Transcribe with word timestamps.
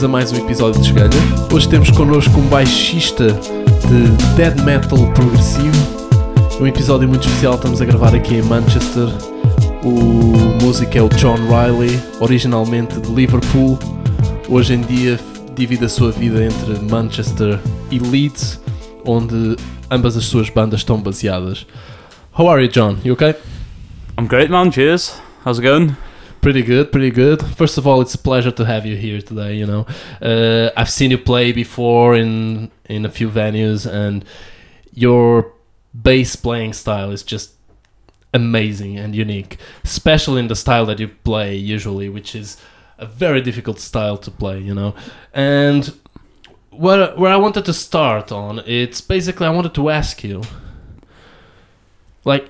bem-vindos 0.00 0.04
a 0.04 0.08
mais 0.08 0.32
um 0.32 0.36
episódio 0.36 0.80
de 0.80 0.86
Esgalha. 0.86 1.10
Hoje 1.52 1.68
temos 1.68 1.90
connosco 1.90 2.38
um 2.38 2.48
baixista 2.48 3.26
de 3.26 4.34
dead 4.34 4.58
metal 4.62 4.98
progressivo. 5.12 5.76
Um 6.60 6.66
episódio 6.66 7.08
muito 7.08 7.26
especial, 7.26 7.56
estamos 7.56 7.82
a 7.82 7.84
gravar 7.84 8.14
aqui 8.14 8.36
em 8.36 8.42
Manchester. 8.42 9.08
O 9.82 10.64
músico 10.64 10.96
é 10.96 11.02
o 11.02 11.08
John 11.10 11.36
Riley, 11.36 12.00
originalmente 12.20 13.00
de 13.00 13.12
Liverpool. 13.12 13.78
Hoje 14.48 14.74
em 14.74 14.80
dia 14.80 15.18
divide 15.54 15.84
a 15.84 15.88
sua 15.88 16.10
vida 16.10 16.44
entre 16.44 16.78
Manchester 16.90 17.58
e 17.90 17.98
Leeds, 17.98 18.60
onde 19.04 19.56
ambas 19.90 20.16
as 20.16 20.24
suas 20.24 20.48
bandas 20.48 20.80
estão 20.80 21.00
baseadas. 21.00 21.66
How 22.38 22.48
are 22.48 22.62
you, 22.62 22.70
John? 22.70 22.96
You 23.04 23.14
okay? 23.14 23.34
I'm 24.18 24.26
great, 24.26 24.50
man. 24.50 24.70
Cheers. 24.70 25.20
How's 25.44 25.58
it 25.58 25.66
going? 25.66 26.09
Pretty 26.40 26.62
good, 26.62 26.90
pretty 26.90 27.10
good. 27.10 27.42
First 27.56 27.76
of 27.76 27.86
all, 27.86 28.00
it's 28.00 28.14
a 28.14 28.18
pleasure 28.18 28.50
to 28.50 28.64
have 28.64 28.86
you 28.86 28.96
here 28.96 29.20
today. 29.20 29.56
You 29.56 29.66
know, 29.66 29.86
uh, 30.22 30.70
I've 30.74 30.88
seen 30.88 31.10
you 31.10 31.18
play 31.18 31.52
before 31.52 32.14
in 32.16 32.70
in 32.86 33.04
a 33.04 33.10
few 33.10 33.28
venues, 33.28 33.86
and 33.86 34.24
your 34.94 35.52
bass 35.92 36.36
playing 36.36 36.72
style 36.72 37.10
is 37.10 37.22
just 37.22 37.52
amazing 38.32 38.96
and 38.96 39.14
unique, 39.14 39.58
especially 39.84 40.40
in 40.40 40.48
the 40.48 40.56
style 40.56 40.86
that 40.86 40.98
you 40.98 41.08
play 41.08 41.54
usually, 41.54 42.08
which 42.08 42.34
is 42.34 42.56
a 42.96 43.04
very 43.04 43.42
difficult 43.42 43.78
style 43.78 44.16
to 44.16 44.30
play. 44.30 44.58
You 44.60 44.74
know, 44.74 44.94
and 45.34 45.92
where 46.70 47.14
where 47.16 47.32
I 47.32 47.36
wanted 47.36 47.66
to 47.66 47.74
start 47.74 48.32
on, 48.32 48.60
it's 48.66 49.02
basically 49.02 49.46
I 49.46 49.50
wanted 49.50 49.74
to 49.74 49.90
ask 49.90 50.24
you, 50.24 50.42
like, 52.24 52.48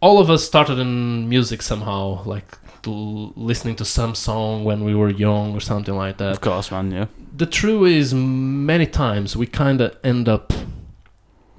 all 0.00 0.18
of 0.18 0.28
us 0.28 0.44
started 0.44 0.78
in 0.78 1.30
music 1.30 1.62
somehow, 1.62 2.22
like 2.24 2.58
listening 2.90 3.76
to 3.76 3.84
some 3.84 4.14
song 4.14 4.64
when 4.64 4.84
we 4.84 4.94
were 4.94 5.10
young 5.10 5.54
or 5.54 5.60
something 5.60 5.94
like 5.94 6.18
that. 6.18 6.32
Of 6.32 6.40
course, 6.40 6.70
man. 6.70 6.90
Yeah. 6.90 7.06
The 7.36 7.46
truth 7.46 7.88
is, 7.88 8.14
many 8.14 8.86
times 8.86 9.36
we 9.36 9.46
kind 9.46 9.80
of 9.80 9.96
end 10.02 10.28
up 10.28 10.52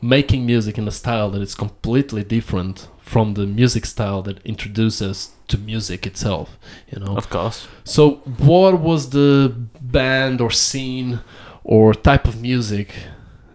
making 0.01 0.45
music 0.45 0.77
in 0.77 0.87
a 0.87 0.91
style 0.91 1.29
that 1.31 1.41
is 1.41 1.55
completely 1.55 2.23
different 2.23 2.89
from 2.99 3.35
the 3.35 3.45
music 3.45 3.85
style 3.85 4.21
that 4.23 4.45
introduces 4.45 5.31
to 5.47 5.57
music 5.57 6.05
itself. 6.05 6.57
You 6.91 6.99
know. 6.99 7.15
Of 7.17 7.29
course. 7.29 7.67
So, 7.83 8.15
what 8.37 8.79
was 8.79 9.11
the 9.11 9.53
band 9.81 10.41
or 10.41 10.51
scene 10.51 11.21
or 11.63 11.93
type 11.93 12.27
of 12.27 12.41
music 12.41 12.93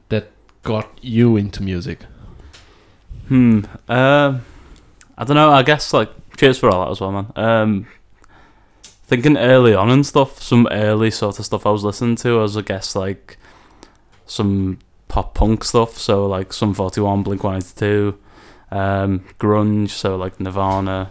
that 0.08 0.30
got 0.62 0.88
you 1.02 1.36
into 1.36 1.62
music? 1.62 2.00
Hmm. 3.28 3.60
Um. 3.88 4.44
I 5.18 5.24
don't 5.24 5.34
know. 5.34 5.50
I 5.50 5.64
guess 5.64 5.92
like 5.92 6.10
cheers 6.38 6.58
for 6.58 6.70
all 6.70 6.84
that 6.84 6.90
as 6.92 7.00
well, 7.00 7.12
man. 7.12 7.32
Um. 7.36 7.86
Thinking 9.04 9.38
early 9.38 9.74
on 9.74 9.88
and 9.88 10.04
stuff, 10.04 10.42
some 10.42 10.68
early 10.70 11.10
sort 11.10 11.38
of 11.38 11.46
stuff 11.46 11.64
I 11.64 11.70
was 11.70 11.82
listening 11.82 12.16
to 12.16 12.40
was, 12.40 12.58
I 12.58 12.60
guess, 12.60 12.94
like 12.94 13.38
some 14.26 14.80
pop 15.08 15.34
punk 15.34 15.64
stuff. 15.64 15.96
So 15.96 16.26
like 16.26 16.52
some 16.52 16.74
Forty 16.74 17.00
One, 17.00 17.22
Blink 17.22 17.42
One 17.42 17.56
Eighty 17.56 17.72
Two, 17.74 18.18
um, 18.70 19.24
grunge. 19.40 19.90
So 19.90 20.14
like 20.16 20.38
Nirvana, 20.38 21.10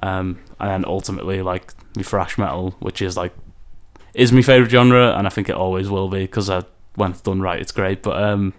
um, 0.00 0.38
and 0.60 0.70
then 0.70 0.84
ultimately 0.86 1.42
like 1.42 1.72
me 1.96 2.04
thrash 2.04 2.38
metal, 2.38 2.76
which 2.78 3.02
is 3.02 3.16
like 3.16 3.34
is 4.14 4.30
my 4.30 4.42
favorite 4.42 4.70
genre, 4.70 5.16
and 5.18 5.26
I 5.26 5.30
think 5.30 5.48
it 5.48 5.56
always 5.56 5.90
will 5.90 6.08
be 6.08 6.20
because 6.20 6.48
I 6.48 6.62
when 6.94 7.10
it's 7.10 7.20
done 7.20 7.40
right, 7.40 7.60
it's 7.60 7.72
great. 7.72 8.00
But 8.04 8.22
um, 8.22 8.54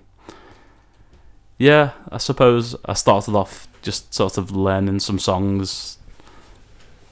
yeah, 1.58 1.92
I 2.12 2.18
suppose 2.18 2.76
I 2.84 2.94
started 2.94 3.36
off 3.36 3.69
just 3.82 4.14
sort 4.14 4.38
of 4.38 4.52
learning 4.52 5.00
some 5.00 5.20
songs, 5.20 5.98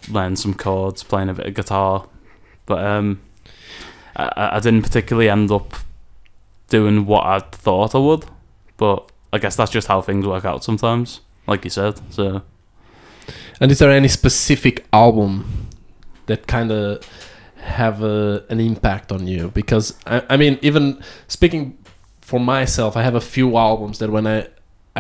learning 0.10 0.36
some 0.36 0.54
chords, 0.54 1.04
playing 1.04 1.30
a 1.30 1.34
bit 1.34 1.46
of 1.46 1.54
guitar, 1.54 2.08
but 2.66 2.84
um, 2.84 3.22
I, 4.16 4.50
I 4.54 4.60
didn't 4.60 4.84
particularly 4.84 5.30
end 5.30 5.52
up 5.52 5.76
doing 6.70 7.06
what 7.06 7.26
I 7.26 7.40
thought 7.40 7.96
I 7.96 8.00
would. 8.00 8.26
But 8.78 9.12
I 9.34 9.40
guess 9.40 9.56
that's 9.56 9.72
just 9.72 9.88
how 9.88 10.02
things 10.02 10.26
work 10.26 10.46
out 10.46 10.64
sometimes, 10.64 11.22
like 11.48 11.64
you 11.64 11.70
said. 11.70 12.00
So 12.12 12.44
And 13.60 13.72
is 13.72 13.80
there 13.80 13.92
any 13.92 14.08
specific 14.08 14.86
album 14.94 15.68
that 16.28 16.48
kind 16.48 16.72
of 16.72 17.04
have 17.62 18.04
a, 18.04 18.44
an 18.50 18.60
impact 18.60 19.12
on 19.12 19.28
you? 19.28 19.50
Because 19.50 19.96
I, 20.06 20.24
I 20.30 20.38
mean, 20.38 20.60
even 20.62 21.02
speaking 21.28 21.78
for 22.22 22.40
myself, 22.40 22.96
I 22.96 23.02
have 23.02 23.16
a 23.16 23.22
few 23.22 23.58
albums 23.58 24.00
that 24.00 24.12
when 24.12 24.28
I 24.28 24.48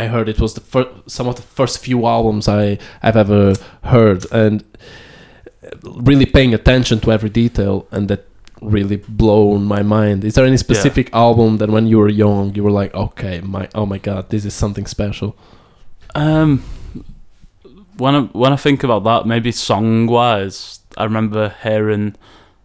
I 0.03 0.07
heard 0.07 0.29
it 0.29 0.39
was 0.39 0.53
the 0.53 0.61
first 0.61 0.89
some 1.09 1.27
of 1.27 1.35
the 1.35 1.41
first 1.41 1.79
few 1.79 2.05
albums 2.05 2.47
I 2.47 2.77
I've 3.01 3.17
ever 3.17 3.53
heard, 3.83 4.25
and 4.31 4.63
really 5.83 6.25
paying 6.25 6.53
attention 6.53 6.99
to 7.01 7.11
every 7.11 7.29
detail, 7.29 7.87
and 7.91 8.07
that 8.09 8.25
really 8.61 8.97
blown 8.97 9.65
my 9.65 9.83
mind. 9.83 10.23
Is 10.23 10.35
there 10.35 10.45
any 10.45 10.57
specific 10.57 11.13
album 11.13 11.57
that 11.57 11.69
when 11.69 11.87
you 11.87 11.97
were 11.99 12.09
young 12.09 12.55
you 12.55 12.63
were 12.63 12.71
like, 12.71 12.93
okay, 12.93 13.41
my 13.41 13.67
oh 13.75 13.85
my 13.85 13.97
god, 13.97 14.29
this 14.29 14.45
is 14.45 14.53
something 14.53 14.85
special? 14.85 15.35
Um, 16.15 16.63
when 17.97 18.15
I 18.15 18.21
when 18.21 18.53
I 18.53 18.55
think 18.55 18.83
about 18.83 19.03
that, 19.03 19.27
maybe 19.27 19.51
song 19.51 20.07
wise, 20.07 20.79
I 20.95 21.03
remember 21.03 21.55
hearing 21.63 22.15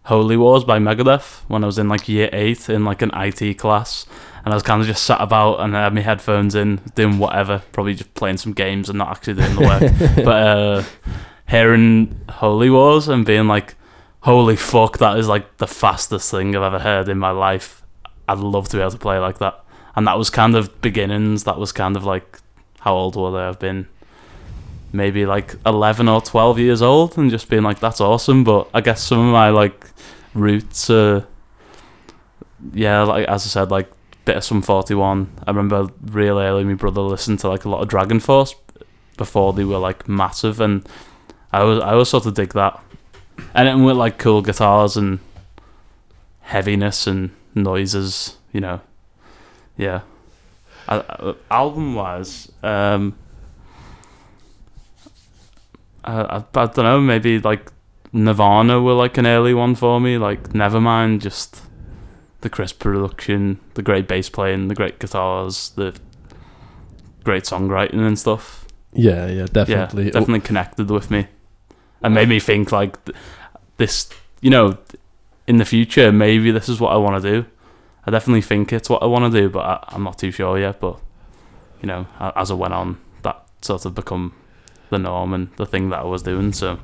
"Holy 0.03 0.37
Wars" 0.37 0.63
by 0.63 0.79
Megadeth 0.79 1.41
when 1.47 1.63
I 1.63 1.67
was 1.67 1.77
in 1.77 1.89
like 1.89 2.07
year 2.07 2.29
eight 2.31 2.69
in 2.69 2.85
like 2.85 3.01
an 3.01 3.11
IT 3.13 3.57
class, 3.57 4.05
and 4.43 4.53
I 4.53 4.55
was 4.55 4.63
kind 4.63 4.81
of 4.81 4.87
just 4.87 5.03
sat 5.03 5.21
about 5.21 5.61
and 5.61 5.75
I 5.75 5.83
had 5.83 5.93
my 5.93 6.01
headphones 6.01 6.53
in, 6.55 6.81
doing 6.95 7.17
whatever, 7.17 7.61
probably 7.71 7.95
just 7.95 8.13
playing 8.13 8.37
some 8.37 8.53
games 8.53 8.89
and 8.89 8.97
not 8.97 9.09
actually 9.09 9.35
doing 9.35 9.55
the 9.55 9.61
work. 9.61 10.15
but 10.25 10.27
uh, 10.27 10.83
hearing 11.47 12.19
"Holy 12.29 12.69
Wars" 12.69 13.07
and 13.07 13.25
being 13.25 13.47
like, 13.47 13.75
"Holy 14.21 14.55
fuck, 14.55 14.97
that 14.97 15.17
is 15.17 15.27
like 15.27 15.57
the 15.57 15.67
fastest 15.67 16.29
thing 16.29 16.55
I've 16.55 16.63
ever 16.63 16.79
heard 16.79 17.07
in 17.09 17.19
my 17.19 17.31
life." 17.31 17.81
I'd 18.27 18.39
love 18.39 18.69
to 18.69 18.77
be 18.77 18.81
able 18.81 18.91
to 18.91 18.97
play 18.97 19.17
like 19.17 19.39
that, 19.39 19.63
and 19.95 20.07
that 20.07 20.17
was 20.17 20.29
kind 20.29 20.55
of 20.55 20.81
beginnings. 20.81 21.45
That 21.45 21.57
was 21.57 21.71
kind 21.71 21.95
of 21.95 22.03
like 22.03 22.39
how 22.83 22.95
old 22.95 23.15
were 23.15 23.31
they? 23.31 23.37
I 23.37 23.45
have 23.45 23.59
been? 23.59 23.87
Maybe 24.91 25.25
like 25.25 25.55
11 25.65 26.07
or 26.09 26.21
12 26.21 26.59
years 26.59 26.81
old, 26.81 27.17
and 27.17 27.31
just 27.31 27.49
being 27.49 27.63
like, 27.63 27.79
that's 27.79 28.01
awesome. 28.01 28.43
But 28.43 28.69
I 28.73 28.81
guess 28.81 29.01
some 29.01 29.19
of 29.19 29.31
my 29.31 29.49
like 29.49 29.87
roots 30.33 30.89
are, 30.89 31.25
yeah, 32.73 33.03
like 33.03 33.25
as 33.27 33.45
I 33.45 33.47
said, 33.47 33.71
like 33.71 33.89
bit 34.25 34.37
of 34.37 34.43
Sum 34.43 34.61
41. 34.61 35.29
I 35.45 35.51
remember 35.51 35.91
real 36.01 36.39
early, 36.39 36.63
my 36.63 36.73
brother 36.73 37.01
listened 37.01 37.39
to 37.39 37.49
like 37.49 37.65
a 37.65 37.69
lot 37.69 37.81
of 37.81 37.89
DragonForce 37.89 38.55
before 39.17 39.53
they 39.53 39.63
were 39.63 39.77
like 39.77 40.07
massive, 40.07 40.59
and 40.59 40.87
I 41.51 41.63
was 41.63 41.79
I 41.79 41.93
was 41.93 42.09
sort 42.09 42.25
of 42.25 42.33
dig 42.33 42.53
that. 42.53 42.81
And 43.53 43.67
it 43.67 43.83
with 43.83 43.97
like 43.97 44.17
cool 44.17 44.41
guitars 44.41 44.95
and 44.95 45.19
heaviness 46.41 47.07
and 47.07 47.31
noises, 47.55 48.37
you 48.51 48.61
know, 48.61 48.81
yeah. 49.77 50.01
Uh, 50.87 51.33
album 51.49 51.95
wise, 51.95 52.51
um, 52.61 53.17
I, 56.03 56.21
I, 56.21 56.37
I 56.37 56.65
don't 56.65 56.77
know, 56.77 56.99
maybe 56.99 57.39
like 57.39 57.71
Nirvana 58.11 58.81
were 58.81 58.93
like 58.93 59.17
an 59.17 59.25
early 59.25 59.53
one 59.53 59.75
for 59.75 59.99
me. 59.99 60.17
Like 60.17 60.49
Nevermind, 60.49 61.21
just 61.21 61.61
the 62.43 62.49
crisp 62.49 62.79
production, 62.79 63.59
the 63.73 63.81
great 63.81 64.07
bass 64.07 64.29
playing, 64.29 64.67
the 64.67 64.75
great 64.75 64.99
guitars, 64.99 65.71
the 65.75 65.95
great 67.23 67.43
songwriting 67.43 68.05
and 68.05 68.19
stuff. 68.19 68.65
Yeah, 68.93 69.27
yeah, 69.27 69.47
definitely. 69.51 70.05
Yeah, 70.05 70.11
definitely 70.11 70.41
connected 70.41 70.91
with 70.91 71.09
me, 71.09 71.27
and 72.03 72.13
made 72.13 72.29
me 72.29 72.39
think 72.39 72.71
like 72.71 72.95
this. 73.77 74.09
You 74.41 74.49
know, 74.49 74.77
in 75.47 75.57
the 75.57 75.65
future, 75.65 76.11
maybe 76.11 76.51
this 76.51 76.69
is 76.69 76.79
what 76.79 76.91
I 76.91 76.97
want 76.97 77.23
to 77.23 77.31
do. 77.31 77.47
I 78.05 78.11
definitely 78.11 78.41
think 78.41 78.73
it's 78.73 78.89
what 78.89 79.01
I 79.01 79.05
want 79.05 79.33
to 79.33 79.41
do, 79.41 79.49
but 79.49 79.61
I, 79.61 79.83
I'm 79.87 80.03
not 80.03 80.19
too 80.19 80.31
sure 80.31 80.59
yet. 80.59 80.79
But 80.79 80.99
you 81.81 81.87
know, 81.87 82.05
as 82.35 82.51
I 82.51 82.53
went 82.53 82.73
on, 82.73 82.99
that 83.23 83.43
sort 83.61 83.85
of 83.85 83.95
become 83.95 84.33
the 84.89 84.99
norm 84.99 85.33
and 85.33 85.49
the 85.55 85.65
thing 85.65 85.89
that 85.89 85.99
I 85.99 86.03
was 86.03 86.21
doing. 86.23 86.53
So 86.53 86.79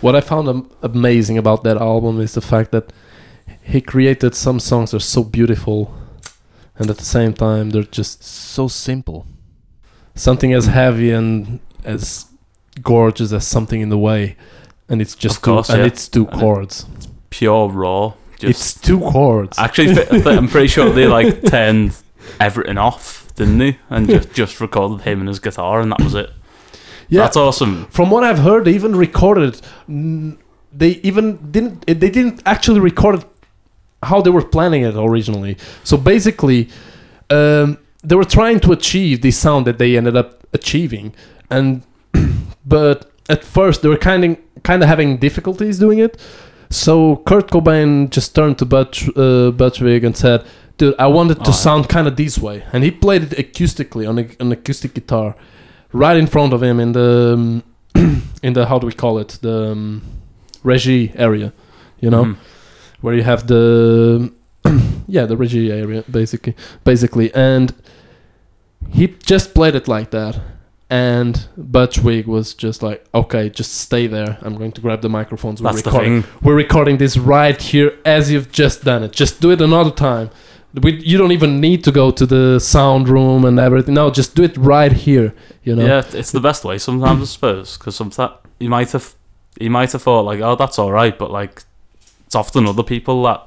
What 0.00 0.16
I 0.16 0.20
found 0.20 0.68
amazing 0.82 1.38
about 1.38 1.62
that 1.64 1.76
album 1.76 2.20
is 2.20 2.34
the 2.34 2.40
fact 2.40 2.72
that 2.72 2.92
he 3.64 3.80
created 3.80 4.34
some 4.34 4.60
songs 4.60 4.90
that 4.90 4.98
are 4.98 5.00
so 5.00 5.24
beautiful, 5.24 5.94
and 6.76 6.90
at 6.90 6.98
the 6.98 7.04
same 7.04 7.32
time 7.32 7.70
they're 7.70 7.82
just 7.82 8.22
so 8.22 8.68
simple. 8.68 9.26
Something 10.14 10.52
as 10.52 10.66
heavy 10.66 11.10
and 11.10 11.60
as 11.84 12.26
gorgeous 12.82 13.32
as 13.32 13.46
something 13.46 13.80
in 13.80 13.88
the 13.88 13.98
way, 13.98 14.36
and 14.88 15.00
it's 15.02 15.14
just 15.16 15.42
course, 15.42 15.68
two, 15.68 15.74
and 15.74 15.82
it's 15.82 16.08
two 16.08 16.26
And 16.28 16.40
chords. 16.40 16.86
pure 17.30 17.68
raw. 17.70 18.12
Just 18.38 18.50
it's 18.50 18.80
two 18.80 19.00
chords. 19.00 19.58
Actually, 19.58 19.96
I'm 20.26 20.48
pretty 20.48 20.68
sure 20.68 20.90
they 20.90 21.06
like 21.06 21.42
turned 21.44 21.96
everything 22.40 22.78
off, 22.78 23.26
didn't 23.36 23.58
they? 23.58 23.78
And 23.90 24.08
just 24.08 24.32
just 24.34 24.60
recorded 24.60 25.02
him 25.04 25.20
and 25.20 25.28
his 25.28 25.38
guitar, 25.40 25.80
and 25.80 25.90
that 25.92 26.00
was 26.00 26.14
it. 26.14 26.30
yeah, 27.08 27.22
That's 27.22 27.36
awesome. 27.36 27.86
From 27.86 28.10
what 28.10 28.24
I've 28.24 28.38
heard, 28.40 28.64
they 28.66 28.74
even 28.74 28.94
recorded. 28.94 29.60
They 30.76 30.90
even 31.02 31.50
didn't. 31.52 31.86
They 31.86 32.10
didn't 32.10 32.42
actually 32.46 32.80
record 32.80 33.14
it 33.20 33.33
how 34.04 34.20
they 34.22 34.30
were 34.30 34.44
planning 34.44 34.82
it 34.82 34.94
originally. 34.96 35.56
So 35.82 35.96
basically, 35.96 36.68
um, 37.30 37.78
they 38.02 38.16
were 38.16 38.24
trying 38.38 38.60
to 38.60 38.72
achieve 38.72 39.22
the 39.22 39.30
sound 39.30 39.66
that 39.66 39.78
they 39.78 39.96
ended 39.96 40.16
up 40.16 40.46
achieving, 40.52 41.14
and 41.50 41.82
but 42.66 43.10
at 43.28 43.44
first 43.44 43.82
they 43.82 43.88
were 43.88 43.96
kind 43.98 44.24
of 44.24 44.36
kind 44.62 44.82
of 44.82 44.88
having 44.88 45.16
difficulties 45.18 45.78
doing 45.78 45.98
it. 45.98 46.16
So 46.70 47.16
Kurt 47.26 47.50
Cobain 47.50 48.10
just 48.10 48.34
turned 48.34 48.58
to 48.58 48.64
Butch, 48.64 49.08
uh, 49.16 49.50
Butch 49.52 49.78
Vig 49.80 50.04
and 50.04 50.16
said, 50.16 50.44
"Dude, 50.78 50.94
I 50.98 51.06
wanted 51.06 51.38
to 51.44 51.50
Oh, 51.50 51.52
sound 51.66 51.88
kind 51.88 52.06
of 52.08 52.16
this 52.16 52.38
way," 52.38 52.64
and 52.72 52.82
he 52.84 52.90
played 52.90 53.22
it 53.22 53.30
acoustically 53.38 54.08
on 54.08 54.18
a, 54.18 54.26
an 54.40 54.52
acoustic 54.52 54.94
guitar, 54.94 55.34
right 55.92 56.16
in 56.16 56.26
front 56.26 56.52
of 56.52 56.62
him 56.62 56.80
in 56.80 56.92
the 56.92 57.34
um, 57.34 57.62
in 58.42 58.52
the 58.54 58.66
how 58.66 58.78
do 58.78 58.86
we 58.86 58.92
call 58.92 59.18
it 59.18 59.38
the 59.42 59.72
um, 59.72 60.02
regie 60.64 61.12
area, 61.16 61.52
you 62.00 62.10
know, 62.10 62.24
Mhm. 62.24 62.36
Where 63.04 63.14
you 63.14 63.22
have 63.22 63.46
the 63.48 64.32
yeah 65.06 65.26
the 65.26 65.36
regie 65.36 65.70
area 65.70 66.02
basically 66.10 66.56
basically, 66.84 67.34
and 67.34 67.74
he 68.88 69.08
just 69.08 69.52
played 69.54 69.74
it 69.74 69.86
like 69.86 70.10
that. 70.12 70.40
And 70.88 71.46
Butch 71.58 71.96
Vig 71.98 72.26
was 72.26 72.54
just 72.54 72.82
like, 72.82 73.04
okay, 73.14 73.50
just 73.50 73.74
stay 73.74 74.06
there. 74.06 74.38
I'm 74.40 74.56
going 74.56 74.72
to 74.72 74.80
grab 74.80 75.02
the 75.02 75.10
microphones. 75.10 75.60
We're 75.60 75.72
That's 75.72 75.82
the 75.82 75.90
recording 75.90 76.22
thing. 76.22 76.40
we're 76.42 76.54
recording 76.54 76.96
this 76.96 77.18
right 77.18 77.60
here 77.60 77.92
as 78.06 78.30
you've 78.30 78.50
just 78.50 78.84
done 78.84 79.02
it. 79.02 79.12
Just 79.12 79.38
do 79.38 79.50
it 79.50 79.60
another 79.60 79.90
time. 79.90 80.30
We, 80.72 80.94
you 81.02 81.18
don't 81.18 81.32
even 81.32 81.60
need 81.60 81.84
to 81.84 81.92
go 81.92 82.10
to 82.10 82.24
the 82.24 82.58
sound 82.58 83.10
room 83.10 83.44
and 83.44 83.60
everything. 83.60 83.92
No, 83.94 84.10
just 84.10 84.34
do 84.34 84.44
it 84.44 84.56
right 84.56 84.92
here. 84.92 85.34
You 85.62 85.76
know. 85.76 85.84
Yeah, 85.84 86.02
it's 86.12 86.32
the 86.32 86.40
best 86.40 86.64
way 86.64 86.78
sometimes, 86.78 87.20
I 87.20 87.26
suppose, 87.26 87.76
because 87.76 87.96
sometimes 87.96 88.32
you 88.58 88.70
might 88.70 88.92
have 88.92 89.14
you 89.60 89.68
might 89.68 89.92
have 89.92 90.02
thought 90.02 90.22
like, 90.22 90.40
oh, 90.40 90.56
that's 90.56 90.78
all 90.78 90.90
right, 90.90 91.18
but 91.18 91.30
like 91.30 91.64
it's 92.34 92.48
often 92.48 92.66
other 92.66 92.82
people 92.82 93.22
that 93.22 93.46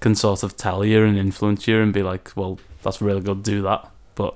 can 0.00 0.16
sort 0.16 0.42
of 0.42 0.56
tell 0.56 0.84
you 0.84 1.04
and 1.04 1.16
influence 1.16 1.68
you 1.68 1.80
and 1.80 1.92
be 1.92 2.02
like, 2.02 2.32
well, 2.34 2.58
that's 2.82 3.00
really 3.00 3.20
good, 3.20 3.44
do 3.44 3.62
that. 3.62 3.88
But 4.16 4.34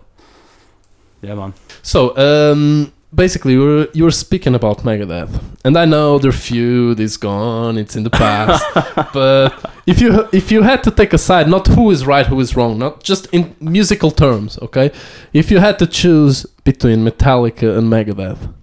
yeah, 1.23 1.35
man. 1.35 1.55
So, 1.83 2.17
um, 2.17 2.93
basically, 3.13 3.55
you 3.55 3.61
were 3.61 3.89
you 3.93 4.05
were 4.05 4.13
speaking 4.13 4.55
about 4.55 4.85
Megadeth, 4.85 5.41
and 5.65 5.77
I 5.77 5.87
know 5.87 6.21
their 6.21 6.31
feud 6.31 7.01
is 7.01 7.17
gone; 7.17 7.77
it's 7.79 7.97
in 7.97 8.05
the 8.05 8.11
past. 8.11 8.63
but 9.13 9.73
if 9.87 10.01
you 10.01 10.29
if 10.33 10.53
you 10.53 10.63
had 10.63 10.85
to 10.85 10.93
take 10.93 11.13
a 11.13 11.19
side, 11.19 11.49
not 11.49 11.67
who 11.67 11.91
is 11.91 12.07
right, 12.07 12.27
who 12.27 12.39
is 12.39 12.55
wrong, 12.55 12.79
not 12.79 13.03
just 13.03 13.27
in 13.33 13.57
musical 13.59 14.13
terms, 14.13 14.57
okay? 14.63 14.93
If 15.33 15.51
you 15.51 15.59
had 15.59 15.81
to 15.81 15.87
choose 15.89 16.47
between 16.63 17.05
Metallica 17.05 17.77
and 17.77 17.91
Megadeth, 17.91 18.55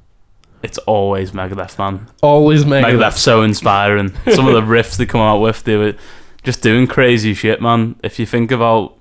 It's 0.66 0.80
always 0.80 1.32
Megadeth, 1.32 1.78
man. 1.78 2.08
always 2.24 2.66
Megadeth. 2.66 2.98
Megadeth's 2.98 3.22
so 3.22 3.44
inspiring. 3.44 4.14
Some 4.34 4.48
of 4.48 4.56
the 4.56 4.62
riffs 4.62 4.98
they 4.98 5.06
come 5.06 5.22
out 5.22 5.40
with, 5.40 5.64
they 5.64 5.76
were 5.76 5.94
just 6.42 6.64
doing 6.64 6.88
crazy 6.88 7.36
shit, 7.36 7.62
man. 7.62 7.98
If 8.02 8.18
you 8.18 8.26
think 8.26 8.50
about 8.50 8.98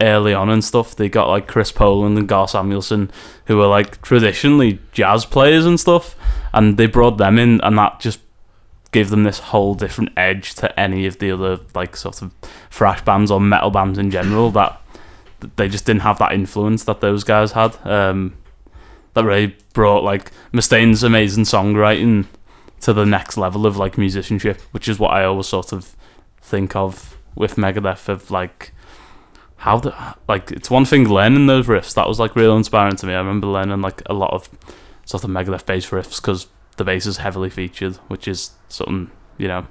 early 0.00 0.32
on 0.32 0.48
and 0.48 0.64
stuff, 0.64 0.96
they 0.96 1.10
got 1.10 1.28
like 1.28 1.46
Chris 1.46 1.70
Poland 1.70 2.16
and 2.16 2.26
Gar 2.26 2.48
Samuelson, 2.48 3.10
who 3.44 3.58
were 3.58 3.66
like 3.66 4.00
traditionally 4.00 4.78
jazz 4.92 5.26
players 5.26 5.66
and 5.66 5.78
stuff, 5.78 6.16
and 6.54 6.78
they 6.78 6.86
brought 6.86 7.18
them 7.18 7.38
in, 7.38 7.60
and 7.60 7.76
that 7.76 8.00
just 8.00 8.20
gave 8.90 9.10
them 9.10 9.24
this 9.24 9.40
whole 9.40 9.74
different 9.74 10.10
edge 10.16 10.54
to 10.54 10.80
any 10.80 11.04
of 11.04 11.18
the 11.18 11.30
other 11.30 11.58
like 11.74 11.96
sort 11.96 12.22
of 12.22 12.32
thrash 12.70 13.02
bands 13.02 13.30
or 13.30 13.40
metal 13.40 13.68
bands 13.70 13.98
in 13.98 14.10
general. 14.10 14.50
That 14.50 14.80
that 15.40 15.58
they 15.58 15.68
just 15.68 15.84
didn't 15.84 16.00
have 16.00 16.18
that 16.18 16.32
influence 16.32 16.84
that 16.84 17.02
those 17.02 17.24
guys 17.24 17.52
had. 17.52 17.76
Um, 17.86 18.38
that 19.14 19.24
really 19.24 19.56
brought 19.72 20.04
like 20.04 20.30
Mustaine's 20.52 21.02
amazing 21.02 21.44
songwriting 21.44 22.26
to 22.80 22.92
the 22.92 23.06
next 23.06 23.36
level 23.36 23.66
of 23.66 23.76
like 23.76 23.96
musicianship, 23.96 24.60
which 24.72 24.88
is 24.88 24.98
what 24.98 25.12
I 25.12 25.24
always 25.24 25.46
sort 25.46 25.72
of 25.72 25.96
think 26.40 26.76
of 26.76 27.16
with 27.34 27.56
Megadeth 27.56 28.08
of 28.08 28.30
like 28.30 28.72
how 29.56 29.78
the 29.78 29.94
like 30.28 30.50
it's 30.52 30.70
one 30.70 30.84
thing 30.84 31.08
learning 31.08 31.46
those 31.46 31.66
riffs 31.66 31.94
that 31.94 32.06
was 32.06 32.20
like 32.20 32.36
real 32.36 32.56
inspiring 32.56 32.96
to 32.96 33.06
me. 33.06 33.14
I 33.14 33.18
remember 33.18 33.46
learning 33.46 33.80
like 33.80 34.02
a 34.06 34.12
lot 34.12 34.32
of 34.32 34.50
sort 35.06 35.24
of 35.24 35.30
Megadeth 35.30 35.64
bass 35.64 35.88
riffs 35.90 36.20
because 36.20 36.48
the 36.76 36.84
bass 36.84 37.06
is 37.06 37.18
heavily 37.18 37.50
featured, 37.50 37.96
which 38.08 38.28
is 38.28 38.50
something 38.68 39.10
you 39.38 39.48
know 39.48 39.66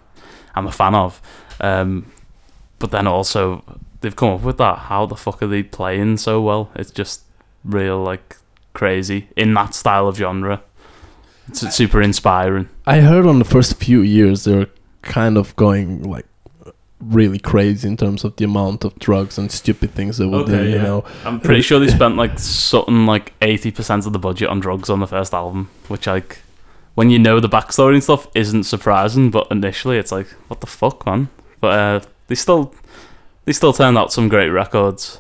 I'm 0.55 0.67
a 0.67 0.71
fan 0.71 0.95
of. 0.95 1.21
Um, 1.59 2.11
but 2.79 2.91
then 2.91 3.07
also 3.07 3.63
they've 4.01 4.15
come 4.15 4.29
up 4.29 4.41
with 4.41 4.57
that. 4.57 4.77
How 4.79 5.05
the 5.05 5.15
fuck 5.15 5.43
are 5.43 5.47
they 5.47 5.63
playing 5.63 6.17
so 6.17 6.41
well? 6.41 6.71
It's 6.75 6.91
just 6.91 7.23
real 7.63 8.01
like 8.01 8.37
crazy 8.73 9.29
in 9.35 9.53
that 9.53 9.73
style 9.73 10.07
of 10.07 10.17
genre. 10.17 10.61
It's 11.47 11.63
it's 11.63 11.75
super 11.75 12.01
inspiring. 12.01 12.69
I 12.85 13.01
heard 13.01 13.25
on 13.25 13.39
the 13.39 13.45
first 13.45 13.75
few 13.75 14.01
years 14.01 14.45
they 14.45 14.55
were 14.55 14.69
kind 15.01 15.37
of 15.37 15.55
going 15.55 16.03
like 16.03 16.25
really 16.99 17.39
crazy 17.39 17.87
in 17.87 17.97
terms 17.97 18.23
of 18.23 18.35
the 18.37 18.45
amount 18.45 18.85
of 18.85 18.97
drugs 18.97 19.37
and 19.37 19.51
stupid 19.51 19.91
things 19.91 20.17
they 20.17 20.25
would 20.25 20.47
do. 20.47 20.63
You 20.63 20.75
yeah. 20.75 20.81
know, 20.81 21.05
I'm 21.25 21.39
pretty 21.39 21.61
sure 21.61 21.79
they 21.79 21.89
spent 21.89 22.15
like 22.15 22.39
something 22.39 23.05
like 23.05 23.33
eighty 23.41 23.71
percent 23.71 24.05
of 24.05 24.13
the 24.13 24.19
budget 24.19 24.49
on 24.49 24.59
drugs 24.59 24.89
on 24.89 24.99
the 24.99 25.07
first 25.07 25.33
album, 25.33 25.69
which 25.87 26.07
like 26.07 26.39
when 26.95 27.09
you 27.09 27.19
know 27.19 27.39
the 27.39 27.49
backstory 27.49 27.95
and 27.95 28.03
stuff 28.03 28.27
isn't 28.35 28.63
surprising, 28.63 29.31
but 29.31 29.47
initially 29.51 29.97
it's 29.97 30.11
like 30.11 30.27
what 30.47 30.61
the 30.61 30.67
fuck, 30.67 31.05
man. 31.05 31.29
But 31.59 31.79
uh, 31.79 32.07
they 32.27 32.35
still 32.35 32.73
they 33.45 33.53
still 33.53 33.73
turned 33.73 33.97
out 33.97 34.13
some 34.13 34.29
great 34.29 34.49
records. 34.49 35.19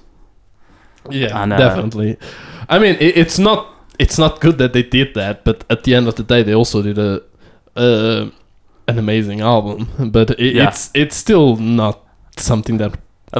yeah, 1.09 1.41
And, 1.41 1.51
uh, 1.51 1.57
definitely. 1.57 2.17
I 2.69 2.79
mean, 2.79 2.95
it, 2.99 3.17
it's 3.17 3.39
not 3.39 3.67
it's 3.99 4.17
not 4.17 4.41
good 4.41 4.57
that 4.57 4.73
they 4.73 4.83
did 4.83 5.13
that, 5.15 5.43
but 5.43 5.63
at 5.69 5.83
the 5.83 5.93
end 5.95 6.07
of 6.07 6.15
the 6.15 6.23
day, 6.23 6.43
they 6.43 6.53
also 6.55 6.81
did 6.81 6.97
a 6.97 7.21
uh, 7.75 8.29
an 8.87 8.97
amazing 8.99 9.41
album. 9.41 9.87
But 10.11 10.31
it, 10.31 10.55
Yeah. 10.55 10.67
it's 10.69 10.89
it's 10.93 11.15
still 11.15 11.55
not 11.57 11.99
something 12.37 12.77
that 12.79 12.93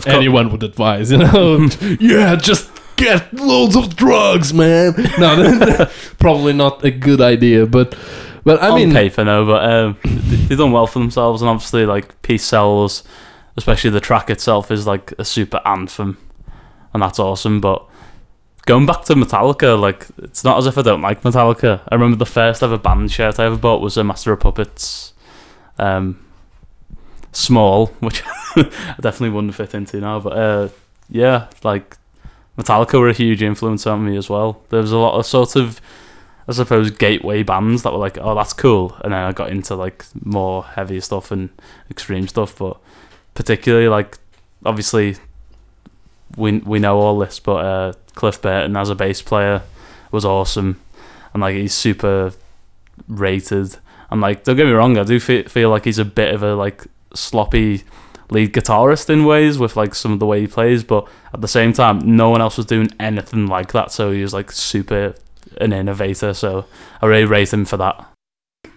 anyone 0.05 0.49
would 0.51 0.63
advise. 0.63 1.11
You 1.11 1.19
know, 1.19 1.67
yeah, 1.99 2.35
just 2.35 2.69
get 2.95 3.33
loads 3.33 3.75
of 3.75 3.95
drugs, 3.95 4.53
man. 4.53 4.93
No, 5.19 5.87
probably 6.19 6.53
not 6.53 6.83
a 6.85 6.91
good 6.91 7.21
idea. 7.21 7.65
But 7.65 7.95
but 8.43 8.61
I 8.61 8.69
on 8.69 8.75
mean, 8.75 8.91
paper 8.93 9.23
no, 9.23 9.45
but 9.45 9.63
um, 9.69 9.97
they- 10.03 10.35
they've 10.47 10.57
done 10.57 10.71
well 10.71 10.87
for 10.87 10.99
themselves, 10.99 11.41
and 11.41 11.49
obviously 11.49 11.85
like 11.85 12.21
Peace 12.21 12.43
Sells, 12.43 13.03
especially 13.57 13.89
the 13.91 13.99
track 14.01 14.29
itself 14.29 14.69
is 14.71 14.85
like 14.85 15.13
a 15.17 15.23
super 15.25 15.61
anthem, 15.65 16.17
and 16.93 17.01
that's 17.03 17.19
awesome. 17.19 17.61
But 17.61 17.85
going 18.65 18.85
back 18.85 19.03
to 19.05 19.15
Metallica, 19.15 19.79
like 19.79 20.07
it's 20.17 20.43
not 20.43 20.57
as 20.57 20.65
if 20.65 20.77
I 20.77 20.81
don't 20.81 21.01
like 21.01 21.21
Metallica. 21.21 21.81
I 21.89 21.95
remember 21.95 22.17
the 22.17 22.25
first 22.25 22.63
ever 22.63 22.77
band 22.77 23.11
shirt 23.11 23.39
I 23.39 23.45
ever 23.45 23.57
bought 23.57 23.81
was 23.81 23.97
a 23.97 24.03
Master 24.03 24.31
of 24.33 24.39
Puppets, 24.39 25.13
um, 25.77 26.25
small, 27.31 27.87
which 27.99 28.23
I 28.55 28.95
definitely 29.01 29.31
wouldn't 29.31 29.55
fit 29.55 29.73
into 29.73 29.99
now. 29.99 30.19
But 30.19 30.33
uh, 30.33 30.69
yeah, 31.09 31.47
like 31.63 31.97
Metallica 32.57 32.99
were 32.99 33.09
a 33.09 33.13
huge 33.13 33.41
influence 33.41 33.85
on 33.85 34.05
me 34.05 34.17
as 34.17 34.29
well. 34.29 34.61
There 34.69 34.81
was 34.81 34.91
a 34.91 34.97
lot 34.97 35.17
of 35.17 35.25
sort 35.25 35.55
of 35.55 35.81
I 36.47 36.51
suppose 36.51 36.91
gateway 36.91 37.43
bands 37.43 37.83
that 37.83 37.93
were 37.93 37.99
like, 37.99 38.17
oh, 38.19 38.35
that's 38.35 38.53
cool, 38.53 38.97
and 39.03 39.13
then 39.13 39.19
I 39.23 39.31
got 39.31 39.49
into 39.49 39.75
like 39.75 40.05
more 40.23 40.63
heavy 40.63 40.99
stuff 40.99 41.31
and 41.31 41.49
extreme 41.89 42.27
stuff. 42.27 42.57
But 42.57 42.77
particularly 43.33 43.87
like, 43.87 44.17
obviously, 44.65 45.17
we 46.37 46.59
we 46.59 46.79
know 46.79 46.99
all 46.99 47.19
this, 47.19 47.39
but 47.39 47.65
uh, 47.65 47.93
Cliff 48.15 48.41
Burton 48.41 48.75
as 48.77 48.89
a 48.89 48.95
bass 48.95 49.21
player 49.21 49.61
was 50.11 50.25
awesome, 50.25 50.79
and 51.33 51.41
like 51.41 51.55
he's 51.55 51.73
super 51.73 52.33
rated. 53.07 53.77
And 54.09 54.21
like, 54.21 54.43
don't 54.43 54.55
get 54.55 54.67
me 54.67 54.71
wrong, 54.73 54.97
I 54.97 55.03
do 55.03 55.19
feel, 55.19 55.43
feel 55.45 55.69
like 55.71 55.85
he's 55.85 55.97
a 55.97 56.05
bit 56.05 56.35
of 56.35 56.43
a 56.43 56.55
like 56.55 56.85
sloppy 57.15 57.83
lead 58.29 58.53
guitarist 58.53 59.09
in 59.09 59.25
ways 59.25 59.57
with 59.57 59.75
like 59.75 59.95
some 59.95 60.11
of 60.11 60.19
the 60.19 60.25
way 60.25 60.41
he 60.41 60.47
plays, 60.47 60.83
but 60.83 61.07
at 61.33 61.41
the 61.41 61.47
same 61.47 61.73
time, 61.73 61.99
no 62.15 62.29
one 62.29 62.41
else 62.41 62.57
was 62.57 62.65
doing 62.65 62.89
anything 62.99 63.47
like 63.47 63.71
that. 63.71 63.91
So 63.91 64.11
he 64.11 64.21
was 64.21 64.33
like 64.33 64.51
super 64.51 65.15
an 65.59 65.73
innovator. 65.73 66.33
So 66.33 66.65
I 67.01 67.05
really 67.07 67.25
rate 67.25 67.53
him 67.53 67.65
for 67.65 67.77
that. 67.77 68.05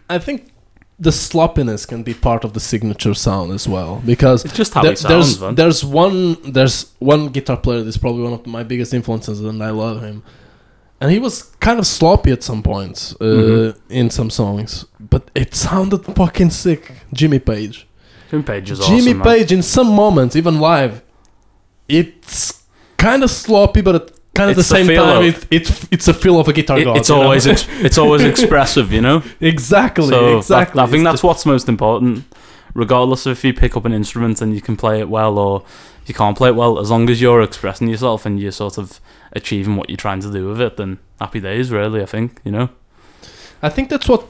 I 0.08 0.18
think 0.18 0.50
the 0.98 1.12
sloppiness 1.12 1.84
can 1.84 2.02
be 2.02 2.14
part 2.14 2.42
of 2.44 2.52
the 2.54 2.60
signature 2.60 3.12
sound 3.14 3.52
as 3.52 3.68
well 3.68 4.02
because 4.06 4.44
It's 4.46 4.54
just 4.56 4.72
how 4.74 4.82
there- 4.82 4.92
he 4.92 4.96
sounds, 4.96 5.12
there's 5.38 5.40
man. 5.40 5.54
there's 5.54 5.84
one 5.84 6.36
there's 6.52 6.86
one 7.00 7.28
guitar 7.28 7.58
player 7.58 7.82
that's 7.82 7.98
probably 7.98 8.22
one 8.22 8.32
of 8.32 8.46
my 8.46 8.62
biggest 8.62 8.94
influences 8.94 9.40
and 9.40 9.62
I 9.62 9.70
love 9.70 10.00
him. 10.02 10.22
And 10.98 11.10
he 11.10 11.18
was 11.18 11.42
kind 11.60 11.78
of 11.78 11.86
sloppy 11.86 12.30
at 12.32 12.42
some 12.42 12.62
points 12.62 13.14
uh, 13.20 13.24
Mhm. 13.24 13.74
in 13.90 14.08
some 14.08 14.30
songs, 14.30 14.86
but 14.98 15.30
it 15.34 15.54
sounded 15.54 16.02
fucking 16.16 16.48
sick. 16.50 16.92
Jimmy 17.12 17.38
Page. 17.40 17.86
Jimmy 18.30 18.42
Page 18.44 18.70
is 18.70 18.78
Jimmy 18.78 19.00
awesome, 19.10 19.18
man. 19.18 19.26
Page 19.26 19.52
in 19.52 19.62
some 19.62 19.88
moments, 19.88 20.34
even 20.34 20.58
live, 20.58 21.02
it's 21.88 22.62
kind 22.96 23.22
of 23.22 23.30
sloppy, 23.30 23.82
but 23.82 23.94
at 23.94 24.10
kind 24.36 24.50
of 24.50 24.56
the 24.56 24.60
It's 24.60 24.68
the 24.68 24.74
same 24.76 24.86
time, 24.96 25.18
of- 25.18 25.24
it, 25.24 25.46
it 25.70 25.88
it's 25.90 26.08
a 26.08 26.14
feel 26.14 26.38
of 26.40 26.48
a 26.48 26.52
guitar 26.52 26.78
It- 26.78 26.84
god. 26.84 26.96
it's 26.98 27.10
always 27.10 27.46
ex- 27.46 27.66
it's 27.86 27.98
always 27.98 28.22
expressive, 28.22 28.92
you 28.92 29.00
know. 29.00 29.22
exactly 29.40 30.08
So 30.08 30.30
that- 30.32 30.36
exactly. 30.38 30.80
I 30.82 30.86
think 30.86 31.02
It's 31.02 31.04
that's 31.12 31.22
what's 31.22 31.44
most 31.46 31.68
important, 31.68 32.24
regardless 32.74 33.26
of 33.26 33.32
if 33.32 33.44
you 33.44 33.52
pick 33.54 33.76
up 33.76 33.84
an 33.84 33.92
instrument 33.92 34.40
and 34.42 34.54
you 34.54 34.60
can 34.60 34.76
play 34.76 35.00
it 35.00 35.08
well 35.08 35.38
or 35.38 35.64
you 36.06 36.14
can't 36.14 36.36
play 36.36 36.48
it 36.50 36.54
well. 36.56 36.78
As 36.78 36.90
long 36.90 37.10
as 37.10 37.20
you're 37.20 37.42
expressing 37.42 37.88
yourself 37.88 38.24
and 38.26 38.38
you're 38.38 38.52
sort 38.52 38.78
of 38.78 39.00
achieving 39.32 39.74
what 39.76 39.90
you're 39.90 39.96
trying 39.96 40.20
to 40.20 40.30
do 40.32 40.48
with 40.48 40.60
it, 40.60 40.76
then 40.76 40.98
happy 41.20 41.40
days. 41.40 41.70
Really, 41.72 42.00
I 42.02 42.06
think 42.06 42.40
you 42.44 42.52
know. 42.52 42.68
I 43.62 43.68
think 43.70 43.88
that's 43.88 44.08
what 44.08 44.24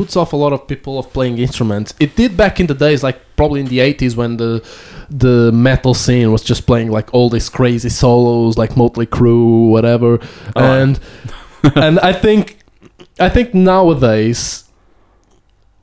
puts 0.00 0.16
off 0.16 0.32
a 0.32 0.36
lot 0.44 0.50
of 0.50 0.66
people 0.66 0.98
of 0.98 1.12
playing 1.12 1.36
instruments. 1.36 1.92
It 2.00 2.16
did 2.16 2.34
back 2.34 2.58
in 2.58 2.66
the 2.66 2.74
days, 2.74 3.02
like 3.02 3.18
probably 3.36 3.60
in 3.60 3.66
the 3.66 3.80
eighties, 3.80 4.16
when 4.16 4.38
the 4.38 4.66
the 5.10 5.52
metal 5.52 5.92
scene 5.92 6.32
was 6.32 6.42
just 6.42 6.66
playing 6.66 6.90
like 6.90 7.12
all 7.12 7.28
these 7.28 7.50
crazy 7.50 7.90
solos, 7.90 8.56
like 8.56 8.78
Motley 8.78 9.06
Crue, 9.06 9.68
whatever. 9.68 10.18
Oh, 10.56 10.80
and 10.80 10.98
and 11.76 12.00
I 12.00 12.14
think 12.14 12.60
I 13.18 13.28
think 13.28 13.52
nowadays 13.52 14.64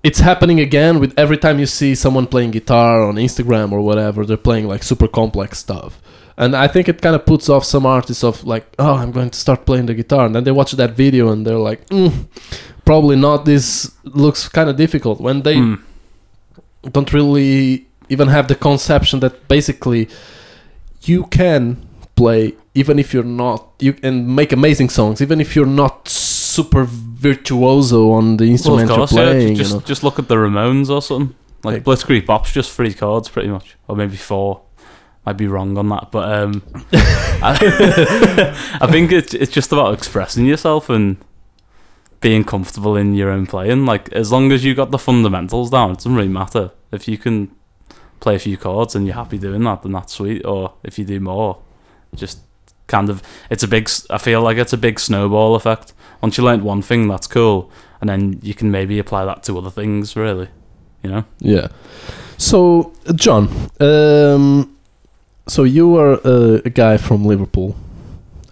it's 0.01 0.19
happening 0.19 0.59
again 0.59 0.99
with 0.99 1.13
every 1.15 1.37
time 1.37 1.59
you 1.59 1.67
see 1.67 1.93
someone 1.93 2.25
playing 2.25 2.51
guitar 2.51 3.03
on 3.03 3.17
Instagram 3.17 3.71
or 3.71 3.81
whatever, 3.81 4.25
they're 4.25 4.45
playing 4.49 4.67
like 4.67 4.81
super 4.81 5.07
complex 5.07 5.59
stuff. 5.59 6.01
And 6.39 6.55
I 6.55 6.67
think 6.67 6.89
it 6.89 7.03
kind 7.03 7.15
of 7.15 7.23
puts 7.25 7.49
off 7.49 7.63
some 7.63 7.85
artists 7.85 8.23
of 8.23 8.43
like, 8.43 8.65
oh, 8.79 8.95
I'm 8.95 9.11
going 9.11 9.29
to 9.29 9.39
start 9.39 9.65
playing 9.65 9.87
the 9.87 9.93
guitar, 9.93 10.25
and 10.25 10.33
then 10.35 10.43
they 10.43 10.51
watch 10.51 10.71
that 10.71 10.91
video 10.91 11.31
and 11.31 11.45
they're 11.45 11.65
like, 11.69 11.85
mm, 11.89 12.13
probably 12.87 13.15
not. 13.27 13.37
This 13.45 13.91
looks 14.23 14.41
kind 14.57 14.69
of 14.71 14.75
difficult 14.83 15.17
when 15.27 15.37
they 15.47 15.55
Mm. 15.57 15.77
don't 16.93 17.11
really 17.13 17.85
even 18.09 18.27
have 18.29 18.45
the 18.47 18.55
conception 18.55 19.19
that 19.19 19.33
basically 19.47 20.07
you 21.09 21.19
can 21.39 21.61
play 22.15 22.53
even 22.73 22.97
if 22.99 23.07
you're 23.13 23.31
not 23.45 23.59
you 23.85 23.91
and 24.07 24.15
make 24.39 24.51
amazing 24.53 24.89
songs 24.89 25.21
even 25.21 25.39
if 25.41 25.49
you're 25.55 25.73
not 25.83 26.07
super 26.09 26.83
virtuoso 27.27 27.99
on 28.19 28.37
the 28.37 28.45
Well, 28.45 28.51
instrument 28.55 28.89
of 28.89 28.95
course, 28.97 29.11
you're 29.11 29.25
yeah. 29.25 29.31
playing 29.31 29.55
Just, 29.55 29.71
you 29.71 29.75
know 29.79 29.85
just 29.85 30.03
look 30.03 30.17
at 30.19 30.27
the 30.27 30.35
Ramones 30.35 30.89
or 30.89 31.01
something. 31.01 31.35
Like 31.63 31.73
Like- 31.75 31.83
Blitzkrieg 31.85 32.25
Bop's 32.25 32.51
just 32.53 32.69
three 32.71 32.93
chords, 32.93 33.27
pretty 33.29 33.49
much, 33.49 33.75
or 33.87 33.95
maybe 33.95 34.15
four. 34.17 34.61
Might 35.25 35.37
be 35.37 35.47
wrong 35.47 35.77
on 35.77 35.89
that, 35.89 36.05
but 36.11 36.25
um, 36.39 36.51
I, 37.51 37.51
I 38.85 38.87
think 38.93 39.11
it's 39.11 39.33
it's 39.33 39.51
just 39.51 39.71
about 39.73 39.93
expressing 39.93 40.45
yourself 40.45 40.89
and 40.89 41.17
being 42.19 42.43
comfortable 42.43 42.95
in 42.95 43.13
your 43.13 43.29
own 43.29 43.45
playing. 43.45 43.85
Like 43.85 44.11
as 44.13 44.31
long 44.31 44.51
as 44.51 44.63
you 44.63 44.73
got 44.75 44.91
the 44.91 44.97
fundamentals 44.97 45.69
down, 45.69 45.91
it 45.91 45.97
doesn't 45.97 46.15
really 46.15 46.27
matter 46.27 46.71
if 46.91 47.07
you 47.07 47.17
can 47.17 47.51
play 48.19 48.35
a 48.35 48.39
few 48.39 48.57
chords 48.57 48.95
and 48.95 49.05
you're 49.05 49.15
happy 49.15 49.37
doing 49.37 49.63
that, 49.63 49.83
then 49.83 49.91
that's 49.91 50.13
sweet. 50.13 50.45
Or 50.45 50.73
if 50.83 50.97
you 50.97 51.05
do 51.05 51.19
more, 51.19 51.59
just 52.15 52.39
kind 52.87 53.09
of 53.09 53.21
it's 53.49 53.63
a 53.63 53.67
big. 53.67 53.89
I 54.09 54.17
feel 54.17 54.41
like 54.41 54.57
it's 54.57 54.73
a 54.73 54.77
big 54.77 54.99
snowball 54.99 55.55
effect. 55.55 55.93
Once 56.21 56.37
you 56.37 56.43
learn 56.43 56.63
one 56.63 56.81
thing, 56.81 57.07
that's 57.07 57.27
cool, 57.27 57.71
and 58.01 58.09
then 58.09 58.39
you 58.41 58.53
can 58.53 58.71
maybe 58.71 58.97
apply 58.97 59.25
that 59.25 59.43
to 59.43 59.57
other 59.57 59.69
things. 59.69 60.15
Really, 60.15 60.47
you 61.03 61.09
know. 61.09 61.23
yeah 61.39 61.67
so 62.37 62.93
john 63.15 63.49
um 63.79 64.75
so 65.47 65.63
you 65.63 65.95
are 65.97 66.19
uh, 66.25 66.59
a 66.65 66.69
guy 66.69 66.97
from 66.97 67.25
liverpool 67.25 67.75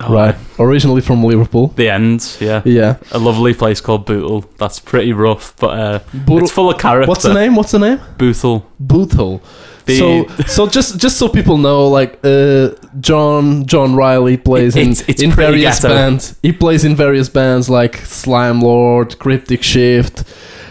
right 0.10 0.36
originally 0.60 1.02
from 1.02 1.24
liverpool 1.24 1.68
The 1.76 1.90
end, 1.90 2.38
yeah. 2.40 2.62
yeah 2.66 2.98
A 3.12 3.20
lovely 3.20 3.54
place 3.54 3.80
called 3.82 4.06
Bootle. 4.06 4.44
That's 4.58 4.80
pretty 4.80 5.14
rough, 5.14 5.56
but 5.58 5.80
uh, 5.80 6.00
it's 6.14 6.52
full 6.52 6.70
of 6.70 6.80
character. 6.80 7.08
what's 7.10 7.24
the 7.24 7.34
name 7.34 7.56
what's 7.56 7.72
the 7.72 7.80
name 7.80 8.00
Bootle. 8.18 8.66
Bootle. 8.80 9.42
The- 9.86 9.98
so 10.00 10.28
so 10.48 10.68
just 10.68 10.98
just 11.00 11.18
so 11.18 11.30
people 11.30 11.58
know, 11.58 11.88
like 11.88 12.20
uh, 12.24 12.70
John 13.00 13.66
John 13.68 13.96
Riley 13.96 14.36
plays 14.38 14.76
in 14.76 14.92
It's- 14.92 15.04
it's 15.08 15.22
in 15.22 15.32
various 15.32 15.80
ghetto. 15.80 15.94
bands. 15.96 16.36
He 16.42 16.52
plays 16.52 16.84
in 16.84 16.96
various 16.96 17.30
bands 17.30 17.70
like 17.70 17.98
Slime 17.98 18.62
Lord, 18.62 19.20
Cryptic 19.20 19.62
Shift, 19.64 20.24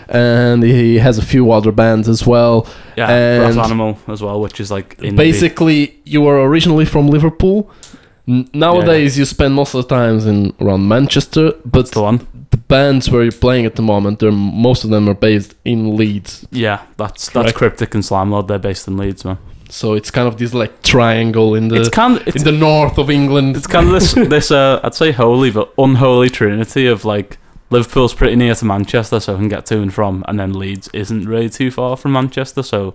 and 0.08 0.64
he 0.64 0.98
has 0.98 1.16
a 1.16 1.22
few 1.22 1.52
other 1.52 1.70
bands 1.72 2.08
as 2.08 2.26
well. 2.26 2.66
Yeah, 2.96 3.08
And- 3.08 3.54
Brass 3.54 3.66
Animal 3.70 3.98
as 4.08 4.20
well, 4.20 4.40
which 4.40 4.58
is 4.60 4.70
like. 4.72 4.96
Basically, 4.98 5.94
you 6.04 6.20
were 6.22 6.42
originally 6.48 6.84
from 6.84 7.06
Liverpool. 7.08 7.70
Nowadays, 8.26 9.18
you 9.18 9.24
spend 9.26 9.54
most 9.54 9.74
of 9.74 9.86
the 9.86 9.94
times 9.94 10.24
in 10.26 10.54
around 10.60 10.88
Manchester, 10.88 11.52
but 11.64 11.90
the 11.90 12.26
the 12.50 12.56
bands 12.56 13.10
where 13.10 13.22
you're 13.22 13.32
playing 13.32 13.66
at 13.66 13.76
the 13.76 13.82
moment, 13.82 14.20
they're 14.20 14.32
most 14.32 14.84
of 14.84 14.90
them 14.90 15.08
are 15.08 15.14
based 15.14 15.54
in 15.64 15.96
Leeds. 15.96 16.46
Yeah, 16.50 16.86
that's 16.96 17.28
that's. 17.30 17.52
Cryptic 17.52 17.94
and 17.94 18.04
Slime 18.04 18.30
Lord. 18.30 18.48
They're 18.48 18.58
based 18.58 18.88
in 18.88 18.96
Leeds, 18.96 19.24
man. 19.24 19.38
So 19.68 19.94
it's 19.94 20.10
kind 20.10 20.28
of 20.28 20.38
this 20.38 20.54
like 20.54 20.82
triangle 20.82 21.54
in 21.54 21.68
the 21.68 21.76
it's 21.76 21.88
kind 21.88 22.16
of, 22.16 22.28
it's, 22.28 22.36
in 22.36 22.44
the 22.44 22.52
north 22.52 22.96
of 22.96 23.10
England. 23.10 23.56
it's 23.56 23.66
kind 23.66 23.88
of 23.88 23.92
this 23.92 24.12
this 24.28 24.50
uh, 24.50 24.80
I'd 24.82 24.94
say 24.94 25.10
holy 25.10 25.50
but 25.50 25.72
unholy 25.76 26.30
trinity 26.30 26.86
of 26.86 27.04
like 27.04 27.38
Liverpool's 27.70 28.14
pretty 28.14 28.36
near 28.36 28.54
to 28.54 28.64
Manchester, 28.64 29.18
so 29.18 29.34
I 29.34 29.36
can 29.36 29.48
get 29.48 29.66
to 29.66 29.80
and 29.80 29.92
from, 29.92 30.24
and 30.28 30.38
then 30.38 30.52
Leeds 30.52 30.88
isn't 30.92 31.24
really 31.24 31.48
too 31.48 31.70
far 31.70 31.96
from 31.96 32.12
Manchester, 32.12 32.62
so 32.62 32.94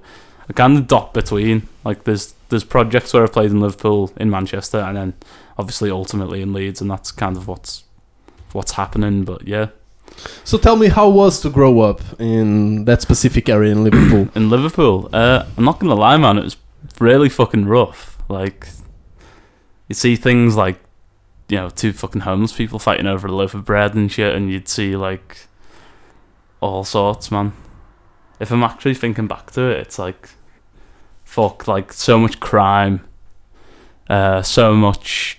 I 0.49 0.53
kind 0.53 0.77
of 0.77 0.87
dot 0.87 1.13
between. 1.13 1.67
Like 1.83 2.03
there's 2.03 2.33
there's 2.49 2.63
projects 2.63 3.13
where 3.13 3.23
I've 3.23 3.33
played 3.33 3.51
in 3.51 3.61
Liverpool, 3.61 4.11
in 4.17 4.29
Manchester, 4.29 4.79
and 4.79 4.97
then 4.97 5.13
obviously 5.57 5.91
ultimately 5.91 6.41
in 6.41 6.53
Leeds, 6.53 6.81
and 6.81 6.89
that's 6.89 7.11
kind 7.11 7.37
of 7.37 7.47
what's 7.47 7.83
what's 8.51 8.73
happening. 8.73 9.23
But 9.23 9.47
yeah, 9.47 9.67
So 10.43 10.57
tell 10.57 10.75
me 10.75 10.87
how 10.87 11.09
was 11.09 11.39
to 11.41 11.49
grow 11.49 11.81
up 11.81 12.01
in 12.19 12.85
that 12.85 13.01
specific 13.01 13.47
area 13.49 13.71
in 13.71 13.83
Liverpool? 13.83 14.29
in 14.35 14.49
Liverpool, 14.49 15.09
uh, 15.13 15.45
I'm 15.57 15.65
not 15.65 15.79
gonna 15.79 15.95
lie, 15.95 16.17
man, 16.17 16.37
it 16.37 16.43
was 16.43 16.57
really 16.99 17.29
fucking 17.29 17.65
rough. 17.65 18.17
Like 18.27 18.67
you 19.87 19.95
see 19.95 20.15
things 20.15 20.55
like 20.55 20.79
you 21.47 21.57
know 21.57 21.69
two 21.69 21.93
fucking 21.93 22.21
homeless 22.21 22.53
people 22.53 22.79
fighting 22.79 23.07
over 23.07 23.27
a 23.27 23.31
loaf 23.31 23.53
of 23.53 23.65
bread 23.65 23.93
and 23.93 24.11
shit, 24.11 24.35
and 24.35 24.51
you'd 24.51 24.67
see 24.67 24.95
like 24.95 25.47
all 26.59 26.83
sorts, 26.83 27.31
man. 27.31 27.53
If 28.39 28.51
I'm 28.51 28.63
actually 28.63 28.95
thinking 28.95 29.27
back 29.27 29.51
to 29.51 29.69
it, 29.69 29.79
it's 29.81 29.99
like 29.99 30.29
fuck, 31.29 31.67
like 31.67 31.93
so 31.93 32.17
much 32.17 32.39
crime, 32.39 33.07
uh, 34.09 34.41
so 34.41 34.73
much 34.73 35.37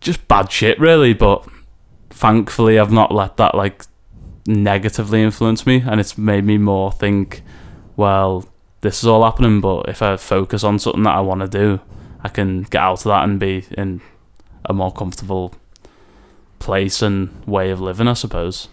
just 0.00 0.26
bad 0.26 0.50
shit, 0.50 0.78
really. 0.80 1.12
But 1.12 1.46
thankfully, 2.10 2.80
I've 2.80 2.90
not 2.90 3.14
let 3.14 3.36
that 3.36 3.54
like 3.54 3.84
negatively 4.44 5.22
influence 5.22 5.64
me, 5.66 5.84
and 5.86 6.00
it's 6.00 6.18
made 6.18 6.44
me 6.44 6.58
more 6.58 6.90
think, 6.90 7.42
well, 7.96 8.44
this 8.80 8.98
is 9.02 9.06
all 9.06 9.24
happening, 9.24 9.60
but 9.60 9.88
if 9.88 10.02
I 10.02 10.16
focus 10.16 10.64
on 10.64 10.80
something 10.80 11.04
that 11.04 11.14
I 11.14 11.20
want 11.20 11.42
to 11.42 11.48
do, 11.48 11.80
I 12.22 12.28
can 12.28 12.64
get 12.64 12.82
out 12.82 12.98
of 12.98 13.04
that 13.04 13.22
and 13.22 13.38
be 13.38 13.66
in 13.78 14.00
a 14.64 14.72
more 14.72 14.92
comfortable 14.92 15.54
place 16.58 17.02
and 17.02 17.46
way 17.46 17.70
of 17.70 17.80
living, 17.80 18.08
I 18.08 18.14
suppose. 18.14 18.68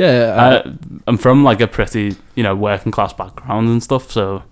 Yeah, 0.00 0.34
I, 0.36 0.68
I, 0.68 0.72
I'm 1.06 1.18
from 1.18 1.44
like 1.44 1.60
a 1.60 1.66
pretty, 1.66 2.16
you 2.34 2.42
know, 2.42 2.56
working 2.56 2.90
class 2.90 3.12
background 3.12 3.68
and 3.68 3.82
stuff, 3.82 4.10
so 4.10 4.42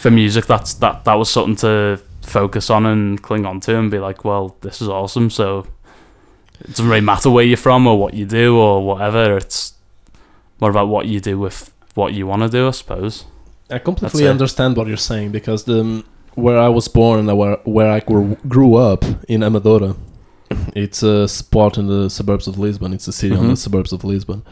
for 0.00 0.10
music, 0.10 0.46
that's 0.46 0.74
that 0.74 1.04
that 1.04 1.14
was 1.14 1.30
something 1.30 1.56
to 1.56 2.00
focus 2.22 2.70
on 2.70 2.86
and 2.86 3.22
cling 3.22 3.46
on 3.46 3.60
to 3.60 3.78
and 3.78 3.90
be 3.90 3.98
like, 3.98 4.24
well, 4.24 4.56
this 4.60 4.80
is 4.80 4.88
awesome. 4.88 5.30
So 5.30 5.66
it 6.60 6.68
doesn't 6.68 6.88
really 6.88 7.00
matter 7.00 7.30
where 7.30 7.44
you're 7.44 7.56
from 7.56 7.86
or 7.86 7.98
what 7.98 8.14
you 8.14 8.26
do 8.26 8.58
or 8.58 8.84
whatever. 8.84 9.36
It's 9.36 9.74
more 10.60 10.70
about 10.70 10.88
what 10.88 11.06
you 11.06 11.20
do 11.20 11.38
with 11.38 11.72
what 11.94 12.12
you 12.14 12.26
want 12.26 12.42
to 12.42 12.48
do, 12.48 12.68
I 12.68 12.70
suppose. 12.72 13.24
I 13.70 13.78
completely 13.78 14.26
understand 14.26 14.76
what 14.76 14.86
you're 14.86 14.96
saying 14.96 15.32
because 15.32 15.64
the 15.64 16.04
where 16.34 16.58
I 16.58 16.68
was 16.68 16.88
born 16.88 17.20
and 17.20 17.38
where 17.38 17.56
where 17.64 17.90
I 17.90 18.00
grew, 18.00 18.36
grew 18.48 18.76
up 18.76 19.04
in 19.28 19.40
Amadora, 19.42 19.96
it's 20.74 21.02
a 21.02 21.28
spot 21.28 21.78
in 21.78 21.86
the 21.86 22.08
suburbs 22.10 22.46
of 22.46 22.58
Lisbon. 22.58 22.92
It's 22.92 23.08
a 23.08 23.12
city 23.12 23.34
on 23.34 23.46
the 23.48 23.52
Mhm. 23.54 23.58
suburbs 23.58 23.92
of 23.92 24.04
Lisbon, 24.04 24.42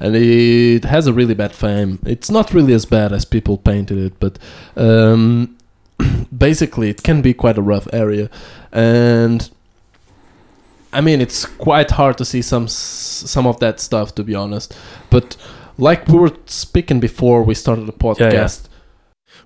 and 0.00 0.16
it 0.16 0.84
has 0.84 1.06
a 1.06 1.12
really 1.12 1.34
bad 1.34 1.52
fame. 1.52 1.98
It's 2.06 2.30
not 2.30 2.52
really 2.52 2.72
as 2.74 2.84
bad 2.84 3.12
as 3.12 3.24
people 3.24 3.56
painted 3.58 3.98
it, 3.98 4.14
but 4.20 4.38
um, 4.76 5.56
basically 6.36 6.88
it 6.90 7.02
can 7.02 7.22
be 7.22 7.32
quite 7.34 7.58
a 7.58 7.62
rough 7.62 7.88
area, 7.92 8.28
and 8.72 9.48
I 10.92 11.00
mean 11.00 11.20
it's 11.20 11.44
quite 11.44 11.92
hard 11.92 12.18
to 12.18 12.24
see 12.24 12.42
some 12.42 12.68
some 12.68 13.46
of 13.46 13.58
that 13.60 13.80
stuff 13.80 14.14
to 14.16 14.22
be 14.24 14.34
honest. 14.34 14.76
But 15.10 15.36
like 15.78 16.06
we 16.08 16.18
were 16.18 16.32
speaking 16.46 17.00
before 17.00 17.42
we 17.42 17.54
started 17.54 17.86
the 17.86 17.92
podcast, 17.92 18.62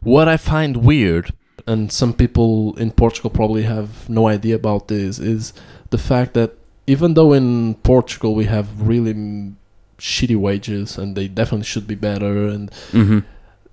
what 0.03 0.29
I 0.29 0.37
find 0.37 0.79
weird, 0.79 1.33
and 1.67 1.91
some 1.93 2.13
people 2.13 2.77
in 2.79 2.91
Portugal 2.93 3.31
probably 3.31 3.63
have 3.65 4.09
no 4.09 4.29
idea 4.29 4.55
about 4.57 4.89
this, 4.89 5.19
is 5.19 5.53
the 5.91 5.99
fact 5.99 6.35
that 6.35 6.53
even 6.87 7.15
though 7.15 7.33
in 7.33 7.75
Portugal 7.83 8.35
we 8.35 8.45
have 8.45 8.67
really 8.81 9.15
mm, 9.15 9.55
shitty 9.99 10.37
wages 10.37 10.97
and 10.99 11.17
they 11.17 11.29
definitely 11.29 11.65
should 11.65 11.87
be 11.87 11.95
better, 11.95 12.47
and 12.49 12.71
Mm-hmm. 12.93 13.19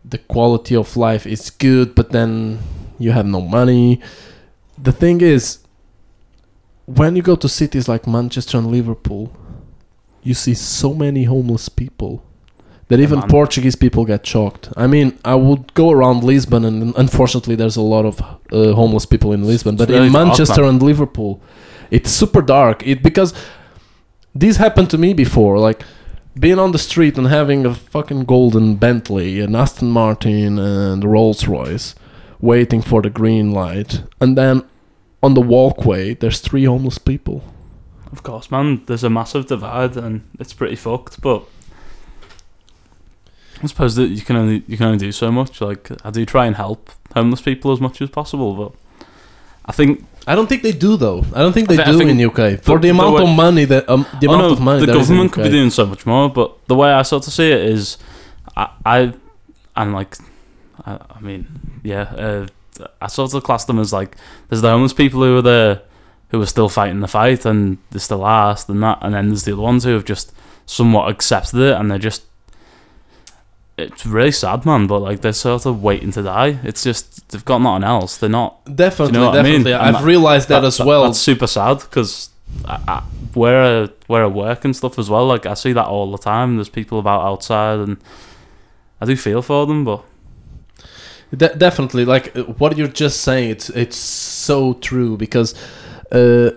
the 0.03 0.17
quality 0.17 0.75
of 0.75 0.95
life 0.97 1.25
is 1.25 1.49
good, 1.49 1.95
but 1.95 2.11
then 2.11 2.59
you 2.99 3.11
have 3.11 3.25
no 3.25 3.41
money. 3.41 4.01
The 4.77 4.91
thing 4.91 5.21
is, 5.21 5.59
when 6.85 7.15
you 7.15 7.21
go 7.21 7.35
to 7.35 7.49
cities 7.49 7.87
like 7.87 8.05
Manchester 8.07 8.57
and 8.57 8.67
Liverpool, 8.67 9.31
you 10.23 10.33
see 10.33 10.53
so 10.53 10.93
many 10.93 11.23
homeless 11.23 11.69
people 11.69 12.23
that 12.87 12.99
even. 12.99 13.21
Portuguese 13.23 13.75
people 13.75 14.05
get 14.05 14.25
shocked. 14.25 14.69
I 14.77 14.87
mean, 14.87 15.17
I 15.23 15.35
would 15.35 15.73
go 15.73 15.89
around 15.91 16.23
Lisbon, 16.23 16.65
and 16.65 16.95
unfortunately, 16.97 17.55
there's 17.55 17.75
a 17.77 17.81
lot 17.81 18.05
of 18.05 18.21
uh, 18.21 18.73
homeless 18.73 19.05
people 19.05 19.33
in 19.33 19.43
Lisbon. 19.43 19.75
But 19.75 19.89
in 19.89 20.11
Manchester 20.11 20.61
man. 20.61 20.71
and 20.75 20.83
Liverpool, 20.83 21.41
it's 21.91 22.11
super 22.11 22.41
dark. 22.41 22.85
It 22.85 23.01
because 23.01 23.33
this 24.33 24.57
happened 24.57 24.89
to 24.91 24.97
me 24.97 25.13
before, 25.13 25.57
like 25.59 25.83
being 26.37 26.59
on 26.59 26.71
the 26.71 26.77
street 26.77 27.17
and 27.17 27.27
having 27.27 27.65
a 27.65 27.73
fucking 27.73 28.25
golden 28.25 28.75
Bentley, 28.75 29.39
an 29.39 29.55
Aston 29.55 29.89
Martin, 29.89 30.59
and 30.59 31.03
Rolls 31.03 31.47
Royce, 31.47 31.95
waiting 32.41 32.81
for 32.81 33.01
the 33.01 33.09
green 33.09 33.51
light, 33.51 34.03
and 34.19 34.37
then 34.37 34.63
on 35.23 35.33
the 35.33 35.41
walkway 35.41 36.13
there's 36.13 36.39
three 36.39 36.65
homeless 36.65 36.97
people. 36.97 37.43
Of 38.11 38.23
course, 38.23 38.51
man. 38.51 38.83
There's 38.85 39.03
a 39.03 39.09
massive 39.09 39.47
divide, 39.47 39.97
and 39.97 40.27
it's 40.39 40.53
pretty 40.53 40.75
fucked. 40.75 41.21
But 41.21 41.43
I 43.63 43.67
suppose 43.67 43.95
that 43.95 44.07
you 44.07 44.21
can 44.21 44.35
only 44.35 44.63
you 44.67 44.77
can 44.77 44.87
only 44.87 44.99
do 44.99 45.11
so 45.11 45.31
much. 45.31 45.61
Like 45.61 45.89
I 46.05 46.11
do 46.11 46.25
try 46.25 46.45
and 46.45 46.55
help 46.55 46.91
homeless 47.13 47.41
people 47.41 47.71
as 47.71 47.81
much 47.81 48.01
as 48.01 48.09
possible, 48.09 48.53
but 48.53 49.07
I 49.65 49.71
think 49.71 50.05
I 50.27 50.33
don't 50.35 50.47
think 50.47 50.63
they 50.63 50.71
do 50.71 50.97
though. 50.97 51.23
I 51.33 51.39
don't 51.39 51.53
think 51.53 51.67
they 51.69 51.77
I 51.77 51.85
do 51.91 51.97
think 51.97 52.09
in 52.09 52.17
the 52.17 52.25
UK 52.25 52.59
for 52.61 52.75
the- 52.75 52.75
the, 52.75 52.79
the 52.79 52.89
amount 52.89 53.15
way- 53.15 53.23
of 53.23 53.29
money 53.29 53.65
that 53.65 53.87
um, 53.89 54.05
the 54.21 54.27
Oh, 54.27 54.33
amount 54.33 54.51
of 54.53 54.59
money 54.61 54.79
the 54.79 54.85
there 54.87 54.97
is 54.97 55.09
in 55.09 55.15
government 55.15 55.33
could 55.33 55.43
be 55.43 55.49
doing 55.49 55.69
so 55.69 55.85
much 55.85 56.05
more, 56.05 56.29
but 56.29 56.65
the 56.67 56.75
way 56.75 56.91
I 56.91 57.01
sort 57.03 57.27
of 57.27 57.33
see 57.33 57.51
it 57.51 57.61
is, 57.61 57.97
I, 58.57 58.69
I 58.85 59.13
I'm 59.75 59.93
like, 59.93 60.15
I, 60.85 60.99
I 61.17 61.19
mean, 61.19 61.47
yeah, 61.83 62.01
uh, 62.17 62.47
I 63.01 63.07
sort 63.07 63.33
of 63.33 63.43
class 63.43 63.65
them 63.65 63.79
as 63.79 63.93
like, 63.93 64.15
there's 64.49 64.61
the 64.61 64.69
homeless 64.71 64.93
people 64.93 65.21
who 65.21 65.37
are 65.37 65.41
there, 65.41 65.81
who 66.29 66.41
are 66.41 66.45
still 66.47 66.69
fighting 66.69 67.01
the 67.01 67.07
fight, 67.07 67.45
and 67.45 67.77
they're 67.91 67.99
still 67.99 68.25
asked 68.25 68.67
and 68.69 68.81
that, 68.83 68.97
and 69.01 69.13
then 69.13 69.27
there's 69.29 69.43
the 69.43 69.53
other 69.53 69.61
ones 69.61 69.83
who 69.83 69.91
have 69.93 70.05
just 70.05 70.33
somewhat 70.65 71.09
accepted 71.11 71.59
it, 71.59 71.73
and 71.79 71.91
they're 71.91 71.99
just, 71.99 72.23
it's 73.77 74.05
really 74.05 74.31
sad, 74.31 74.65
man, 74.65 74.87
but 74.87 74.99
like 74.99 75.21
they're 75.21 75.33
sort 75.33 75.65
of 75.65 75.83
waiting 75.83 76.11
to 76.11 76.23
die. 76.23 76.59
It's 76.63 76.83
just 76.83 77.27
they've 77.29 77.43
got 77.43 77.59
nothing 77.61 77.83
else. 77.83 78.17
They're 78.17 78.29
not 78.29 78.63
Definitely, 78.73 79.15
you 79.15 79.19
know 79.19 79.29
what 79.31 79.39
I 79.39 79.43
mean? 79.43 79.63
definitely. 79.63 79.73
I've 79.73 79.93
that- 79.95 80.03
realized 80.03 80.49
that, 80.49 80.63
as 80.63 80.79
well. 80.79 81.03
That's 81.03 81.19
super 81.19 81.47
sad 81.47 81.79
because 81.79 82.29
where 83.33 83.83
I, 83.83 83.89
where 84.07 84.23
I 84.23 84.27
work 84.27 84.63
and 84.65 84.75
stuff 84.75 84.97
as 84.97 85.09
well. 85.09 85.25
Like 85.27 85.45
I 85.45 85.55
see 85.55 85.73
that 85.73 85.85
all 85.87 86.11
the 86.11 86.17
time. 86.17 86.55
There's 86.55 86.69
people 86.69 86.99
about 86.99 87.21
outside, 87.25 87.79
and 87.79 87.97
I 89.01 89.05
do 89.05 89.15
feel 89.17 89.41
for 89.41 89.65
them. 89.67 89.83
But 89.83 90.03
De- 91.35 91.55
definitely, 91.55 92.05
like 92.05 92.33
what 92.59 92.77
you're 92.77 92.87
just 92.87 93.21
saying, 93.21 93.49
it's 93.49 93.69
it's 93.71 93.97
so 93.97 94.73
true 94.75 95.17
because 95.17 95.53
uh, 96.11 96.51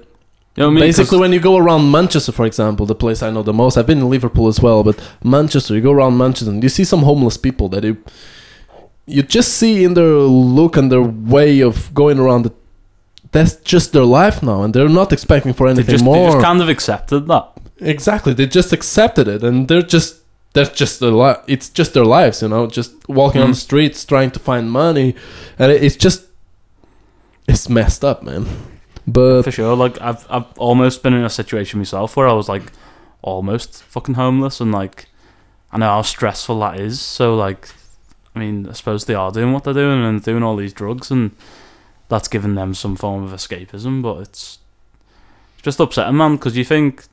you 0.58 0.64
know 0.64 0.70
I 0.70 0.74
mean? 0.74 0.80
basically 0.80 1.18
when 1.18 1.32
you 1.32 1.40
go 1.40 1.56
around 1.56 1.90
Manchester, 1.90 2.32
for 2.32 2.46
example, 2.46 2.84
the 2.86 2.94
place 2.94 3.22
I 3.22 3.30
know 3.30 3.42
the 3.42 3.52
most, 3.52 3.76
I've 3.76 3.86
been 3.86 3.98
in 3.98 4.10
Liverpool 4.10 4.48
as 4.48 4.60
well, 4.60 4.82
but 4.82 4.96
Manchester, 5.22 5.74
you 5.74 5.80
go 5.80 5.92
around 5.92 6.16
Manchester 6.16 6.50
and 6.50 6.62
you 6.62 6.68
see 6.68 6.84
some 6.84 7.02
homeless 7.02 7.36
people 7.36 7.68
that 7.70 7.84
you 7.84 7.96
you 9.06 9.22
just 9.22 9.54
see 9.54 9.84
in 9.84 9.94
their 9.94 10.04
look 10.58 10.76
and 10.76 10.92
their 10.92 11.02
way 11.02 11.60
of 11.60 11.92
going 11.94 12.18
around. 12.18 12.42
That 12.44 12.54
that's 13.32 13.56
just 13.56 13.92
their 13.92 14.04
life 14.04 14.42
now, 14.42 14.62
and 14.62 14.74
they're 14.74 14.88
not 15.02 15.12
expecting 15.12 15.52
for 15.54 15.66
they 15.66 15.72
anything 15.74 15.92
just, 15.92 16.04
they 16.04 16.10
more. 16.10 16.32
just 16.32 16.44
kind 16.44 16.60
of 16.62 16.68
accepted 16.68 17.26
that. 17.28 17.44
Exactly, 17.80 18.32
they 18.34 18.46
just 18.46 18.72
accepted 18.72 19.28
it, 19.28 19.42
and 19.42 19.68
they're 19.68 19.82
just 19.96 20.16
that's 20.54 20.70
just 20.80 20.98
their 21.00 21.10
li- 21.12 21.42
It's 21.46 21.68
just 21.68 21.92
their 21.94 22.04
lives, 22.04 22.42
you 22.42 22.48
know, 22.48 22.66
just 22.66 22.92
walking 23.08 23.40
on 23.42 23.48
Mhm. 23.50 23.54
the 23.54 23.60
streets 23.60 24.04
trying 24.04 24.30
to 24.32 24.38
find 24.40 24.70
money, 24.70 25.14
and 25.58 25.70
it, 25.72 25.82
it's 25.82 25.96
just 25.96 26.22
it's 27.46 27.68
messed 27.68 28.04
up, 28.04 28.22
man. 28.22 28.46
But 29.12 29.42
For 29.42 29.50
sure. 29.50 29.74
Like 29.76 30.00
I've 30.00 30.26
I've 30.30 30.46
almost 30.58 31.02
been 31.02 31.14
in 31.14 31.24
a 31.24 31.30
situation 31.30 31.78
myself 31.80 32.16
where 32.16 32.28
I 32.28 32.32
was 32.32 32.48
like 32.48 32.64
almost 33.22 33.82
fucking 33.84 34.14
homeless, 34.14 34.60
and 34.60 34.70
like 34.72 35.06
I 35.72 35.78
know 35.78 35.86
how 35.86 36.02
stressful 36.02 36.60
that 36.60 36.78
is. 36.80 37.00
So 37.00 37.34
like, 37.34 37.68
I 38.34 38.38
mean, 38.38 38.68
I 38.68 38.72
suppose 38.72 39.04
they 39.06 39.14
are 39.14 39.30
doing 39.32 39.52
what 39.52 39.64
they're 39.64 39.74
doing 39.74 40.02
and 40.04 40.22
doing 40.22 40.42
all 40.42 40.56
these 40.56 40.72
drugs, 40.72 41.10
and 41.10 41.30
that's 42.08 42.28
giving 42.28 42.54
them 42.54 42.74
some 42.74 42.96
form 42.96 43.22
of 43.24 43.30
escapism. 43.32 44.02
But 44.02 44.18
it's 44.20 44.58
it's 45.54 45.62
just 45.62 45.80
upsetting, 45.80 46.16
man, 46.16 46.36
because 46.36 46.56
you 46.56 46.64
think 46.64 47.04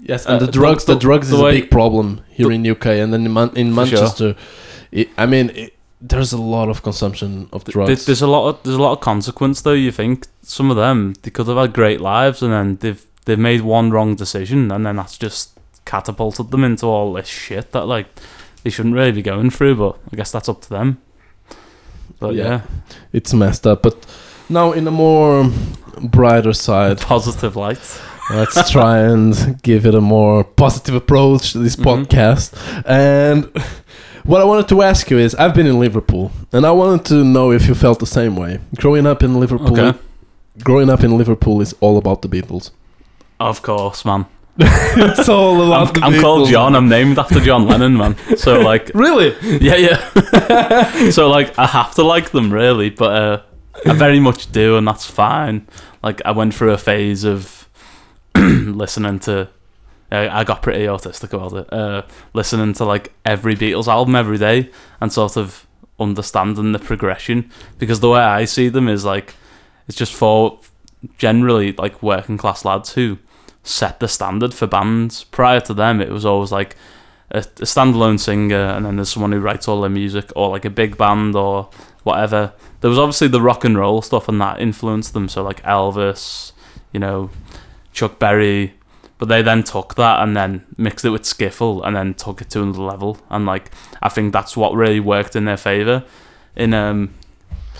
yes, 0.00 0.26
and 0.26 0.42
Uh, 0.42 0.46
the 0.46 0.52
drugs, 0.52 0.84
the- 0.84 0.94
the, 0.94 1.00
drugs 1.00 1.28
the 1.30 1.36
is 1.36 1.40
a 1.42 1.50
big 1.60 1.70
problem 1.70 2.20
here 2.30 2.50
in 2.52 2.66
UK, 2.66 2.86
and 3.00 3.12
then 3.12 3.26
in, 3.26 3.32
Man- 3.32 3.50
in 3.56 3.74
For 3.74 3.86
sure. 3.86 3.98
Manchester, 4.00 4.36
it, 4.92 5.08
I 5.18 5.26
mean, 5.26 5.50
it, 5.50 5.73
there's 6.06 6.32
a 6.34 6.38
lot 6.40 6.68
of 6.68 6.82
consumption 6.82 7.48
of 7.52 7.64
Th- 7.64 7.72
drugs. 7.72 8.04
There's 8.06 8.20
a 8.22 8.26
lot 8.26 8.48
of 8.48 8.62
there's 8.62 8.76
a 8.76 8.82
lot 8.82 8.92
of 8.92 9.00
consequence 9.00 9.62
though. 9.62 9.72
You 9.72 9.90
think 9.90 10.26
some 10.42 10.70
of 10.70 10.76
them 10.76 11.14
they 11.22 11.30
could 11.30 11.46
have 11.48 11.56
had 11.56 11.72
great 11.72 12.00
lives 12.00 12.42
and 12.42 12.52
then 12.52 12.76
they've 12.80 13.04
they've 13.24 13.38
made 13.38 13.62
one 13.62 13.90
wrong 13.90 14.14
decision 14.14 14.70
and 14.70 14.84
then 14.84 14.96
that's 14.96 15.16
just 15.16 15.50
catapulted 15.86 16.50
them 16.50 16.62
into 16.64 16.86
all 16.86 17.12
this 17.14 17.26
shit 17.28 17.72
that 17.72 17.86
like 17.86 18.06
they 18.62 18.70
shouldn't 18.70 18.94
really 18.94 19.12
be 19.12 19.22
going 19.22 19.50
through. 19.50 19.76
But 19.76 19.96
I 20.12 20.16
guess 20.16 20.30
that's 20.32 20.48
up 20.48 20.60
to 20.62 20.68
them. 20.70 20.98
But 22.20 22.34
Yeah. 22.34 22.44
yeah, 22.44 22.60
it's 23.12 23.32
messed 23.32 23.66
up. 23.66 23.82
But 23.82 24.04
now, 24.48 24.72
in 24.72 24.86
a 24.86 24.90
more 24.90 25.50
brighter 26.02 26.52
side, 26.52 27.00
positive 27.00 27.56
light. 27.56 28.00
Let's 28.30 28.70
try 28.70 29.00
and 29.00 29.60
give 29.62 29.84
it 29.84 29.94
a 29.94 30.00
more 30.00 30.44
positive 30.44 30.94
approach 30.94 31.52
to 31.52 31.58
this 31.58 31.76
Mhm. 31.76 31.84
podcast. 32.06 32.52
And 32.86 33.50
what 34.24 34.40
I 34.40 34.44
wanted 34.44 34.68
to 34.68 34.82
ask 34.82 35.10
you 35.10 35.18
is 35.18 35.34
I've 35.34 35.54
been 35.54 35.66
in 35.66 35.78
Liverpool 35.78 36.30
and 36.52 36.64
I 36.66 36.70
wanted 36.72 37.04
to 37.06 37.24
know 37.24 37.52
if 37.52 37.66
you 37.68 37.74
felt 37.74 37.98
the 38.00 38.06
same 38.06 38.36
way. 38.36 38.58
Growing 38.76 39.06
up 39.06 39.22
in 39.22 39.38
Liverpool, 39.40 39.78
Okay. 39.78 39.98
growing 40.62 40.90
up 40.90 41.02
in 41.04 41.16
Liverpool 41.18 41.60
is 41.60 41.74
all 41.80 41.96
about 41.98 42.22
the 42.22 42.28
Beatles. 42.28 42.70
Of 43.40 43.62
course, 43.62 44.04
man. 44.04 44.26
it's 44.58 45.28
all 45.28 45.60
I'm, 45.60 45.82
about 45.82 45.94
the 45.94 46.00
I'm 46.02 46.20
called 46.20 46.48
Beatles. 46.48 46.50
John. 46.52 46.76
I'm 46.76 46.88
named 46.88 47.18
after 47.18 47.40
John 47.40 47.66
Lennon, 47.66 47.96
man. 47.96 48.16
So 48.36 48.60
like, 48.70 48.90
Really? 48.94 49.34
yeah, 49.60 49.76
yeah. 49.76 51.10
so 51.10 51.28
like, 51.28 51.58
I 51.58 51.66
have 51.66 51.94
to 51.96 52.02
like 52.04 52.30
them 52.30 52.52
really, 52.52 52.90
but 52.90 53.12
uh, 53.12 53.42
I 53.86 53.92
very 53.94 54.20
much 54.20 54.52
do, 54.52 54.76
and 54.76 54.86
that's 54.86 55.04
fine. 55.04 55.66
Like, 56.02 56.22
I 56.24 56.30
went 56.30 56.54
through 56.54 56.72
a 56.72 56.78
phase 56.78 57.24
of 57.24 57.68
listening 58.36 59.18
to. 59.20 59.48
I 60.14 60.40
I 60.40 60.44
got 60.44 60.62
pretty 60.62 60.84
autistic 60.84 61.32
about 61.32 61.52
it. 61.52 61.72
Uh, 61.72 62.02
listening 62.32 62.72
to 62.74 62.84
like 62.84 63.12
every 63.24 63.54
Beatles 63.54 63.88
album 63.88 64.14
every 64.14 64.38
day 64.38 64.70
and 65.00 65.12
sort 65.12 65.36
of 65.36 65.66
understanding 65.98 66.72
the 66.72 66.78
progression 66.78 67.50
because 67.78 68.00
the 68.00 68.10
way 68.10 68.20
I 68.20 68.46
see 68.46 68.68
them 68.68 68.88
is 68.88 69.04
like 69.04 69.34
it's 69.86 69.96
just 69.96 70.12
for 70.12 70.58
generally 71.18 71.72
like 71.72 72.02
working 72.02 72.36
class 72.36 72.64
lads 72.64 72.94
who 72.94 73.18
set 73.62 74.00
the 74.00 74.08
standard 74.08 74.54
for 74.54 74.66
bands. 74.66 75.24
Prior 75.24 75.60
to 75.60 75.74
them, 75.74 76.00
it 76.00 76.10
was 76.10 76.24
always 76.24 76.52
like 76.52 76.76
a, 77.30 77.38
a 77.38 77.66
standalone 77.66 78.20
singer, 78.20 78.56
and 78.56 78.86
then 78.86 78.96
there's 78.96 79.10
someone 79.10 79.32
who 79.32 79.40
writes 79.40 79.66
all 79.66 79.80
their 79.80 79.90
music, 79.90 80.30
or 80.36 80.50
like 80.50 80.64
a 80.64 80.70
big 80.70 80.96
band, 80.96 81.34
or 81.34 81.68
whatever. 82.04 82.52
There 82.80 82.90
was 82.90 82.98
obviously 82.98 83.28
the 83.28 83.40
rock 83.40 83.64
and 83.64 83.76
roll 83.76 84.02
stuff, 84.02 84.28
and 84.28 84.40
that 84.40 84.60
influenced 84.60 85.14
them. 85.14 85.28
So 85.28 85.42
like 85.42 85.62
Elvis, 85.62 86.52
you 86.92 87.00
know, 87.00 87.30
Chuck 87.92 88.18
Berry, 88.18 88.74
but 89.24 89.34
they 89.34 89.40
then 89.40 89.62
took 89.62 89.94
that 89.94 90.22
and 90.22 90.36
then 90.36 90.66
mixed 90.76 91.02
it 91.02 91.08
with 91.08 91.22
skiffle, 91.22 91.80
and 91.82 91.96
then 91.96 92.12
took 92.12 92.42
it 92.42 92.50
to 92.50 92.62
another 92.62 92.82
level. 92.82 93.16
And 93.30 93.46
like 93.46 93.70
I 94.02 94.10
think 94.10 94.34
that's 94.34 94.54
what 94.54 94.74
really 94.74 95.00
worked 95.00 95.34
in 95.34 95.46
their 95.46 95.56
favor. 95.56 96.04
In 96.56 96.74
um, 96.74 97.14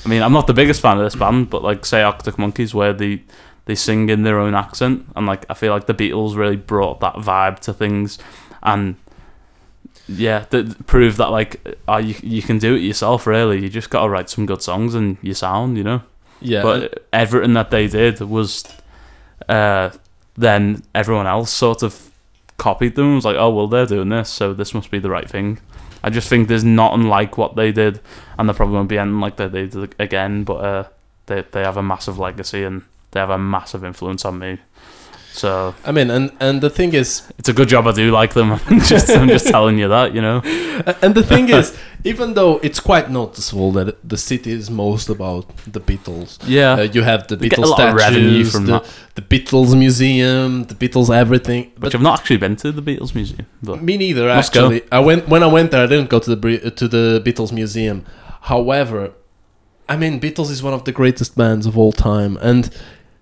I 0.07 0.09
mean, 0.09 0.23
I'm 0.23 0.33
not 0.33 0.47
the 0.47 0.55
biggest 0.55 0.81
fan 0.81 0.97
of 0.97 1.05
this 1.05 1.15
band, 1.15 1.51
but 1.51 1.63
like 1.63 1.85
say 1.85 2.01
Arctic 2.01 2.39
Monkeys, 2.39 2.73
where 2.73 2.95
they 2.95 3.25
they 3.67 3.75
sing 3.75 4.09
in 4.09 4.23
their 4.23 4.39
own 4.39 4.55
accent, 4.55 5.05
and 5.15 5.27
like 5.27 5.45
I 5.51 5.55
feel 5.55 5.75
like 5.75 5.87
the 5.87 5.93
Beatles 5.93 6.35
really 6.35 6.57
brought 6.57 7.01
that 7.01 7.17
vibe 7.17 7.59
to 7.61 7.75
things, 7.75 8.19
and 8.63 8.97
yeah, 10.09 10.47
that 10.49 10.87
proved 10.87 11.19
that 11.19 11.29
like 11.29 11.77
uh, 11.87 11.99
you 11.99 12.15
you 12.23 12.41
can 12.41 12.57
do 12.57 12.75
it 12.75 12.81
yourself. 12.81 13.27
Really, 13.27 13.61
you 13.61 13.69
just 13.69 13.91
gotta 13.91 14.09
write 14.09 14.31
some 14.31 14.47
good 14.47 14.63
songs 14.63 14.95
and 14.95 15.19
you 15.21 15.35
sound, 15.35 15.77
you 15.77 15.85
know. 15.85 16.03
Yeah. 16.41 16.63
But 16.63 17.07
everything 17.13 17.53
that 17.53 17.71
they 17.71 17.87
did 17.87 18.21
was, 18.21 18.65
uh, 19.47 19.91
then 20.37 20.83
everyone 20.95 21.27
else 21.27 21.51
sort 21.51 21.83
of 21.83 22.11
copied 22.57 22.97
them. 22.97 23.17
Was 23.17 23.25
like, 23.25 23.37
oh 23.37 23.51
well, 23.51 23.69
they're 23.69 23.87
doing 23.87 24.09
this, 24.09 24.31
so 24.31 24.55
this 24.55 24.75
must 24.75 24.91
be 24.91 24.99
the 24.99 25.11
right 25.11 25.29
thing. 25.29 25.59
I 26.03 26.11
just 26.11 26.29
think 26.29 26.49
there's 26.49 26.65
not 26.65 26.95
unlike 26.95 27.39
what 27.39 27.57
they 27.57 27.73
did, 27.73 28.01
and 28.39 28.49
they're 28.49 28.55
probably 28.55 28.75
won't 28.75 28.89
be 28.89 28.99
anything 28.99 29.21
like 29.21 29.37
that 29.37 29.53
they 29.53 29.67
did 29.67 29.95
again. 29.99 30.45
But 30.45 30.55
uh, 30.55 30.85
they 31.27 31.43
they 31.51 31.63
have 31.63 31.77
a 31.77 31.83
massive 31.83 32.19
legacy 32.19 32.65
and 32.65 32.83
they 33.13 33.21
have 33.21 33.31
a 33.31 33.39
massive 33.39 33.85
influence 33.85 34.25
on 34.25 34.39
me. 34.39 34.59
So 35.35 35.75
I 35.85 35.91
mean, 35.91 36.11
and, 36.11 36.31
and 36.39 36.61
the 36.61 36.71
thing 36.71 36.95
is, 36.95 37.29
it's 37.39 37.49
a 37.49 37.53
good 37.53 37.69
job 37.69 37.89
I 37.89 37.93
do 37.93 38.13
like 38.13 38.35
them. 38.35 38.53
I'm 38.67 38.79
just 38.79 39.11
I'm 39.11 39.27
just 39.27 39.49
telling 39.49 39.79
you 39.81 39.89
that, 39.89 40.15
you 40.15 40.23
know. 40.23 40.41
and 41.03 41.13
the 41.13 41.25
thing 41.25 41.49
is, 41.49 41.77
even 42.05 42.35
though 42.35 42.59
it's 42.59 42.79
quite 42.79 43.11
noticeable 43.11 43.73
that 43.73 44.09
the 44.09 44.17
city 44.17 44.53
is 44.53 44.71
most 44.71 45.09
about 45.09 45.49
the 45.67 45.81
Beatles, 45.81 46.39
Yeah. 46.47 46.75
Uh, 46.75 46.83
you 46.83 47.03
have 47.03 47.27
the 47.27 47.35
They 47.35 47.49
Beatles 47.49 47.67
lot 47.67 47.81
of 47.81 47.95
revenue 47.95 48.45
statues, 48.45 48.53
from 48.53 48.67
the, 48.67 48.89
the 49.17 49.23
Beatles 49.23 49.77
museum, 49.77 50.65
the 50.65 50.77
Beatles 50.77 51.13
everything. 51.13 51.65
Which 51.65 51.81
But 51.81 51.95
I've 51.97 52.03
not 52.03 52.21
actually 52.21 52.37
been 52.37 52.55
to 52.57 52.71
the 52.71 52.83
Beatles 52.83 53.13
museum, 53.17 53.47
but 53.61 53.83
me 53.83 53.97
neither. 53.97 54.29
Must 54.29 54.53
go. 54.53 54.67
Actually, 54.67 54.83
I 54.93 55.01
went 55.01 55.29
when 55.29 55.43
I 55.43 55.49
went 55.49 55.73
there. 55.73 55.83
I 55.83 55.89
didn't 55.89 56.11
go 56.11 56.21
to 56.21 56.37
the 56.37 56.71
to 56.71 56.87
the 56.87 57.21
Beatles 57.27 57.51
museum. 57.51 58.07
However, 58.43 59.15
I 59.89 59.97
mean, 59.97 60.21
Beatles 60.21 60.51
is 60.53 60.63
one 60.63 60.75
of 60.75 60.85
the 60.85 60.93
greatest 60.93 61.37
bands 61.37 61.67
of 61.67 61.77
all 61.77 61.91
time, 61.91 62.37
and 62.41 62.71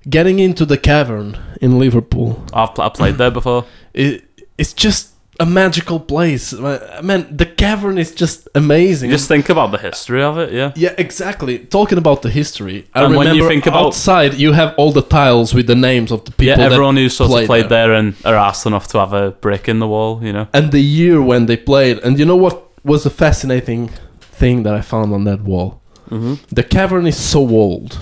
getting 0.08 0.38
into 0.38 0.64
the 0.64 0.78
cavern 0.78 1.38
in 1.60 1.78
Liverpool, 1.78 2.44
I've, 2.52 2.74
pl- 2.74 2.84
I've 2.84 2.94
played 2.94 3.16
there 3.16 3.30
before. 3.30 3.64
it, 3.94 4.24
it's 4.58 4.72
just 4.72 5.10
a 5.40 5.46
magical 5.46 5.98
place. 5.98 6.52
I 6.52 7.00
mean, 7.02 7.26
the 7.34 7.46
cavern 7.46 7.96
is 7.98 8.14
just 8.14 8.48
amazing. 8.54 9.10
Just 9.10 9.28
think 9.28 9.48
about 9.48 9.70
the 9.72 9.78
history 9.78 10.22
of 10.22 10.38
it, 10.38 10.52
yeah. 10.52 10.72
Yeah, 10.76 10.94
exactly. 10.98 11.58
Talking 11.58 11.98
about 11.98 12.22
the 12.22 12.28
history, 12.30 12.86
I 12.94 13.04
And 13.04 13.16
when 13.16 13.34
you 13.34 13.48
think 13.48 13.66
about- 13.66 13.86
outside, 13.86 14.34
you 14.34 14.52
have 14.52 14.74
all 14.76 14.92
the 14.92 15.02
tiles 15.02 15.54
with 15.54 15.66
the 15.66 15.74
names 15.74 16.12
of 16.12 16.24
the 16.26 16.32
people. 16.32 16.58
yeah, 16.58 16.70
everyone 16.70 16.96
who's 16.96 17.16
sort 17.16 17.30
played 17.30 17.42
of 17.44 17.46
played 17.48 17.68
there. 17.70 17.92
and 17.92 18.14
are 18.24 18.36
asked 18.36 18.66
enough 18.66 18.86
to 18.88 18.98
have 18.98 19.12
a 19.14 19.30
brick 19.30 19.68
in 19.68 19.78
the 19.78 19.88
wall, 19.88 20.22
you 20.22 20.32
know. 20.32 20.46
and 20.52 20.70
the 20.70 20.80
year 20.82 21.20
when 21.22 21.46
they 21.46 21.56
played. 21.56 21.98
And 22.04 22.18
you 22.18 22.26
know 22.26 22.36
what 22.36 22.68
was 22.84 23.06
a 23.06 23.10
fascinating 23.10 23.90
thing 24.20 24.64
that 24.64 24.74
I 24.74 24.80
found 24.82 25.12
on 25.14 25.24
that 25.24 25.40
wall? 25.40 25.80
Mm-hmm. 26.10 26.34
The 26.54 26.62
cavern 26.62 27.06
is 27.06 27.16
so 27.16 27.40
old 27.48 27.98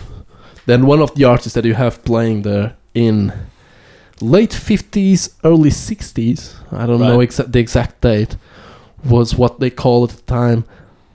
that 0.71 0.81
one 0.87 1.01
of 1.03 1.15
the 1.15 1.25
artists 1.25 1.55
that 1.55 1.65
you 1.65 1.75
have 1.75 2.05
playing 2.05 2.43
there 2.43 2.75
in 2.95 3.33
late 4.21 4.51
50s, 4.51 5.35
early 5.45 5.71
60s, 5.71 6.55
I 6.73 6.87
don't 6.87 7.01
know 7.01 7.19
exa- 7.19 7.51
the 7.51 7.59
exact 7.59 8.01
date, 8.01 8.37
was 9.05 9.35
what 9.35 9.61
they 9.61 9.71
called 9.71 10.11
at 10.11 10.17
the 10.17 10.23
time 10.23 10.65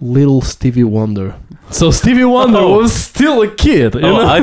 Little 0.01 0.41
Stevie 0.41 0.83
Wonder. 0.83 1.35
So 1.69 1.91
Stevie 1.91 2.25
Wonder 2.25 2.59
Oh. 2.59 2.77
was 2.79 2.93
still 2.93 3.41
a 3.41 3.47
kid, 3.47 3.95
you 3.95 4.01
Oh, 4.01 4.17
know? 4.17 4.21
I, 4.21 4.39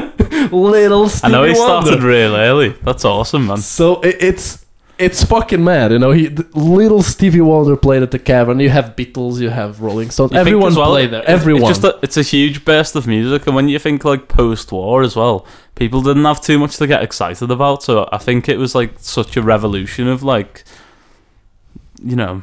little 0.53 1.09
I 1.23 1.29
know 1.29 1.45
he 1.45 1.55
started 1.55 1.91
Wonder. 1.91 2.07
real 2.07 2.35
early. 2.37 2.71
That's 2.83 3.05
awesome, 3.05 3.47
man. 3.49 3.59
So 3.59 4.01
it, 4.01 4.17
it's 4.21 4.65
it's 4.99 5.25
fucking 5.25 5.63
mad, 5.65 5.91
you 5.93 5.99
know. 5.99 6.13
He 6.13 6.29
little 6.55 7.03
Stevie 7.03 7.41
Wonder 7.41 7.77
played 7.77 8.03
at 8.03 8.11
the 8.11 8.19
Cavern. 8.19 8.61
You 8.61 8.71
have 8.71 8.95
Beatles, 8.97 9.41
you 9.41 9.51
have 9.51 9.81
Rolling 9.81 10.11
Stones. 10.11 10.33
You 10.33 10.39
Everyone 10.39 10.75
well, 10.75 10.91
played 10.91 11.11
there. 11.11 11.25
Everyone. 11.27 11.71
It's 11.71 11.81
just 11.81 11.85
a, 11.85 11.99
it's 12.03 12.17
a 12.17 12.23
huge 12.23 12.65
burst 12.65 12.95
of 12.97 13.07
music, 13.07 13.47
and 13.47 13.57
when 13.57 13.69
you 13.69 13.79
think 13.79 14.05
like 14.05 14.29
post-war 14.29 15.03
as 15.03 15.17
well, 15.17 15.47
people 15.75 16.03
didn't 16.03 16.25
have 16.25 16.41
too 16.41 16.59
much 16.59 16.77
to 16.77 16.87
get 16.87 17.03
excited 17.03 17.51
about. 17.51 17.83
So 17.83 18.09
I 18.13 18.19
think 18.19 18.49
it 18.49 18.59
was 18.59 18.75
like 18.75 18.93
such 18.99 19.37
a 19.37 19.43
revolution 19.43 20.09
of 20.09 20.23
like, 20.23 20.65
you 22.03 22.17
know, 22.17 22.43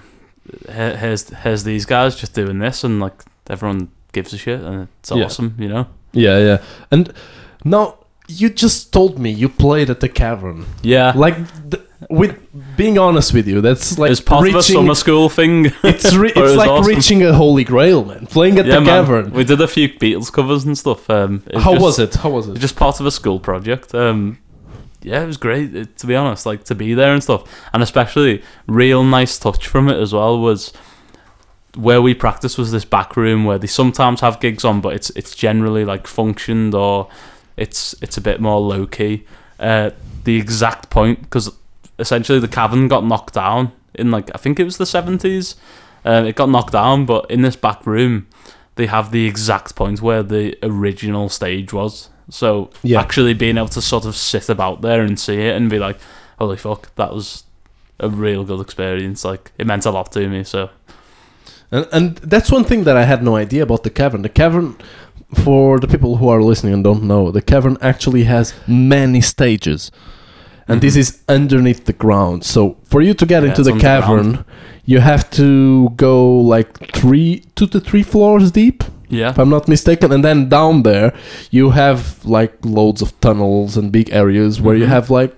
here- 0.72 0.98
here's 0.98 1.30
here's 1.30 1.64
these 1.64 1.86
guys 1.86 2.16
just 2.16 2.34
doing 2.34 2.60
this, 2.60 2.84
and 2.84 3.00
like 3.00 3.24
everyone 3.50 3.90
gives 4.12 4.34
a 4.34 4.38
shit, 4.38 4.62
and 4.62 4.88
it's 5.00 5.12
Yeah. 5.12 5.26
awesome, 5.26 5.56
you 5.60 5.68
know. 5.70 5.88
yeah, 6.14 6.40
yeah. 6.40 6.58
And 6.92 7.14
now 7.64 7.96
you 8.28 8.50
just 8.50 8.92
told 8.92 9.18
me 9.20 9.30
you 9.32 9.50
played 9.50 9.90
at 9.90 10.00
the 10.02 10.10
Cavern. 10.10 10.66
Yeah, 10.84 11.14
Like, 11.16 11.36
th- 11.70 11.84
with 12.10 12.38
being 12.78 12.98
honest 12.98 13.34
with 13.34 13.48
you, 13.48 13.60
that's 13.62 13.98
like 13.98 14.12
it's 14.12 14.22
part 14.22 14.48
of 14.48 14.56
a 14.56 14.64
summer 14.64 14.96
school 14.96 15.28
thing. 15.28 15.66
it's 15.84 16.14
re- 16.16 16.32
it's 16.36 16.56
like 16.56 16.70
awesome. 16.70 16.96
reaching 16.96 17.24
a 17.24 17.34
holy 17.34 17.64
grail, 17.64 18.06
man. 18.06 18.26
Playing 18.28 18.58
at 18.60 18.66
yeah, 18.66 18.76
the 18.76 18.82
man. 18.82 19.06
Cavern. 19.06 19.32
We 19.32 19.44
did 19.44 19.60
a 19.60 19.68
few 19.68 19.90
Beatles 19.90 20.32
covers 20.32 20.64
and 20.64 20.78
stuff. 20.78 21.10
Um, 21.10 21.44
it 21.48 21.60
How 21.60 21.74
just- 21.74 21.84
was 21.84 22.00
it? 22.00 22.16
How 22.16 22.30
was 22.30 22.48
it? 22.48 22.60
just 22.60 22.76
part 22.76 23.00
of 23.00 23.06
a 23.06 23.12
school 23.12 23.40
project. 23.40 23.94
Um, 23.94 24.40
yeah, 25.02 25.24
it 25.24 25.28
was 25.28 25.38
great 25.38 25.76
it, 25.76 25.98
to 25.98 26.08
be 26.08 26.16
honest. 26.16 26.46
Like 26.46 26.64
to 26.66 26.76
be 26.76 26.94
there 26.94 27.14
and 27.14 27.22
stuff, 27.22 27.44
and 27.74 27.84
especially 27.84 28.44
real 28.68 29.04
nice 29.04 29.38
touch 29.38 29.68
from 29.68 29.90
it 29.90 29.98
as 29.98 30.14
well 30.14 30.40
was 30.40 30.72
where 31.76 32.02
we 32.02 32.14
practice 32.14 32.58
was 32.58 32.72
this 32.72 32.86
back 32.86 33.16
room 33.16 33.46
where 33.46 33.58
they 33.58 33.68
sometimes 33.68 34.22
have 34.22 34.40
gigs 34.40 34.64
on, 34.64 34.82
but 34.82 34.94
it's 34.94 35.10
it's 35.12 35.36
generally 35.36 35.86
like 35.86 36.08
functioned 36.08 36.74
or 36.74 37.10
it's 37.58 37.94
it's 38.02 38.18
a 38.18 38.22
bit 38.22 38.40
more 38.40 38.60
low 38.60 38.86
key. 38.86 39.26
Uh, 39.60 39.92
the 40.24 40.38
exact 40.38 40.90
point 40.90 41.22
because 41.22 41.52
essentially 42.00 42.40
the 42.40 42.48
cavern 42.48 42.88
got 42.88 43.06
knocked 43.06 43.34
down 43.34 43.72
in 43.96 44.12
like 44.12 44.30
I 44.34 44.38
think 44.38 44.60
it 44.60 44.64
was 44.64 44.78
the 44.78 44.86
seventies. 44.86 45.56
Um, 46.06 46.26
it 46.26 46.36
got 46.36 46.50
knocked 46.50 46.72
down, 46.74 47.06
but 47.06 47.30
in 47.30 47.42
this 47.42 47.56
back 47.58 47.86
room, 47.86 48.28
they 48.76 48.86
have 48.86 49.12
the 49.12 49.26
exact 49.28 49.76
point 49.76 50.02
where 50.02 50.24
the 50.24 50.58
original 50.64 51.28
stage 51.30 51.74
was. 51.74 52.10
So 52.30 52.70
Yeah. 52.84 53.02
actually 53.02 53.34
being 53.34 53.58
able 53.58 53.68
to 53.70 53.82
sort 53.82 54.06
of 54.06 54.16
sit 54.16 54.50
about 54.50 54.82
there 54.82 55.02
and 55.02 55.20
see 55.20 55.40
it 55.48 55.56
and 55.58 55.70
be 55.70 55.80
like, 55.80 55.98
"Holy 56.38 56.58
fuck, 56.58 56.94
that 56.96 57.14
was 57.14 57.44
a 58.00 58.08
real 58.08 58.44
good 58.46 58.62
experience!" 58.62 59.26
Like 59.26 59.52
it 59.58 59.68
meant 59.68 59.86
a 59.86 59.92
lot 59.92 60.12
to 60.14 60.28
me. 60.30 60.44
So 60.44 60.70
And, 61.72 61.86
and 61.92 62.16
that's 62.18 62.52
one 62.52 62.64
thing 62.64 62.84
that 62.86 62.98
I 62.98 63.04
had 63.06 63.22
no 63.24 63.36
idea 63.36 63.62
about 63.64 63.84
the 63.84 63.90
cavern. 63.92 64.22
The 64.24 64.30
cavern, 64.30 64.76
for 65.44 65.80
the 65.80 65.88
people 65.88 66.18
who 66.18 66.28
are 66.30 66.42
listening 66.42 66.74
and 66.74 66.84
don't 66.84 67.04
know, 67.04 67.30
the 67.32 67.42
cavern 67.44 67.78
actually 67.82 68.24
has 68.24 68.54
many 68.68 69.22
stages. 69.22 69.92
And 70.70 70.82
this 70.82 70.96
is 70.96 71.20
underneath 71.28 71.86
the 71.86 71.94
ground. 71.94 72.44
So 72.44 72.78
for 72.84 73.02
you 73.02 73.14
to 73.16 73.26
get 73.26 73.44
Yeah, 73.44 73.50
into 73.50 73.64
the 73.64 73.74
cavern, 73.80 74.20
underground. 74.20 74.46
you 74.86 75.00
have 75.00 75.30
to 75.32 75.90
go 75.96 76.38
like 76.56 76.70
three, 76.94 77.44
two 77.56 77.68
to 77.68 77.80
three 77.80 78.04
floors 78.04 78.52
deep, 78.52 78.84
yeah, 79.10 79.30
if 79.32 79.38
I'm 79.40 79.50
not 79.50 79.68
mistaken. 79.68 80.12
And 80.12 80.24
then 80.24 80.50
down 80.50 80.84
there, 80.84 81.14
you 81.52 81.72
have 81.72 82.24
like 82.24 82.54
loads 82.64 83.02
of 83.02 83.20
tunnels 83.20 83.76
and 83.78 83.92
big 83.92 84.12
areas 84.12 84.62
where 84.62 84.76
you 84.76 84.86
Mhm. 84.86 84.90
have 84.96 85.10
like 85.10 85.34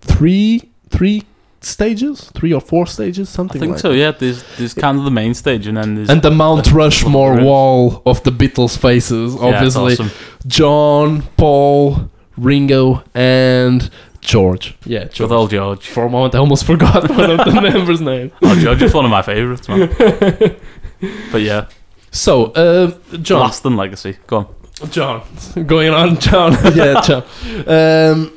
three, 0.00 0.62
three 0.90 1.22
stages, 1.60 2.30
three 2.34 2.52
or 2.52 2.60
four 2.60 2.86
stages, 2.86 3.28
something. 3.28 3.60
I 3.60 3.60
think 3.60 3.72
like 3.72 3.80
so. 3.80 3.90
Yeah, 3.90 4.12
there's 4.12 4.44
there's 4.58 4.74
kind 4.74 4.96
of 4.98 5.04
the 5.04 5.10
main 5.10 5.34
stage 5.34 5.66
and 5.66 5.76
then 5.76 5.96
there's 5.96 6.08
and 6.10 6.22
the 6.22 6.30
Mount 6.30 6.64
the- 6.66 6.74
Rushmore 6.74 7.32
rooms. 7.34 7.44
wall 7.44 8.02
of 8.06 8.22
the 8.22 8.30
Beatles 8.30 8.78
faces, 8.78 9.34
Yeah, 9.34 9.40
obviously. 9.48 9.94
awesome. 9.94 10.10
John, 10.46 11.22
Paul, 11.36 12.08
Ringo, 12.36 13.02
and 13.14 13.90
George. 14.26 14.74
Yeah, 14.84 15.04
Good 15.04 15.12
George. 15.14 15.30
old 15.32 15.50
George. 15.50 15.86
For 15.88 16.04
a 16.04 16.10
moment, 16.10 16.34
I 16.34 16.38
almost 16.38 16.64
forgot 16.72 17.08
one 17.08 17.30
of 17.30 17.38
the 17.44 17.60
members' 17.62 18.00
name. 18.00 18.30
Oh, 18.42 18.54
George 18.56 18.82
is 18.82 18.92
one 18.92 19.04
of 19.04 19.10
my 19.10 19.22
favourites, 19.22 19.68
man. 19.68 19.88
But 21.32 21.42
yeah, 21.42 21.66
So, 22.10 22.46
uh, 22.52 22.90
John, 23.22 23.40
lasting 23.40 23.76
legacy. 23.76 24.16
Go 24.26 24.36
on. 24.38 24.46
John, 24.90 25.22
going 25.66 25.90
on, 25.94 26.18
John. 26.18 26.52
yeah, 26.74 27.00
John. 27.02 27.22
Um, 27.66 28.32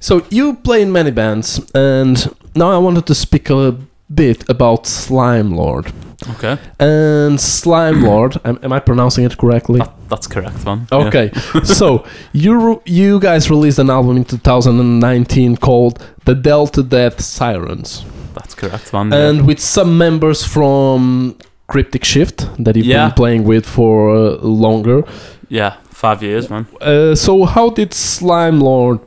so 0.00 0.22
you 0.30 0.54
play 0.56 0.82
in 0.82 0.90
many 0.92 1.10
bands, 1.10 1.60
and 1.74 2.16
now 2.54 2.70
I 2.72 2.78
wanted 2.78 3.06
to 3.06 3.14
speak 3.14 3.50
a 3.50 3.76
bit 4.12 4.48
about 4.48 4.86
Slime 4.86 5.50
Lord. 5.56 5.92
Okay, 6.30 6.56
And 6.78 7.38
Slime 7.40 8.02
Lord, 8.10 8.36
am, 8.44 8.58
am 8.62 8.72
I 8.72 8.80
pronouncing 8.80 9.24
it 9.24 9.36
correctly? 9.36 9.80
that, 9.80 9.92
that's 10.08 10.26
correct, 10.26 10.64
man. 10.64 10.86
Yeah. 10.90 10.98
Okay, 11.06 11.30
so 11.64 12.04
you 12.32 12.80
you 12.86 13.18
guys 13.20 13.50
released 13.50 13.78
an 13.78 13.90
album 13.90 14.16
in 14.16 14.24
2019 14.24 15.56
called 15.56 15.98
"The 16.24 16.34
Delta 16.34 16.82
Death 16.82 17.20
Sirens," 17.20 18.04
that's 18.34 18.54
correct, 18.54 18.92
man. 18.92 19.10
yeah. 19.12 19.28
and 19.28 19.46
with 19.46 19.58
some 19.60 19.98
members 19.98 20.44
from 20.44 21.36
Cryptic 21.66 22.04
Shift 22.04 22.46
that 22.64 22.76
you've 22.76 22.86
Yeah. 22.86 23.08
been 23.08 23.14
playing 23.16 23.44
with 23.44 23.66
for 23.66 24.14
uh, 24.16 24.36
longer. 24.42 25.02
yeah, 25.48 25.74
five 25.90 26.22
years, 26.22 26.48
man. 26.48 26.66
Uh, 26.80 27.14
so 27.14 27.44
how 27.44 27.70
did 27.70 27.92
Slime 27.92 28.60
Lord 28.60 29.00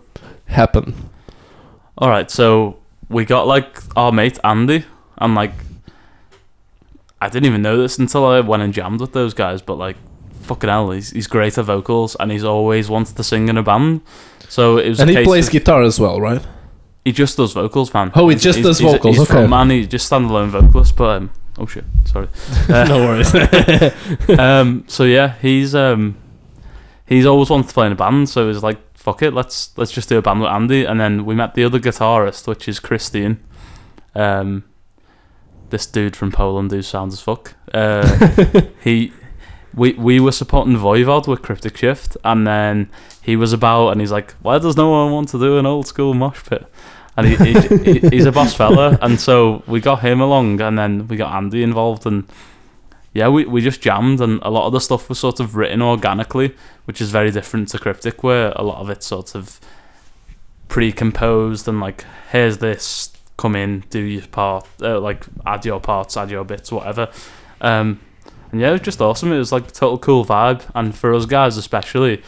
happen? 0.46 0.94
All 1.98 2.10
right, 2.10 2.30
so 2.32 2.76
we 3.10 3.26
got 3.26 3.48
like 3.48 3.82
our 3.96 4.12
mate 4.12 4.38
Andy, 4.43 4.86
and 5.17 5.36
like 5.36 5.54
I 7.22 7.30
didn't 7.30 7.46
even 7.48 7.62
know 7.62 7.78
this 7.78 7.98
until 7.98 8.26
I 8.26 8.39
went 8.41 8.62
and 8.63 8.74
jammed 8.74 9.02
with 9.02 9.13
those 9.13 9.34
guys. 9.34 9.62
But 9.62 9.76
like, 9.76 9.98
fucking 10.41 10.70
hell, 10.70 10.91
he's 10.91 11.10
he's 11.12 11.28
great 11.28 11.58
at 11.58 11.65
vocals, 11.65 12.15
and 12.20 12.32
he's 12.32 12.43
always 12.43 12.89
wanted 12.89 13.15
to 13.17 13.24
sing 13.24 13.50
in 13.50 13.58
a 13.58 13.63
band. 13.63 14.02
So 14.50 14.78
it 14.78 14.89
was. 14.89 15.00
And 15.00 15.10
he 15.10 15.24
plays 15.24 15.50
guitar 15.50 15.82
as 15.84 16.00
well, 16.00 16.22
right? 16.22 16.41
He 17.04 17.12
just 17.13 17.38
does 17.38 17.54
vocals, 17.54 17.93
man. 17.93 18.12
Oh, 18.15 18.28
he 18.28 18.34
He's- 18.36 18.43
just 18.43 18.58
he's- 18.58 18.67
does 18.67 18.80
he's 18.80 18.91
vocals, 18.91 19.17
He's 19.17 19.32
okay. 19.32 19.48
man. 19.48 19.70
He's 19.70 19.88
just 19.88 20.12
standalone 20.12 20.50
vocalist, 20.50 20.96
but 20.98 21.10
um, 21.22 21.30
oh 21.58 21.65
shit, 21.65 21.86
sorry. 22.06 22.28
Uh, 22.70 22.84
no 22.84 23.00
worries. 23.08 23.34
um, 24.39 24.84
so 24.88 25.06
yeah, 25.06 25.36
he's 25.41 25.74
um, 25.74 26.17
he's 27.06 27.26
always 27.26 27.50
wanted 27.50 27.67
to 27.70 27.74
play 27.74 27.86
in 27.88 27.93
a 27.93 27.96
band. 27.96 28.28
So 28.30 28.41
he 28.41 28.48
was 28.50 28.62
like, 28.62 28.78
"Fuck 29.08 29.22
it, 29.22 29.34
let's 29.34 29.72
let's 29.78 29.93
just 29.93 30.10
do 30.10 30.17
a 30.17 30.22
band 30.22 30.41
with 30.41 30.50
Andy." 30.50 30.84
And 30.84 31.00
then 31.00 31.26
we 31.26 31.34
met 31.34 31.54
the 31.54 31.63
other 31.63 31.80
guitarist, 31.80 32.46
which 32.46 32.67
is 32.67 32.82
Christian. 32.82 33.41
Um, 34.13 34.65
this 35.70 35.86
dude 35.86 36.13
from 36.13 36.30
Poland 36.30 36.72
who 36.72 36.82
sounds 36.82 37.13
as 37.13 37.22
fuck. 37.22 37.56
Uh, 37.74 38.06
he, 38.84 39.13
we 39.74 39.93
we 39.93 40.20
were 40.20 40.34
supporting 40.34 40.76
Voivod 40.76 41.26
with 41.26 41.41
Cryptic 41.41 41.78
Shift, 41.78 42.17
and 42.26 42.46
then 42.46 42.91
he 43.22 43.38
was 43.38 43.54
about, 43.54 43.91
and 43.91 44.02
he's 44.02 44.12
like, 44.12 44.34
"Why 44.41 44.58
does 44.58 44.76
no 44.76 44.89
one 44.89 45.13
want 45.13 45.30
to 45.30 45.39
do 45.39 45.58
an 45.58 45.65
old 45.65 45.88
school 45.88 46.13
mosh 46.13 46.43
pit?" 46.43 46.70
And 47.15 47.28
he, 47.28 47.36
he, 47.38 48.00
he 48.00 48.10
he's 48.10 48.26
a 48.26 48.34
boss 48.34 48.54
fella, 48.54 49.00
and 49.02 49.22
so 49.22 49.63
we 49.67 49.80
got 49.80 50.02
him 50.02 50.20
along, 50.20 50.60
and 50.60 50.78
then 50.78 51.08
we 51.08 51.15
got 51.15 51.34
Andy 51.34 51.63
involved, 51.63 52.06
and 52.06 52.28
yeah, 53.13 53.30
we, 53.30 53.46
we 53.46 53.62
just 53.62 53.82
jammed, 53.82 54.22
and 54.22 54.39
a 54.43 54.50
lot 54.50 54.67
of 54.67 54.74
the 54.74 54.82
stuff 54.82 55.10
was 55.10 55.20
sort 55.20 55.39
of 55.39 55.56
written 55.56 55.82
organically, 55.82 56.56
which 56.86 57.02
is 57.02 57.10
very 57.10 57.32
different 57.32 57.70
to 57.70 57.80
Cryptic, 57.80 58.24
where 58.24 58.52
a 58.56 58.63
lot 58.63 58.80
of 58.80 58.89
it's 58.89 59.06
sort 59.06 59.36
of 59.36 59.60
pre-composed 60.67 61.67
and 61.67 61.80
like, 61.80 62.06
here's 62.32 62.60
this, 62.60 63.12
come 63.38 63.56
in, 63.56 63.84
do 63.89 64.00
your 64.00 64.28
part, 64.28 64.67
uh, 64.82 65.00
like 65.00 65.26
add 65.46 65.65
your 65.65 65.80
parts, 65.80 66.17
add 66.17 66.30
your 66.30 66.43
bits, 66.43 66.72
whatever. 66.72 67.10
Um, 67.62 68.00
and 68.52 68.62
yeah, 68.62 68.70
it 68.70 68.74
was 68.74 68.82
just 68.82 69.02
awesome. 69.02 69.32
It 69.32 69.38
was 69.38 69.52
like 69.52 69.67
a 69.67 69.72
total 69.72 69.98
cool 69.98 70.26
vibe, 70.26 70.63
and 70.76 70.96
for 70.96 71.13
us 71.13 71.26
guys 71.26 71.58
especially, 71.58 72.22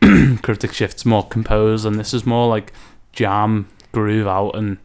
Cryptic 0.42 0.72
Shift's 0.72 1.04
more 1.04 1.26
composed, 1.26 1.86
and 1.86 1.98
this 1.98 2.14
is 2.14 2.24
more 2.26 2.48
like 2.48 2.72
jam, 3.12 3.68
groove 3.92 4.26
out, 4.26 4.54
and 4.54 4.78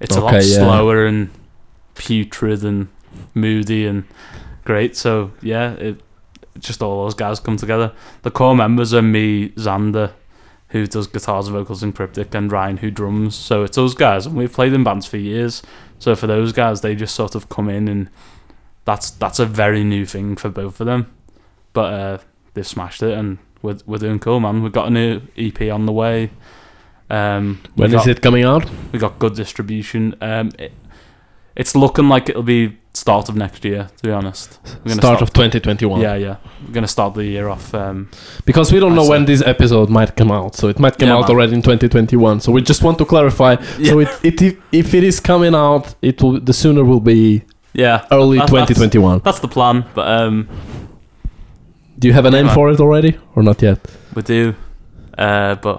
it's 0.00 0.16
a 0.16 0.20
lot 0.20 0.34
yeah. 0.34 0.40
slower 0.40 1.06
and 1.06 1.30
putrid 1.94 2.64
and 2.64 2.88
moody 3.34 3.86
and 3.86 4.04
great. 4.68 4.94
So 4.94 5.32
yeah, 5.42 5.72
it 5.72 6.00
just 6.58 6.82
all 6.82 7.04
those 7.04 7.14
guys 7.14 7.40
come 7.40 7.56
together. 7.56 7.90
The 8.22 8.30
core 8.30 8.54
members 8.54 8.92
are 8.92 9.02
me, 9.02 9.48
Xander, 9.50 10.12
who 10.68 10.86
does 10.86 11.06
guitars, 11.06 11.48
vocals, 11.48 11.82
and 11.82 11.94
cryptic, 11.94 12.34
and 12.34 12.52
Ryan, 12.52 12.76
who 12.76 12.90
drums. 12.90 13.34
So 13.34 13.62
it's 13.64 13.76
those 13.76 13.94
guys, 13.94 14.26
and 14.26 14.36
we've 14.36 14.52
played 14.52 14.74
in 14.74 14.84
bands 14.84 15.06
for 15.06 15.16
years. 15.16 15.62
So 15.98 16.14
for 16.14 16.26
those 16.26 16.52
guys, 16.52 16.82
they 16.82 16.94
just 16.94 17.14
sort 17.14 17.34
of 17.34 17.48
come 17.48 17.68
in, 17.70 17.88
and 17.88 18.10
that's 18.84 19.10
that's 19.10 19.38
a 19.38 19.46
very 19.46 19.82
new 19.84 20.04
thing 20.06 20.36
for 20.36 20.50
both 20.50 20.80
of 20.80 20.86
them. 20.86 21.10
But 21.72 21.92
uh, 21.94 22.18
they've 22.54 22.66
smashed 22.66 23.02
it, 23.02 23.16
and 23.16 23.38
we're 23.62 23.78
we're 23.86 23.98
doing 23.98 24.18
cool, 24.18 24.38
man. 24.40 24.62
We've 24.62 24.72
got 24.72 24.88
a 24.88 24.90
new 24.90 25.22
EP 25.36 25.62
on 25.72 25.86
the 25.86 25.92
way. 25.92 26.30
Um, 27.10 27.62
when 27.74 27.88
is 27.88 27.94
got- 28.04 28.08
it 28.08 28.20
coming 28.20 28.44
out? 28.44 28.68
we 28.92 28.98
got 28.98 29.18
good 29.18 29.34
distribution. 29.34 30.14
Um, 30.20 30.50
it, 30.58 30.72
it's 31.58 31.74
looking 31.74 32.08
like 32.08 32.28
it'll 32.30 32.42
be 32.42 32.76
start 32.94 33.28
of 33.28 33.34
next 33.36 33.64
year. 33.64 33.88
To 33.96 34.02
be 34.02 34.10
honest, 34.12 34.58
We're 34.64 34.90
gonna 34.90 35.02
Start 35.02 35.22
of 35.22 35.30
2021. 35.32 36.00
Yeah, 36.00 36.14
yeah. 36.16 36.36
We're 36.66 36.72
gonna 36.74 36.88
start 36.88 37.14
the 37.14 37.24
year 37.24 37.48
off. 37.48 37.74
Um, 37.74 38.08
Because 38.44 38.72
we 38.72 38.80
don't 38.80 38.94
know 38.94 39.06
when 39.08 39.24
this 39.26 39.42
episode 39.46 39.88
might 39.90 40.16
come 40.16 40.32
out, 40.32 40.54
so 40.56 40.68
it 40.68 40.78
might 40.78 40.96
come 40.98 41.08
Yeah, 41.08 41.16
out 41.16 41.28
man. 41.28 41.30
already 41.30 41.54
in 41.54 41.62
2021. 41.62 42.40
So 42.40 42.52
we 42.52 42.62
just 42.62 42.82
want 42.82 42.98
to 42.98 43.04
clarify. 43.04 43.56
So 43.84 44.00
it, 44.00 44.08
it 44.22 44.42
if, 44.42 44.54
if 44.72 44.94
it 44.94 45.04
is 45.04 45.20
coming 45.20 45.54
out, 45.54 45.94
it 46.02 46.22
will 46.22 46.40
the 46.40 46.52
sooner 46.52 46.84
will 46.84 47.00
be 47.00 47.42
yeah, 47.74 48.04
early 48.10 48.38
That's- 48.38 48.50
that's- 48.52 48.68
2021. 48.78 49.20
that's 49.24 49.40
the 49.40 49.48
plan. 49.48 49.84
But 49.94 50.06
um, 50.08 50.48
Do 51.98 52.06
you 52.08 52.14
have 52.14 52.24
a 52.26 52.28
Yeah, 52.30 52.36
name 52.36 52.46
man. 52.46 52.54
for 52.54 52.70
it 52.70 52.80
already 52.80 53.16
or 53.34 53.42
not 53.42 53.62
yet? 53.62 53.78
we 54.14 54.22
do. 54.22 54.54
Uh, 55.18 55.54
but 55.56 55.76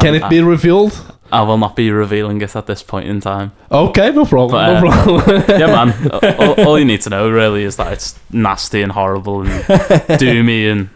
Can 0.00 0.14
I, 0.14 0.16
it 0.26 0.30
be 0.30 0.40
revealed? 0.42 0.92
I, 1.32 1.42
will 1.42 1.58
not 1.58 1.74
be 1.76 1.90
revealing 1.90 2.40
it 2.42 2.54
at 2.54 2.66
this 2.66 2.82
point 2.82 3.08
in 3.08 3.20
time. 3.20 3.52
Okay, 3.70 4.12
no 4.12 4.24
problem. 4.24 4.52
But, 4.52 4.80
no 4.80 4.88
uh, 4.88 5.24
problem. 5.24 5.44
yeah, 5.60 5.66
man. 5.66 6.10
all, 6.38 6.66
all 6.66 6.78
you 6.78 6.84
need 6.84 7.00
to 7.02 7.10
know 7.10 7.30
really 7.30 7.64
is 7.64 7.76
that 7.76 7.92
it's 7.92 8.18
nasty 8.30 8.82
and 8.82 8.92
horrible 8.92 9.42
and 9.42 9.50
doomy 10.20 10.70
and 10.70 10.88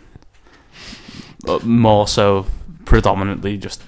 uh, 1.46 1.58
more 1.64 2.06
so 2.06 2.46
predominantly 2.84 3.56
just 3.56 3.82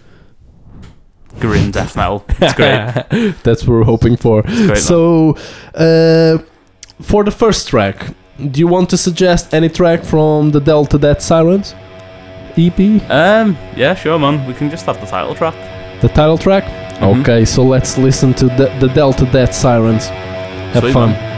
grim 1.39 1.71
death 1.71 1.97
metal. 1.97 2.25
It's 2.29 2.55
great. 2.55 3.35
That's 3.43 3.67
what 3.67 3.75
we're 3.75 3.85
hoping 3.85 4.17
for. 4.17 4.43
Great. 4.43 4.79
So, 4.79 5.37
uh, 5.75 6.39
for 7.01 7.25
the 7.25 7.31
first 7.31 7.69
track, 7.69 8.15
do 8.51 8.61
you 8.61 8.67
want 8.67 8.91
to 8.91 8.97
suggest 8.97 9.55
any 9.55 9.69
track 9.69 10.05
from 10.05 10.51
the 10.51 10.61
Delta 10.61 10.99
Death 10.99 11.21
Sirens 11.21 11.75
EP? 12.57 12.79
Um, 13.11 13.57
yeah, 13.77 13.95
sure, 13.95 14.19
man. 14.19 14.47
We 14.47 14.55
can 14.55 14.71
just 14.71 14.87
have 14.87 15.01
the 15.01 15.07
title 15.07 15.35
track. 15.35 15.55
The 16.01 16.09
title 16.09 16.39
track? 16.39 16.65
Mhm. 17.01 17.21
Okay, 17.21 17.45
so 17.45 17.63
let's 17.63 17.97
listen 17.99 18.33
to 18.35 18.47
the, 18.47 18.67
the 18.81 18.89
Delta 18.89 19.25
Death 19.27 19.55
Sirens. 19.55 20.07
Have 20.75 20.83
Sweet, 20.83 20.93
fun. 20.93 21.11
man. 21.11 21.30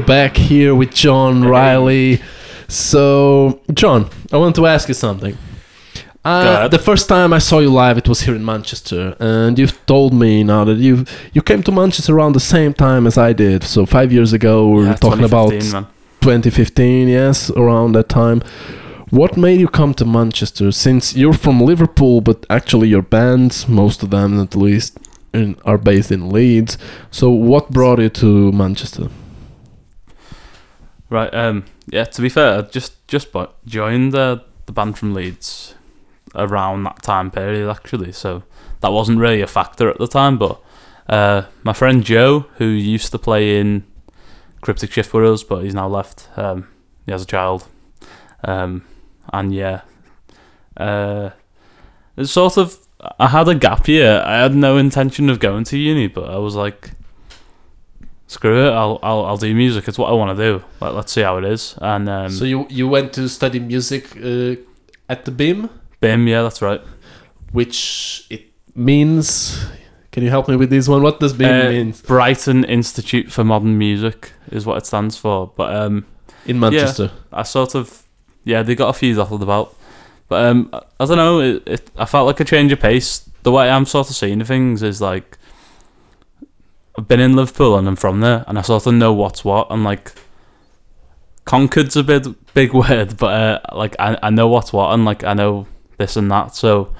We're 0.00 0.06
back 0.06 0.36
here 0.36 0.74
with 0.74 0.94
John. 0.94 1.44
Riley. 1.44 2.20
So, 2.68 3.60
John, 3.74 4.08
I 4.32 4.38
want 4.38 4.56
to 4.56 4.66
ask 4.66 4.88
you 4.88 4.94
something. 4.94 5.36
Uh, 6.24 6.68
the 6.68 6.78
first 6.78 7.06
time 7.08 7.34
I 7.34 7.38
saw 7.38 7.58
you 7.58 7.70
live, 7.70 7.98
it 7.98 8.08
was 8.08 8.22
here 8.22 8.34
in 8.34 8.42
Manchester, 8.44 9.14
and 9.20 9.58
you've 9.58 9.84
told 9.84 10.14
me 10.14 10.42
now 10.42 10.64
that 10.64 10.78
you 10.78 11.04
you 11.34 11.42
came 11.42 11.62
to 11.64 11.72
Manchester 11.72 12.14
around 12.16 12.32
the 12.32 12.40
same 12.56 12.72
time 12.72 13.06
as 13.06 13.18
I 13.18 13.34
did. 13.34 13.62
So 13.62 13.84
five 13.84 14.10
years 14.10 14.32
ago, 14.32 14.68
we 14.68 14.76
were 14.80 14.86
Yeah, 14.86 14.94
talking 14.96 15.24
about 15.24 15.50
2015, 15.50 15.72
man. 15.72 15.86
2015, 16.20 17.08
yes, 17.08 17.50
around 17.50 17.92
that 17.92 18.08
time. 18.08 18.40
What 19.10 19.36
made 19.36 19.60
you 19.60 19.68
come 19.68 19.92
to 19.94 20.04
Manchester? 20.06 20.72
Since 20.72 21.14
you're 21.14 21.38
from 21.44 21.60
Liverpool, 21.60 22.20
but 22.22 22.46
actually 22.48 22.88
your 22.88 23.02
bands, 23.02 23.68
most 23.68 24.02
of 24.02 24.08
them 24.10 24.40
at 24.40 24.54
least, 24.54 24.98
in, 25.34 25.56
are 25.64 25.78
based 25.78 26.10
in 26.10 26.30
Leeds. 26.30 26.78
So 27.10 27.30
what 27.30 27.70
brought 27.70 27.98
you 27.98 28.08
to 28.08 28.52
Manchester? 28.52 29.08
Right. 31.10 31.32
Um. 31.34 31.64
Yeah. 31.86 32.04
To 32.04 32.22
be 32.22 32.28
fair, 32.28 32.58
I 32.58 32.62
just 32.62 33.06
just 33.08 33.28
joined 33.66 34.12
the 34.12 34.44
the 34.66 34.72
band 34.72 34.96
from 34.96 35.12
Leeds 35.12 35.74
around 36.34 36.84
that 36.84 37.02
time 37.02 37.30
period 37.30 37.68
actually. 37.68 38.12
So 38.12 38.44
that 38.80 38.92
wasn't 38.92 39.18
really 39.18 39.40
a 39.40 39.46
factor 39.46 39.90
at 39.90 39.98
the 39.98 40.06
time. 40.06 40.38
But 40.38 40.60
uh, 41.08 41.42
my 41.64 41.72
friend 41.72 42.04
Joe, 42.04 42.46
who 42.56 42.66
used 42.66 43.10
to 43.12 43.18
play 43.18 43.58
in 43.58 43.84
Cryptic 44.60 44.92
Shift 44.92 45.12
with 45.12 45.24
us, 45.24 45.42
but 45.42 45.64
he's 45.64 45.74
now 45.74 45.88
left. 45.88 46.28
Um, 46.36 46.68
he 47.06 47.12
has 47.12 47.22
a 47.22 47.26
child. 47.26 47.66
Um, 48.44 48.86
and 49.32 49.54
yeah, 49.54 49.82
uh, 50.76 51.30
it's 52.16 52.30
sort 52.30 52.56
of. 52.56 52.78
I 53.18 53.28
had 53.28 53.48
a 53.48 53.54
gap 53.54 53.88
year. 53.88 54.22
I 54.26 54.42
had 54.42 54.54
no 54.54 54.76
intention 54.76 55.30
of 55.30 55.40
going 55.40 55.64
to 55.64 55.78
uni, 55.78 56.06
but 56.06 56.28
I 56.28 56.36
was 56.36 56.54
like, 56.54 56.90
screw 58.30 58.66
it. 58.68 58.72
I'll 58.72 58.98
I'll 59.02 59.24
I'll 59.26 59.36
do 59.36 59.52
music. 59.54 59.88
It's 59.88 59.98
what 59.98 60.08
I 60.08 60.12
want 60.12 60.36
to 60.36 60.42
do. 60.42 60.64
Like, 60.80 60.94
let's 60.94 61.12
see 61.12 61.22
how 61.22 61.36
it 61.38 61.44
is. 61.44 61.74
And 61.78 62.08
um, 62.08 62.30
so 62.30 62.44
you 62.44 62.66
you 62.70 62.88
went 62.88 63.12
to 63.14 63.28
study 63.28 63.58
music 63.58 64.16
uh, 64.16 64.56
at 65.08 65.24
the 65.24 65.32
BIMM, 65.32 65.68
BIMM, 66.00 66.28
yeah, 66.28 66.42
that's 66.42 66.62
right. 66.62 66.80
which 67.52 68.26
it 68.30 68.42
means. 68.74 69.58
Can 70.12 70.24
you 70.24 70.30
help 70.30 70.48
me 70.48 70.56
with 70.56 70.70
this 70.70 70.88
one? 70.88 71.02
What 71.02 71.20
does 71.20 71.32
BIMM 71.32 71.66
Uh, 71.66 71.70
means 71.70 72.02
Brighton 72.02 72.64
Institute 72.64 73.30
for 73.30 73.44
Modern 73.44 73.78
Music 73.78 74.32
is 74.50 74.66
what 74.66 74.76
it 74.78 74.86
stands 74.86 75.16
for. 75.16 75.52
But 75.56 75.74
um, 75.74 76.04
in 76.46 76.58
Manchester? 76.58 77.12
I 77.32 77.44
sort 77.44 77.74
of 77.74 78.02
yeah, 78.44 78.62
they 78.62 78.74
got 78.74 78.88
a 78.88 78.92
few 78.92 79.14
dotted 79.14 79.42
about. 79.42 79.76
But 80.28 80.46
um, 80.46 80.70
I, 80.72 80.82
I 81.00 81.04
don't 81.06 81.16
know. 81.16 81.40
It, 81.40 81.62
it 81.66 81.90
I 81.96 82.06
felt 82.06 82.26
like 82.26 82.40
a 82.40 82.44
change 82.44 82.72
of 82.72 82.80
pace. 82.80 83.28
The 83.42 83.52
way 83.52 83.70
I'm 83.70 83.86
sort 83.86 84.10
of 84.10 84.16
seeing 84.16 84.44
things 84.44 84.82
is 84.82 85.00
like 85.00 85.38
I've 87.00 87.08
been 87.08 87.20
in 87.20 87.34
Liverpool 87.34 87.78
and 87.78 87.88
I'm 87.88 87.96
from 87.96 88.20
there, 88.20 88.44
and 88.46 88.58
I 88.58 88.62
sort 88.62 88.86
of 88.86 88.92
know 88.92 89.10
what's 89.14 89.42
what. 89.42 89.68
And 89.70 89.84
like 89.84 90.12
Concord's 91.46 91.96
a 91.96 92.04
bit 92.04 92.26
big 92.52 92.74
word, 92.74 93.16
but 93.16 93.32
uh, 93.32 93.60
like 93.74 93.96
I 93.98 94.18
I 94.22 94.28
know 94.28 94.48
what's 94.48 94.70
what, 94.70 94.92
and 94.92 95.06
like 95.06 95.24
I 95.24 95.32
know 95.32 95.66
this 95.96 96.18
and 96.18 96.30
that. 96.30 96.54
So 96.54 96.92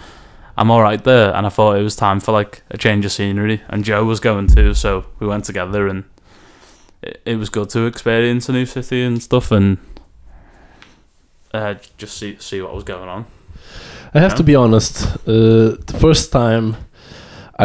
I'm 0.56 0.70
all 0.70 0.80
right 0.80 1.04
there. 1.04 1.34
And 1.34 1.46
I 1.46 1.50
thought 1.50 1.76
it 1.76 1.82
was 1.82 1.96
time 1.96 2.18
for 2.18 2.32
like 2.32 2.62
a 2.70 2.78
change 2.78 3.04
of 3.04 3.12
scenery. 3.12 3.60
And 3.68 3.84
Joe 3.84 4.02
was 4.04 4.20
going 4.20 4.46
too, 4.46 4.72
so 4.72 5.04
we 5.18 5.26
went 5.26 5.44
together 5.44 5.86
and. 5.86 6.04
It, 7.02 7.22
it 7.24 7.36
was 7.36 7.48
good 7.48 7.70
to 7.70 7.86
experience 7.86 8.50
a 8.50 8.52
new 8.52 8.66
city 8.66 9.02
and 9.02 9.22
stuff, 9.22 9.50
and 9.50 9.78
uh, 11.52 11.74
just 11.96 12.16
see 12.16 12.36
see 12.38 12.60
what 12.62 12.74
was 12.74 12.84
going 12.84 13.08
on. 13.08 13.26
I 14.14 14.20
have 14.20 14.34
to 14.36 14.42
be 14.42 14.54
honest. 14.54 15.02
Uh, 15.26 15.76
the 15.86 15.96
first 15.98 16.30
time 16.30 16.76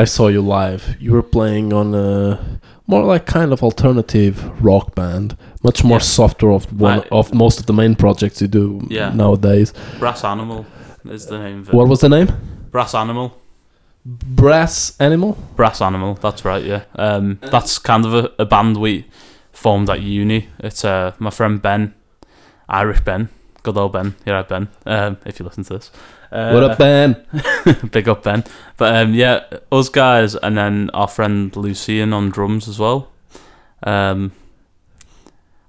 I 0.01 0.05
saw 0.05 0.27
you 0.27 0.41
live, 0.41 0.95
you 0.99 1.11
were 1.13 1.23
playing 1.23 1.71
on 1.73 1.95
a 1.95 2.59
more 2.87 3.03
like 3.03 3.25
kind 3.25 3.51
of 3.53 3.63
alternative 3.63 4.35
rock 4.63 4.93
band, 4.95 5.37
much 5.63 5.83
more 5.83 5.97
Yeah. 5.97 6.03
softer 6.17 6.51
of 6.51 6.65
one 6.79 6.99
I- 6.99 7.07
of 7.11 7.33
most 7.33 7.59
of 7.59 7.65
the 7.65 7.73
main 7.73 7.95
projects 7.95 8.41
you 8.41 8.47
do 8.47 8.85
Yeah. 8.89 9.09
nowadays. 9.13 9.73
Brass 9.99 10.23
Animal 10.23 10.65
is 11.09 11.25
the 11.27 11.37
name 11.39 11.59
of 11.61 11.69
it. 11.69 11.73
What 11.75 11.87
was 11.87 11.99
the 12.01 12.09
name? 12.09 12.27
Brass 12.71 12.93
Animal. 12.93 13.27
Brass 14.05 14.95
Animal. 14.99 15.37
Brass 15.55 15.81
Animal. 15.81 16.15
That's 16.21 16.45
right. 16.45 16.63
Yeah. 16.63 16.81
Um, 16.95 17.39
that's 17.41 17.79
kind 17.79 18.05
of 18.05 18.13
a, 18.13 18.29
a 18.37 18.45
band 18.45 18.77
we 18.77 19.05
formed 19.51 19.89
at 19.89 20.01
uni. 20.01 20.49
It's 20.59 20.83
uh 20.85 21.13
my 21.19 21.29
friend 21.31 21.61
Ben, 21.61 21.93
Irish 22.69 23.01
Ben, 23.05 23.29
good 23.63 23.77
old 23.77 23.93
Ben. 23.93 24.13
You're 24.25 24.35
right, 24.35 24.47
Ben. 24.47 24.67
Um, 24.85 25.17
if 25.25 25.39
you 25.39 25.45
listen 25.45 25.63
to 25.63 25.73
this. 25.75 25.89
Uh, 26.31 26.51
what 26.51 26.63
up, 26.63 26.77
Ben? 26.77 27.25
Big 27.91 28.09
up 28.09 28.23
Ben. 28.23 28.43
But 28.77 28.95
um, 28.95 29.13
yeah, 29.13 29.45
us 29.71 29.89
guys, 29.89 30.35
and 30.35 30.57
then 30.57 30.89
our 30.93 31.07
friend 31.07 31.55
Lucian 31.55 32.13
on 32.13 32.29
drums 32.29 32.67
as 32.67 32.79
well. 32.79 33.11
Um, 33.83 34.31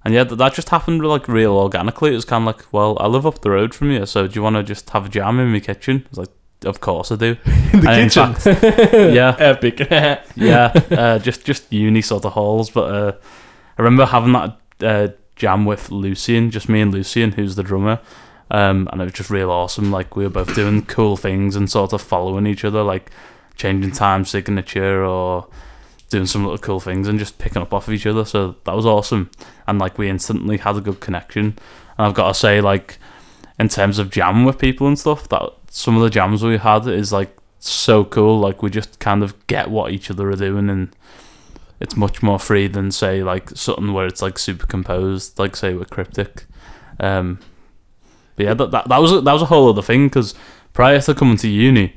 and 0.04 0.14
yeah, 0.14 0.24
that 0.24 0.54
just 0.54 0.68
happened 0.68 1.04
like 1.04 1.28
real 1.28 1.52
organically. 1.52 2.12
It 2.12 2.16
was 2.16 2.24
kind 2.24 2.46
of 2.48 2.56
like, 2.56 2.72
well, 2.72 2.96
I 3.00 3.06
live 3.06 3.26
up 3.26 3.42
the 3.42 3.50
road 3.50 3.74
from 3.74 3.90
you, 3.90 4.06
so 4.06 4.26
do 4.26 4.34
you 4.34 4.42
want 4.42 4.56
to 4.56 4.62
just 4.62 4.88
have 4.90 5.06
a 5.06 5.08
jam 5.08 5.38
in 5.40 5.52
my 5.52 5.60
kitchen? 5.60 6.02
I 6.06 6.08
was 6.10 6.18
like, 6.18 6.30
of 6.64 6.80
course 6.80 7.12
I 7.12 7.16
do. 7.16 7.36
In 7.72 7.80
the 7.80 7.90
And 7.90 8.10
kitchen. 8.10 9.14
yeah. 9.14 9.36
Epic. 9.38 9.80
yeah, 10.36 10.72
uh, 10.90 11.18
just 11.18 11.44
just 11.44 11.70
uni 11.72 12.00
sort 12.00 12.24
of 12.24 12.32
halls. 12.32 12.70
But 12.70 12.94
uh, 12.94 13.12
I 13.78 13.82
remember 13.82 14.06
having 14.06 14.32
that 14.32 14.58
uh, 14.80 15.08
jam 15.36 15.64
with 15.66 15.90
Lucian, 15.90 16.50
just 16.50 16.68
me 16.68 16.80
and 16.80 16.92
Lucian, 16.92 17.32
who's 17.32 17.56
the 17.56 17.62
drummer. 17.62 18.00
Um, 18.50 18.88
and 18.92 19.00
it 19.00 19.04
was 19.04 19.12
just 19.12 19.30
real 19.30 19.50
awesome. 19.50 19.90
Like 19.90 20.16
we 20.16 20.24
were 20.24 20.30
both 20.30 20.54
doing 20.54 20.84
cool 20.86 21.16
things 21.16 21.56
and 21.56 21.70
sort 21.70 21.92
of 21.92 22.00
following 22.00 22.46
each 22.46 22.64
other, 22.64 22.82
like 22.82 23.10
changing 23.56 23.92
time 23.92 24.24
signature 24.24 25.04
or 25.04 25.48
doing 26.10 26.26
some 26.26 26.44
little 26.44 26.58
cool 26.58 26.78
things 26.78 27.08
and 27.08 27.18
just 27.18 27.38
picking 27.38 27.62
up 27.62 27.74
off 27.74 27.88
of 27.88 27.94
each 27.94 28.06
other. 28.06 28.24
So 28.24 28.56
that 28.64 28.76
was 28.76 28.86
awesome. 28.86 29.30
And 29.66 29.78
like 29.78 29.98
we 29.98 30.08
instantly 30.08 30.58
had 30.58 30.76
a 30.76 30.80
good 30.80 31.00
connection. 31.00 31.58
And 31.98 32.06
I've 32.06 32.14
got 32.14 32.28
to 32.28 32.34
say, 32.34 32.60
like 32.60 32.98
in 33.58 33.68
terms 33.68 33.98
of 33.98 34.10
jam 34.10 34.44
with 34.44 34.58
people 34.58 34.86
and 34.86 34.98
stuff, 34.98 35.28
that 35.30 35.42
some 35.68 35.96
of 35.96 36.02
the 36.02 36.10
jams 36.10 36.44
we 36.44 36.58
had 36.58 36.86
is 36.86 37.12
like 37.12 37.36
so 37.58 38.04
cool. 38.04 38.38
Like 38.38 38.62
we 38.62 38.70
just 38.70 39.00
kind 39.00 39.22
of 39.22 39.46
get 39.46 39.70
what 39.70 39.92
each 39.92 40.10
other 40.10 40.30
are 40.30 40.36
doing, 40.36 40.70
and 40.70 40.94
it's 41.80 41.96
much 41.96 42.22
more 42.22 42.38
free 42.38 42.68
than 42.68 42.92
say 42.92 43.22
like 43.22 43.50
something 43.50 43.92
where 43.92 44.06
it's 44.06 44.22
like 44.22 44.38
super 44.38 44.66
composed, 44.66 45.38
like 45.38 45.56
say 45.56 45.74
with 45.74 45.90
Cryptic. 45.90 46.44
Um, 47.00 47.40
but 48.36 48.46
yeah, 48.46 48.54
that, 48.54 48.70
that 48.70 48.88
that 48.88 48.98
was 48.98 49.12
a, 49.12 49.20
that 49.20 49.32
was 49.32 49.42
a 49.42 49.46
whole 49.46 49.68
other 49.68 49.82
thing 49.82 50.08
because 50.08 50.34
prior 50.72 51.00
to 51.00 51.14
coming 51.14 51.36
to 51.38 51.48
uni, 51.48 51.94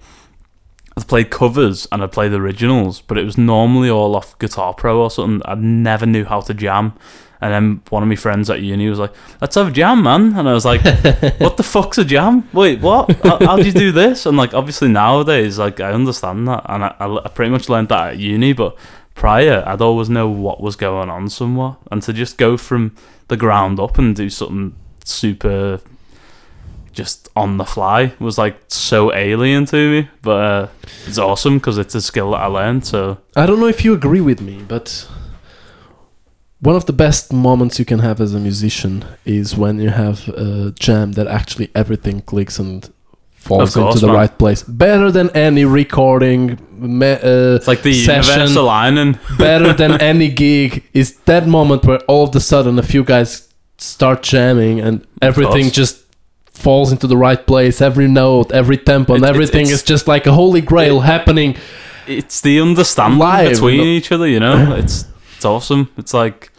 I'd 0.98 1.08
played 1.08 1.30
covers 1.30 1.88
and 1.92 2.02
I'd 2.02 2.12
played 2.12 2.34
originals, 2.34 3.02
but 3.02 3.18
it 3.18 3.26
was 3.26 3.38
normally 3.38 3.90
all 3.90 4.16
off 4.16 4.38
Guitar 4.40 4.74
Pro 4.74 5.02
or 5.02 5.12
something. 5.12 5.42
I 5.46 5.56
never 5.56 6.06
knew 6.06 6.26
how 6.26 6.42
to 6.42 6.54
jam. 6.54 6.94
And 7.42 7.54
then 7.54 7.82
one 7.90 8.04
of 8.04 8.10
my 8.10 8.18
friends 8.18 8.50
at 8.50 8.62
uni 8.62 8.90
was 8.90 9.00
like, 9.00 9.14
"Let's 9.40 9.56
have 9.56 9.70
a 9.70 9.72
jam, 9.72 10.04
man." 10.04 10.34
And 10.36 10.50
I 10.50 10.54
was 10.54 10.66
like, 10.66 10.82
"What 11.40 11.56
the 11.56 11.64
fuck's 11.64 11.98
a 11.98 12.04
jam? 12.04 12.50
Wait, 12.52 12.82
what? 12.82 13.12
How, 13.24 13.38
how'd 13.40 13.66
you 13.66 13.72
do 13.72 13.92
this?" 13.94 14.26
And 14.26 14.36
like, 14.36 14.54
obviously 14.54 14.90
nowadays, 14.90 15.58
like 15.58 15.80
I 15.80 15.94
understand 15.94 16.50
that, 16.50 16.66
and 16.66 16.84
I, 16.84 16.96
I, 17.00 17.26
I 17.26 17.30
pretty 17.30 17.52
much 17.52 17.70
learned 17.70 17.88
that 17.90 18.10
at 18.10 18.18
uni. 18.18 18.52
But 18.52 18.78
prior, 19.16 19.64
I'd 19.66 19.82
always 19.82 20.10
know 20.10 20.28
what 20.28 20.60
was 20.60 20.76
going 20.76 21.10
on 21.10 21.30
somewhere, 21.30 21.78
and 21.90 22.02
to 22.04 22.12
just 22.12 22.38
go 22.38 22.58
from 22.58 22.94
the 23.30 23.38
ground 23.38 23.80
up 23.80 23.98
and 23.98 24.14
do 24.14 24.30
something 24.30 24.76
super, 25.06 25.80
just 27.00 27.30
on 27.36 27.58
the 27.58 27.66
fly, 27.76 28.00
was 28.20 28.38
like 28.38 28.56
so 28.68 29.14
alien 29.14 29.66
to 29.68 29.78
me. 29.94 30.10
But 30.22 30.40
uh, 30.54 30.68
it's 31.08 31.18
awesome 31.18 31.56
because 31.60 31.78
it's 31.84 31.96
a 31.96 32.02
skill 32.02 32.32
that 32.32 32.42
I 32.48 32.48
learned. 32.60 32.84
So 32.86 33.00
I 33.42 33.46
don't 33.48 33.60
know 33.62 33.68
if 33.76 33.82
you 33.86 33.94
agree 33.94 34.22
with 34.22 34.42
me, 34.42 34.56
but 34.68 35.08
one 36.62 36.76
of 36.76 36.86
the 36.86 36.94
best 37.06 37.32
moments 37.32 37.80
you 37.80 37.86
can 37.86 38.00
have 38.00 38.20
as 38.20 38.34
a 38.34 38.40
musician 38.40 39.06
is 39.26 39.56
when 39.56 39.80
you 39.80 39.92
have 40.06 40.28
a 40.30 40.72
jam 40.86 41.14
that 41.14 41.28
actually 41.28 41.70
everything 41.74 42.18
clicks 42.32 42.60
and 42.60 42.92
falls 43.32 43.74
course, 43.76 43.96
into 43.96 44.00
the 44.06 44.08
man. 44.08 44.16
right 44.22 44.38
place. 44.38 44.62
Better 44.64 45.10
than 45.18 45.30
any 45.50 45.64
recording, 45.64 46.60
me- 47.00 47.14
uh, 47.14 47.56
it's 47.56 47.68
like 47.68 47.82
the 47.84 47.94
Session. 47.94 49.18
better 49.38 49.72
than 49.74 49.92
any 50.12 50.28
gig 50.30 50.84
is 50.94 51.16
that 51.32 51.48
moment 51.48 51.86
where 51.86 52.00
all 52.12 52.26
of 52.28 52.36
a 52.36 52.42
sudden 52.42 52.78
a 52.78 52.84
few 52.84 53.04
guys 53.06 53.48
start 53.78 54.22
jamming 54.24 54.82
and 54.82 55.08
everything 55.22 55.72
just 55.72 55.96
falls 56.60 56.92
into 56.92 57.08
the 57.08 57.18
right 57.18 57.44
place. 57.52 57.82
Every 57.82 58.08
note, 58.08 58.52
every 58.52 58.78
tempo, 58.78 59.14
and 59.16 59.24
It- 59.24 59.28
it- 59.28 59.30
everything 59.30 59.62
it's- 59.68 59.80
is 59.80 59.84
just 59.84 60.08
like 60.08 60.28
a 60.28 60.34
holy 60.34 60.62
grail 60.62 61.00
happening. 61.02 61.56
it's 62.08 62.42
the 62.42 62.60
understanding 62.60 63.20
Live, 63.20 63.52
between 63.52 63.82
each 63.82 64.12
other, 64.12 64.28
you 64.28 64.40
know. 64.40 64.76
It's 64.82 65.06
it's 65.36 65.46
awesome. 65.46 65.88
It's 65.98 66.14
like 66.14 66.52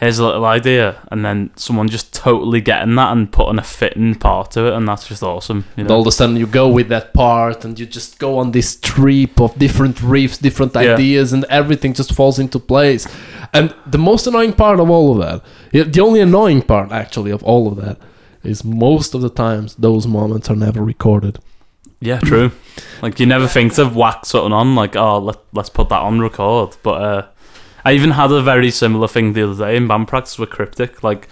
here's 0.00 0.18
a 0.20 0.24
little 0.24 0.44
idea, 0.44 0.96
and 1.10 1.24
then 1.24 1.50
someone 1.56 1.88
just 1.88 2.12
totally 2.14 2.60
getting 2.60 2.94
that 2.94 3.10
and 3.12 3.32
putting 3.32 3.58
a 3.58 3.62
fitting 3.64 4.14
part 4.14 4.52
to 4.52 4.66
it, 4.68 4.74
and 4.74 4.86
that's 4.86 5.08
just 5.08 5.22
awesome. 5.22 5.64
You 5.76 5.80
And 5.82 5.88
know? 5.88 5.94
all 5.96 6.00
of 6.02 6.06
a 6.06 6.12
sudden 6.12 6.36
you 6.36 6.46
go 6.46 6.68
with 6.68 6.88
that 6.88 7.12
part 7.12 7.64
and 7.64 7.78
you 7.80 7.86
just 7.86 8.18
go 8.20 8.38
on 8.38 8.52
this 8.52 8.76
trip 8.76 9.40
of 9.40 9.58
different 9.58 9.96
riffs, 9.96 10.38
different 10.40 10.72
Yeah. 10.74 10.94
ideas, 10.94 11.32
and 11.32 11.44
everything 11.50 11.94
just 11.94 12.12
falls 12.12 12.38
into 12.38 12.58
place. 12.60 13.08
And 13.52 13.74
the 13.90 13.98
most 13.98 14.26
annoying 14.28 14.52
part 14.52 14.78
of 14.78 14.88
all 14.90 15.06
of 15.12 15.18
that, 15.24 15.92
the 15.92 16.00
only 16.00 16.20
annoying 16.20 16.62
part 16.62 16.92
actually 16.92 17.32
of 17.32 17.42
all 17.42 17.66
of 17.66 17.76
that, 17.82 17.96
is 18.48 18.64
most 18.64 19.14
of 19.14 19.20
the 19.20 19.30
times 19.30 19.74
those 19.76 20.06
moments 20.06 20.50
are 20.50 20.56
never 20.56 20.82
recorded. 20.82 21.38
Yeah, 22.00 22.20
true. 22.20 22.52
like 23.02 23.18
you 23.20 23.26
never 23.26 23.46
think 23.46 23.74
to 23.74 23.86
whack 23.86 24.24
something 24.24 24.52
on, 24.52 24.74
like 24.74 24.96
oh 24.96 25.18
let 25.18 25.36
let's 25.52 25.70
put 25.70 25.88
that 25.88 26.00
on 26.00 26.20
record, 26.20 26.76
but 26.82 27.02
uh, 27.02 27.26
I 27.84 27.92
even 27.92 28.10
had 28.10 28.30
a 28.30 28.42
very 28.42 28.70
similar 28.70 29.08
thing 29.08 29.32
the 29.32 29.50
other 29.50 29.66
day 29.66 29.76
in 29.76 29.88
band 29.88 30.08
practice 30.08 30.38
with 30.38 30.50
Cryptic. 30.50 31.02
Like, 31.02 31.28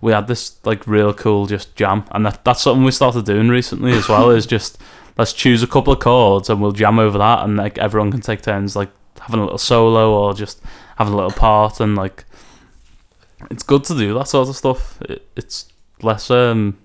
we 0.00 0.12
had 0.12 0.28
this 0.28 0.56
like 0.64 0.86
real 0.86 1.12
cool 1.12 1.46
just 1.46 1.76
jam, 1.76 2.04
and 2.10 2.26
that, 2.26 2.44
that's 2.44 2.62
something 2.62 2.84
we 2.84 2.90
started 2.90 3.24
doing 3.24 3.48
recently 3.48 3.92
as 3.92 4.08
well. 4.08 4.30
is 4.30 4.46
just 4.46 4.78
let's 5.18 5.32
choose 5.32 5.62
a 5.62 5.66
couple 5.66 5.92
of 5.92 6.00
chords 6.00 6.48
and 6.50 6.60
we'll 6.60 6.72
jam 6.72 6.98
over 6.98 7.18
that, 7.18 7.44
and 7.44 7.56
like 7.56 7.78
everyone 7.78 8.10
can 8.10 8.20
take 8.20 8.42
turns 8.42 8.74
like 8.74 8.90
having 9.20 9.40
a 9.40 9.44
little 9.44 9.58
solo 9.58 10.12
or 10.14 10.34
just 10.34 10.62
having 10.96 11.12
a 11.12 11.16
little 11.16 11.32
part, 11.32 11.80
and 11.80 11.96
like 11.96 12.24
it's 13.50 13.62
good 13.62 13.84
to 13.84 13.94
do 13.94 14.14
that 14.14 14.28
sort 14.28 14.48
of 14.48 14.56
stuff. 14.56 15.00
It, 15.02 15.26
it's 15.36 15.66
less 16.04 16.30
um 16.30 16.76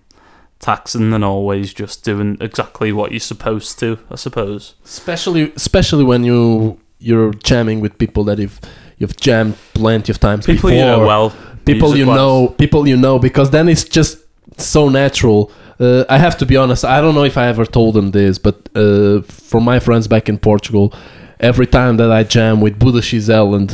taxing 0.59 1.11
than 1.11 1.23
always 1.23 1.73
just 1.73 2.03
doing 2.03 2.37
exactly 2.41 2.91
what 2.91 3.11
you're 3.11 3.19
supposed 3.19 3.79
to. 3.79 3.97
I 4.11 4.15
suppose. 4.15 4.75
especially 4.83 5.51
especially 5.55 6.03
when 6.03 6.23
you 6.23 6.77
you're 6.99 7.33
jamming 7.33 7.79
with 7.79 7.97
people 7.97 8.23
that 8.25 8.39
you've 8.39 8.59
you've 8.97 9.15
jammed 9.17 9.55
plenty 9.73 10.11
of 10.11 10.19
times 10.19 10.45
People 10.45 10.69
before. 10.69 10.71
you 10.71 10.85
know 10.85 11.05
well. 11.05 11.33
people 11.65 11.95
you 11.95 12.05
know, 12.05 12.49
people 12.57 12.87
you 12.87 12.97
know, 12.97 13.19
because 13.19 13.51
then 13.51 13.69
it's 13.69 13.83
just 13.85 14.17
so 14.57 14.89
natural. 14.89 15.51
Uh, 15.79 16.03
I 16.09 16.17
have 16.17 16.37
to 16.39 16.45
be 16.45 16.57
honest. 16.57 16.83
I 16.83 16.99
don't 16.99 17.15
know 17.15 17.23
if 17.23 17.37
I 17.37 17.47
ever 17.47 17.65
told 17.65 17.93
them 17.95 18.11
this, 18.11 18.37
but 18.37 18.67
uh, 18.75 19.21
for 19.21 19.61
my 19.61 19.79
friends 19.79 20.09
back 20.09 20.27
in 20.27 20.37
Portugal, 20.37 20.93
every 21.39 21.67
time 21.67 21.95
that 21.97 22.11
I 22.11 22.23
jam 22.25 22.59
with 22.59 22.77
Buddha 22.77 23.01
Giselle 23.01 23.55
and 23.55 23.71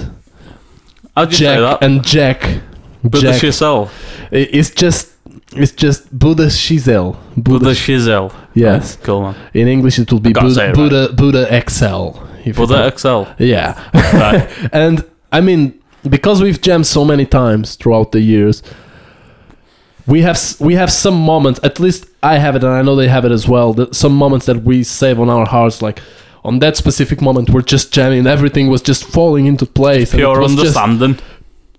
How'd 1.16 1.32
you 1.32 1.38
say 1.38 1.56
Jack 1.56 1.78
and 1.82 2.04
Jack, 2.06 2.42
Buddha 3.04 3.22
Jack 3.32 3.42
Shizel. 3.42 3.88
i- 4.32 4.50
it's 4.60 4.70
just 4.70 5.14
it's 5.54 5.72
just 5.72 6.18
Buddha 6.18 6.48
Shizel. 6.48 7.16
Buddha 7.38 7.72
Shizel. 7.72 8.34
Yes, 8.54 8.98
Cool 9.04 9.22
man. 9.22 9.36
in 9.54 9.68
English 9.68 10.00
it 10.00 10.12
will 10.12 10.20
be 10.20 10.34
Buddha 10.34 10.70
it 10.70 10.76
Buddha, 10.76 11.14
Buddha 11.14 11.46
XL. 11.70 12.20
Buddha 12.54 12.92
XL. 12.98 13.24
Yeah. 13.44 13.80
Right. 13.94 14.50
and 14.74 15.04
I 15.32 15.42
mean, 15.42 15.80
because 16.10 16.42
we've 16.42 16.62
jammed 16.62 16.86
so 16.88 17.04
many 17.06 17.26
times 17.26 17.76
throughout 17.76 18.12
the 18.12 18.22
years, 18.22 18.62
we 20.08 20.22
have 20.22 20.40
we 20.60 20.76
have 20.76 20.92
some 20.92 21.16
moments. 21.16 21.60
At 21.64 21.80
least 21.80 22.06
I 22.22 22.38
have 22.38 22.56
it, 22.56 22.64
and 22.64 22.72
I 22.74 22.82
know 22.84 22.96
they 22.96 23.08
have 23.08 23.26
it 23.26 23.32
as 23.32 23.48
well. 23.48 23.74
That 23.74 23.96
some 23.96 24.14
moments 24.16 24.46
that 24.46 24.64
we 24.64 24.84
save 24.84 25.20
on 25.20 25.30
our 25.30 25.46
hearts, 25.48 25.82
like 25.82 26.00
on 26.44 26.60
that 26.60 26.78
specific 26.78 27.22
moment, 27.22 27.50
we're 27.50 27.64
just 27.64 27.92
jamming. 27.92 28.28
Everything 28.28 28.68
was 28.68 28.82
just 28.84 29.04
falling 29.04 29.48
into 29.48 29.66
place. 29.66 30.12
and 30.14 30.22
it 30.22 30.24
Pure 30.24 30.44
understanding. 30.44 31.18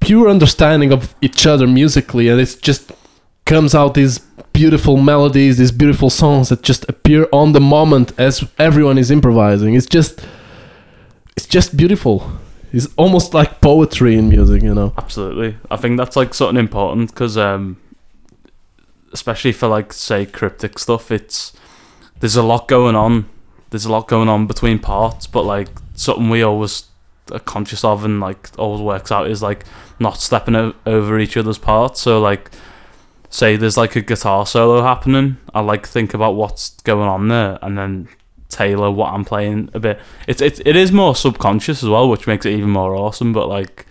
pure 0.01 0.29
understanding 0.29 0.93
of 0.93 1.15
each 1.23 1.47
other 1.47 1.67
musically, 1.69 2.29
and 2.29 2.41
it's 2.41 2.57
just 2.57 2.91
comes 3.47 3.75
out 3.75 3.95
these 3.95 4.19
beautiful 4.53 4.97
melodies, 4.97 5.57
these 5.57 5.73
beautiful 5.73 6.11
songs 6.11 6.51
that 6.51 6.63
just 6.63 6.87
appear 6.89 7.29
on 7.33 7.53
the 7.53 7.61
moment 7.61 8.13
as 8.19 8.45
everyone 8.59 8.99
is 8.99 9.11
improvising. 9.11 9.75
It's 9.75 9.87
just, 9.87 10.27
it's 11.37 11.47
just 11.47 11.77
beautiful. 11.77 12.31
It's 12.73 12.89
almost 12.97 13.33
like 13.33 13.61
poetry 13.61 14.17
in 14.17 14.29
music, 14.29 14.63
you 14.63 14.75
know. 14.75 14.93
Absolutely. 14.99 15.57
I 15.71 15.77
think 15.77 15.97
that's 15.97 16.17
like 16.17 16.35
something 16.35 16.59
important 16.59 17.11
because, 17.11 17.39
um, 17.39 17.79
especially 19.13 19.53
for 19.53 19.69
like 19.69 19.93
say 19.93 20.27
cryptic 20.27 20.79
stuff, 20.79 21.11
it's 21.11 21.53
there's 22.21 22.37
a 22.37 22.43
lot 22.43 22.69
going 22.69 22.97
on. 22.97 23.29
There's 23.71 23.85
a 23.85 23.93
lot 23.93 24.09
going 24.09 24.29
on 24.29 24.47
between 24.47 24.79
parts, 24.79 25.27
but 25.27 25.45
like 25.45 25.69
something 25.95 26.29
we 26.29 26.43
always 26.43 26.85
are 27.33 27.39
conscious 27.39 27.85
of 27.85 28.05
and 28.05 28.21
like 28.21 28.51
always 28.59 28.81
works 28.81 29.11
out 29.11 29.31
is 29.31 29.43
like 29.43 29.65
not 29.99 30.21
stepping 30.21 30.57
o- 30.57 30.75
over 30.85 31.19
each 31.19 31.37
other's 31.37 31.59
parts. 31.59 32.01
So 32.01 32.21
like, 32.21 32.51
say 33.37 33.57
there's 33.57 33.77
like 33.77 33.95
a 33.97 34.01
guitar 34.01 34.47
solo 34.47 34.83
happening, 34.83 35.37
I 35.55 35.61
like 35.61 35.87
think 35.87 36.15
about 36.15 36.37
what's 36.37 36.71
going 36.81 37.07
on 37.09 37.29
there 37.29 37.59
and 37.61 37.77
then 37.77 38.09
tailor 38.49 38.91
what 38.91 39.13
I'm 39.13 39.27
playing 39.27 39.69
a 39.75 39.79
bit. 39.79 40.01
It's 40.27 40.41
it, 40.41 40.67
it 40.67 40.75
is 40.75 40.91
more 40.91 41.15
subconscious 41.15 41.83
as 41.83 41.89
well, 41.89 42.09
which 42.09 42.27
makes 42.27 42.47
it 42.47 42.55
even 42.55 42.71
more 42.71 42.95
awesome. 42.95 43.35
But 43.35 43.49
like, 43.49 43.85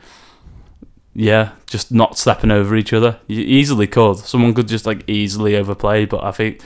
yeah, 1.14 1.52
just 1.68 1.92
not 1.92 2.18
stepping 2.18 2.50
over 2.50 2.76
each 2.76 2.92
other. 2.92 3.20
You 3.28 3.42
easily 3.42 3.86
could. 3.86 4.18
Someone 4.18 4.56
could 4.56 4.68
just 4.68 4.88
like 4.88 5.08
easily 5.08 5.56
overplay, 5.56 6.06
but 6.06 6.24
I 6.24 6.32
think 6.32 6.62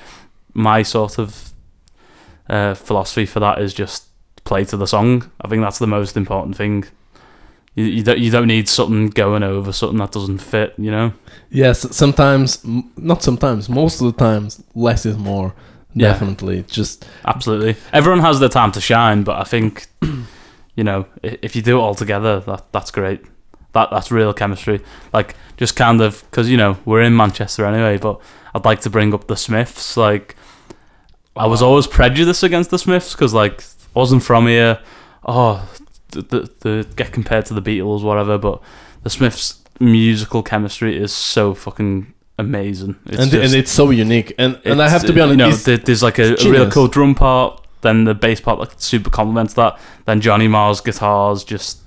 my 0.53 0.82
sort 0.82 1.19
of 1.19 1.51
uh, 2.49 2.75
philosophy 2.75 3.25
for 3.25 3.41
that 3.41 3.59
is 3.59 3.73
just 3.73 4.05
play 4.45 4.63
to 4.63 4.77
the 4.77 4.88
song. 4.88 5.30
I 5.41 5.49
think 5.49 5.61
that's 5.61 5.80
the 5.80 5.88
most 5.88 6.15
important 6.15 6.55
thing. 6.55 6.86
You, 7.76 7.86
you 7.86 8.03
don't 8.03 8.20
you 8.20 8.32
don't 8.32 8.47
need 8.47 8.67
something 8.67 9.07
going 9.07 9.43
over 9.43 9.72
something 9.72 9.99
that 9.99 10.11
doesn't 10.11 10.39
fit. 10.39 10.74
You 10.78 10.91
know. 10.91 11.13
Yes, 11.49 11.95
sometimes, 11.95 12.63
not 12.97 13.24
sometimes, 13.24 13.70
most 13.70 14.01
of 14.01 14.07
the 14.07 14.17
times, 14.17 14.63
less 14.76 15.05
is 15.05 15.17
more. 15.17 15.55
Yeah. 15.93 16.11
Definitely. 16.11 16.63
Just, 16.63 17.07
Absolutely. 17.26 17.76
Everyone 17.91 18.20
has 18.20 18.39
their 18.39 18.49
time 18.49 18.72
to 18.74 18.82
shine, 18.82 19.24
but 19.24 19.39
I 19.39 19.43
think, 19.43 19.88
you 20.76 20.84
know, 20.84 21.07
if 21.24 21.55
you 21.55 21.63
do 21.63 21.80
it 21.80 21.82
all 21.82 21.95
together, 21.95 22.39
that 22.41 22.72
that's 22.72 22.91
great. 22.91 23.22
That 23.74 23.89
that's 23.91 24.11
real 24.11 24.34
chemistry. 24.34 24.82
Like 25.13 25.36
just 25.57 25.76
kind 25.76 26.01
of 26.01 26.24
because 26.30 26.49
you 26.49 26.57
know 26.57 26.78
we're 26.86 27.01
in 27.01 27.15
Manchester 27.15 27.65
anyway, 27.65 27.97
but 27.97 28.20
I'd 28.55 28.65
like 28.65 28.82
to 28.82 28.89
bring 28.89 29.13
up 29.13 29.28
the 29.28 29.36
Smiths. 29.36 29.95
Like 29.97 30.36
I 31.36 31.45
was 31.45 31.61
always 31.61 31.86
prejudiced 31.86 32.43
against 32.43 32.72
the 32.72 32.80
Smiths 32.80 33.13
because 33.13 33.34
like 33.34 33.61
I 33.95 33.99
wasn't 33.99 34.24
from 34.24 34.47
here. 34.47 34.80
Oh, 35.26 35.67
the, 36.12 36.51
the, 36.62 36.88
get 36.95 37.12
compared 37.12 37.45
to 37.47 37.53
the 37.53 37.62
Beatles, 37.62 38.03
whatever. 38.03 38.38
But 38.38 38.62
the 39.03 39.10
Smiths' 39.10 39.62
musical 39.80 40.43
chemistry 40.43 40.97
is 40.97 41.14
so 41.14 41.53
fucking 41.53 42.14
amazing. 42.38 42.95
It's 43.05 43.18
and, 43.22 43.32
just- 43.32 43.53
and 43.53 43.60
it's 43.60 43.72
so 43.72 43.89
unique. 43.91 44.34
And, 44.38 44.60
and 44.66 44.82
I 44.82 44.89
have 44.89 45.05
to 45.05 45.14
be 45.14 45.22
uh, 45.22 45.30
honest, 45.30 45.68
You 45.68 45.78
know, 45.78 45.84
there's 45.84 46.03
like 46.03 46.20
a, 46.20 46.34
a 46.41 46.49
real 46.49 46.70
cool 46.70 46.88
drum 46.88 47.16
part, 47.16 47.66
then 47.82 48.03
the 48.05 48.14
bass 48.16 48.41
part 48.41 48.60
like 48.60 48.72
super 48.78 49.10
complements 49.10 49.53
that. 49.55 49.80
Then 50.05 50.22
Johnny 50.22 50.47
Marr's 50.47 50.82
guitars 50.82 51.43
just 51.43 51.80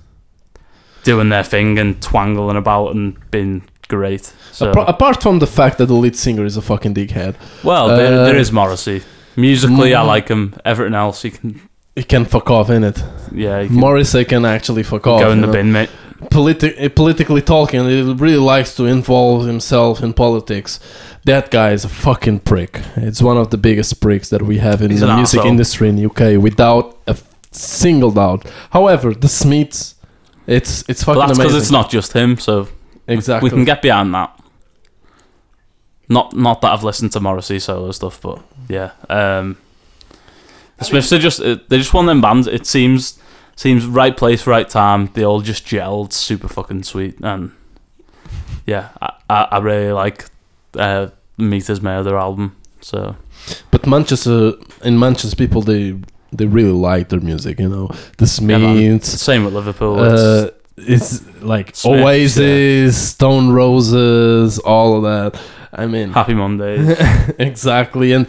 doing 1.03 1.29
their 1.29 1.43
thing 1.43 1.77
and 1.79 2.01
twangling 2.01 2.55
about 2.57 2.95
and 2.95 3.17
being 3.31 3.63
great. 3.89 4.33
So 4.51 4.71
apart, 4.71 4.89
apart 4.89 5.21
from 5.21 5.39
the 5.39 5.47
fact 5.47 5.77
that 5.79 5.87
the 5.87 5.93
lead 5.93 6.15
singer 6.15 6.45
is 6.45 6.55
a 6.57 6.61
fucking 6.61 6.93
dickhead, 6.95 7.35
well, 7.63 7.89
there, 7.89 8.21
uh, 8.21 8.25
there 8.25 8.37
is 8.37 8.51
Morrissey. 8.51 9.03
Musically, 9.35 9.93
I 9.95 10.03
Mm. 10.03 10.07
like 10.07 10.27
him. 10.29 10.55
Everything 10.63 10.93
else, 10.93 11.23
you 11.23 11.31
can 11.31 11.59
he 11.95 12.03
can 12.03 12.25
fuck 12.25 12.49
off 12.49 12.69
in 12.69 12.83
it. 12.83 13.03
yeah, 13.31 13.59
you 13.61 13.67
can 13.69 13.77
Morrissey 13.77 14.25
can 14.25 14.45
actually 14.45 14.83
fuck 14.83 15.05
off. 15.07 15.21
go 15.21 15.31
in 15.31 15.39
you 15.39 15.41
the 15.41 15.47
know? 15.47 15.53
bin, 15.53 15.71
mate. 15.71 15.89
politi- 16.31 16.83
uh, 16.83 16.89
politically 16.89 17.41
talking, 17.41 17.87
he 17.87 18.01
really 18.13 18.37
likes 18.37 18.75
to 18.75 18.85
involve 18.85 19.45
himself 19.45 20.01
in 20.01 20.13
politics. 20.13 20.79
That 21.25 21.51
guy 21.51 21.71
is 21.71 21.85
a 21.85 21.89
fucking 21.89 22.39
prick. 22.41 22.81
It's 22.95 23.21
one 23.21 23.37
of 23.37 23.49
the 23.49 23.57
biggest 23.57 24.01
pricks 24.01 24.29
that 24.29 24.41
we 24.41 24.57
have 24.57 24.81
in 24.81 24.91
He's 24.91 25.01
the 25.01 25.09
an 25.09 25.15
music 25.17 25.41
arsehole. 25.41 25.45
industry 25.47 25.89
in 25.89 25.95
the 25.95 26.05
UK, 26.05 26.41
without 26.41 26.97
a 27.07 27.11
f- 27.11 27.23
single 27.51 28.11
doubt. 28.11 28.45
However, 28.71 29.13
the 29.13 29.27
Smiths, 29.29 29.95
it's 30.47 30.83
it's 30.89 31.03
fucking 31.03 31.19
But 31.21 31.27
that's 31.27 31.37
because 31.37 31.53
amazing. 31.53 31.61
it's 31.61 31.71
not 31.71 31.89
just 31.89 32.13
him, 32.13 32.37
so 32.37 32.67
exactly. 33.07 33.49
we 33.49 33.55
can 33.55 33.63
get 33.65 33.81
behind 33.81 34.13
that. 34.15 34.37
Not 36.09 36.35
not 36.35 36.61
that 36.61 36.73
I've 36.73 36.83
listened 36.83 37.11
to 37.13 37.19
Morrissey 37.21 37.59
solo 37.59 37.91
stuff, 37.91 38.19
but 38.21 38.39
yeah. 38.67 38.91
Um, 39.09 39.57
the 40.77 40.85
Smiths 40.85 41.13
are 41.13 41.19
just 41.19 41.39
uh, 41.41 41.57
they're 41.67 41.79
just 41.79 41.93
one 41.93 42.05
of 42.05 42.09
them 42.09 42.21
bands. 42.21 42.47
It 42.47 42.65
seems 42.65 43.19
seems 43.55 43.85
right 43.85 44.15
place, 44.15 44.47
right 44.47 44.67
time. 44.67 45.09
They 45.13 45.23
all 45.23 45.41
just 45.41 45.65
gelled, 45.65 46.13
super 46.13 46.47
fucking 46.47 46.83
sweet, 46.83 47.19
and 47.21 47.51
yeah, 48.65 48.89
I 49.01 49.13
I, 49.29 49.47
I 49.51 49.57
really 49.59 49.91
like 49.91 50.25
uh, 50.77 51.07
Meat 51.37 51.69
Is 51.69 51.81
Murder 51.81 52.17
album. 52.17 52.55
So 52.81 53.15
but 53.71 53.85
Manchester, 53.85 54.53
in 54.83 54.99
Manchester, 54.99 55.35
people 55.35 55.61
they 55.61 55.95
they 56.31 56.45
really 56.45 56.71
like 56.71 57.09
their 57.09 57.19
music. 57.21 57.59
You 57.59 57.69
know, 57.69 57.87
the 58.17 58.25
Yeah, 58.25 58.25
it's 58.25 58.35
Smiths. 58.35 59.11
the 59.11 59.17
same 59.17 59.45
with 59.45 59.53
Liverpool. 59.53 59.99
uh, 59.99 60.49
it's 60.77 61.23
like 61.41 61.75
Smiths, 61.75 61.85
Oasis, 61.85 63.09
Stone 63.09 63.51
Roses, 63.51 64.59
all 64.59 64.97
of 64.97 65.03
that. 65.03 65.39
I 65.73 65.85
mean, 65.87 66.11
Happy 66.13 66.33
Mondays. 66.33 66.87
exactly. 67.39 68.11
And 68.11 68.27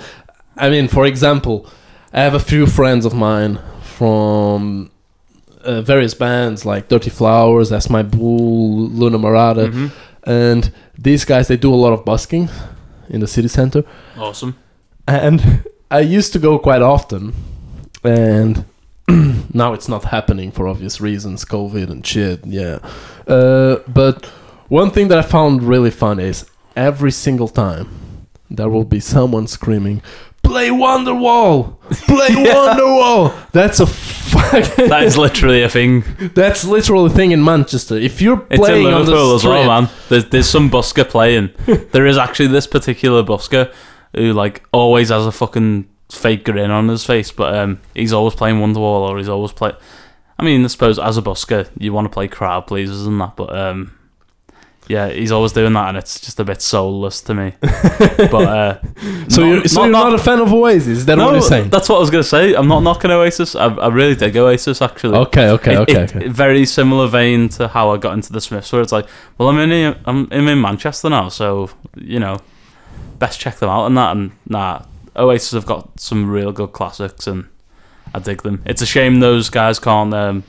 I 0.56 0.70
mean, 0.70 0.88
for 0.88 1.04
example, 1.06 1.66
I 2.14 2.20
have 2.22 2.34
a 2.34 2.40
few 2.40 2.66
friends 2.66 3.04
of 3.04 3.12
mine 3.14 3.58
from 3.82 4.90
uh, 5.64 5.80
various 5.82 6.14
bands 6.14 6.64
like 6.64 6.88
Dirty 6.88 7.10
Flowers, 7.10 7.70
That's 7.70 7.90
My 7.90 8.02
Bull, 8.02 8.88
Luna 8.88 9.18
Marada, 9.18 9.68
Mhm. 9.70 9.90
and 10.24 10.72
these 10.96 11.24
guys 11.24 11.48
they 11.48 11.56
do 11.56 11.72
a 11.74 11.80
lot 11.84 11.92
of 11.92 12.04
busking 12.04 12.48
in 13.08 13.20
the 13.20 13.26
city 13.26 13.48
center. 13.48 13.82
Awesome. 14.18 14.54
And 15.08 15.62
I 15.90 16.00
used 16.00 16.32
to 16.34 16.38
go 16.38 16.58
quite 16.58 16.82
often, 16.82 17.32
and 18.04 18.64
now 19.52 19.72
it's 19.74 19.88
not 19.88 20.04
happening 20.04 20.52
for 20.52 20.68
obvious 20.68 21.00
reasons, 21.00 21.44
COVID 21.44 21.90
and 21.90 22.06
shit. 22.06 22.40
Yeah, 22.46 22.78
uh, 23.26 23.76
but 23.88 24.26
one 24.68 24.90
thing 24.90 25.08
that 25.08 25.18
I 25.18 25.22
found 25.22 25.62
really 25.62 25.90
fun 25.90 26.20
is 26.20 26.46
every 26.76 27.10
single 27.10 27.48
time 27.48 27.86
there 28.50 28.68
will 28.68 28.84
be 28.84 29.00
someone 29.00 29.46
screaming, 29.46 30.00
"Play 30.44 30.68
Wonderwall! 30.68 31.80
Play 31.90 32.28
Wonderwall!" 32.28 33.50
That's 33.52 33.80
a 33.80 33.86
fucking. 33.86 34.88
That 34.88 35.04
is 35.04 35.16
literally 35.16 35.62
a 35.62 35.68
thing. 35.68 36.04
That's 36.34 36.64
literally 36.64 37.06
a 37.06 37.14
thing 37.14 37.32
in 37.32 37.42
Manchester. 37.44 37.96
If 37.96 38.20
you're 38.20 38.38
It's 38.50 38.54
in 38.54 38.58
playing 38.58 38.86
on 38.88 39.06
the 39.06 39.34
as 39.34 39.44
well, 39.44 39.66
man. 39.66 39.90
There's 40.08 40.26
there's 40.26 40.48
some 40.48 40.70
busker 40.70 41.08
playing. 41.08 41.50
there 41.92 42.06
is 42.06 42.16
actually 42.18 42.48
this 42.48 42.66
particular 42.66 43.22
busker 43.22 43.72
who 44.14 44.32
like 44.32 44.62
always 44.72 45.08
has 45.08 45.26
a 45.26 45.32
fucking 45.32 45.88
fake 46.10 46.44
grin 46.44 46.70
on 46.70 46.88
his 46.88 47.04
face, 47.04 47.32
but 47.32 47.54
um, 47.54 47.80
he's 47.94 48.12
always 48.12 48.34
playing 48.34 48.56
Wonderwall 48.56 49.08
or 49.08 49.18
he's 49.18 49.28
always 49.28 49.52
play. 49.52 49.72
I 50.38 50.44
mean, 50.44 50.64
I 50.64 50.66
suppose 50.68 50.98
as 50.98 51.16
a 51.16 51.22
busker, 51.22 51.68
you 51.78 51.92
want 51.92 52.06
to 52.06 52.10
play 52.10 52.28
crowd 52.28 52.66
pleasers 52.66 53.06
and 53.06 53.20
that, 53.20 53.36
but 53.36 53.56
um, 53.56 53.96
yeah, 54.88 55.08
he's 55.08 55.32
always 55.32 55.52
doing 55.52 55.72
that, 55.72 55.88
and 55.88 55.96
it's 55.96 56.20
just 56.20 56.38
a 56.40 56.44
bit 56.44 56.60
soulless 56.60 57.20
to 57.22 57.34
me. 57.34 57.54
but 57.60 58.34
uh, 58.34 58.78
So 59.28 59.42
not- 59.42 59.48
you're 59.48 59.64
so 59.68 59.80
not- 59.80 59.84
you're 59.84 59.92
not- 59.92 60.10
not 60.10 60.14
a 60.14 60.18
fan 60.18 60.40
of 60.40 60.52
Oasis? 60.52 60.88
Is 60.98 61.06
that 61.06 61.16
no, 61.16 61.26
what 61.26 61.32
you're 61.32 61.42
saying? 61.42 61.70
that's 61.70 61.88
what 61.88 61.96
I 61.96 62.00
was 62.00 62.10
gonna 62.10 62.22
say. 62.22 62.54
I'm 62.54 62.68
not 62.68 62.80
knocking 62.82 63.10
Oasis. 63.10 63.54
I, 63.56 63.66
I 63.66 63.88
really 63.88 64.14
dig 64.14 64.36
Oasis 64.36 64.82
actually. 64.82 65.16
Okay, 65.18 65.48
okay, 65.50 65.74
It- 65.74 65.78
okay, 65.78 66.02
it- 66.04 66.16
okay. 66.16 66.28
Very 66.28 66.66
similar 66.66 67.08
vein 67.08 67.48
to 67.50 67.68
how 67.68 67.90
I 67.90 67.96
got 67.96 68.12
into 68.14 68.32
the 68.32 68.40
Smiths, 68.40 68.72
where 68.72 68.82
it's 68.82 68.92
like, 68.92 69.06
well, 69.38 69.48
I'm 69.48 69.58
in 69.58 69.96
I'm, 70.04 70.28
I'm 70.30 70.48
in 70.48 70.60
Manchester 70.60 71.08
now, 71.08 71.28
so 71.30 71.70
you 71.96 72.18
know, 72.20 72.38
best 73.18 73.40
check 73.40 73.56
them 73.56 73.70
out 73.70 73.86
and 73.86 73.96
that. 73.96 74.16
And 74.16 74.32
nah, 74.46 74.82
Oasis 75.16 75.52
have 75.52 75.66
got 75.66 75.98
some 75.98 76.28
real 76.28 76.52
good 76.52 76.72
classics, 76.72 77.26
and 77.26 77.46
I 78.12 78.18
dig 78.18 78.42
them. 78.42 78.62
It's 78.66 78.82
a 78.82 78.86
shame 78.86 79.20
those 79.20 79.48
guys 79.48 79.78
can't 79.78 80.12
um, 80.12 80.44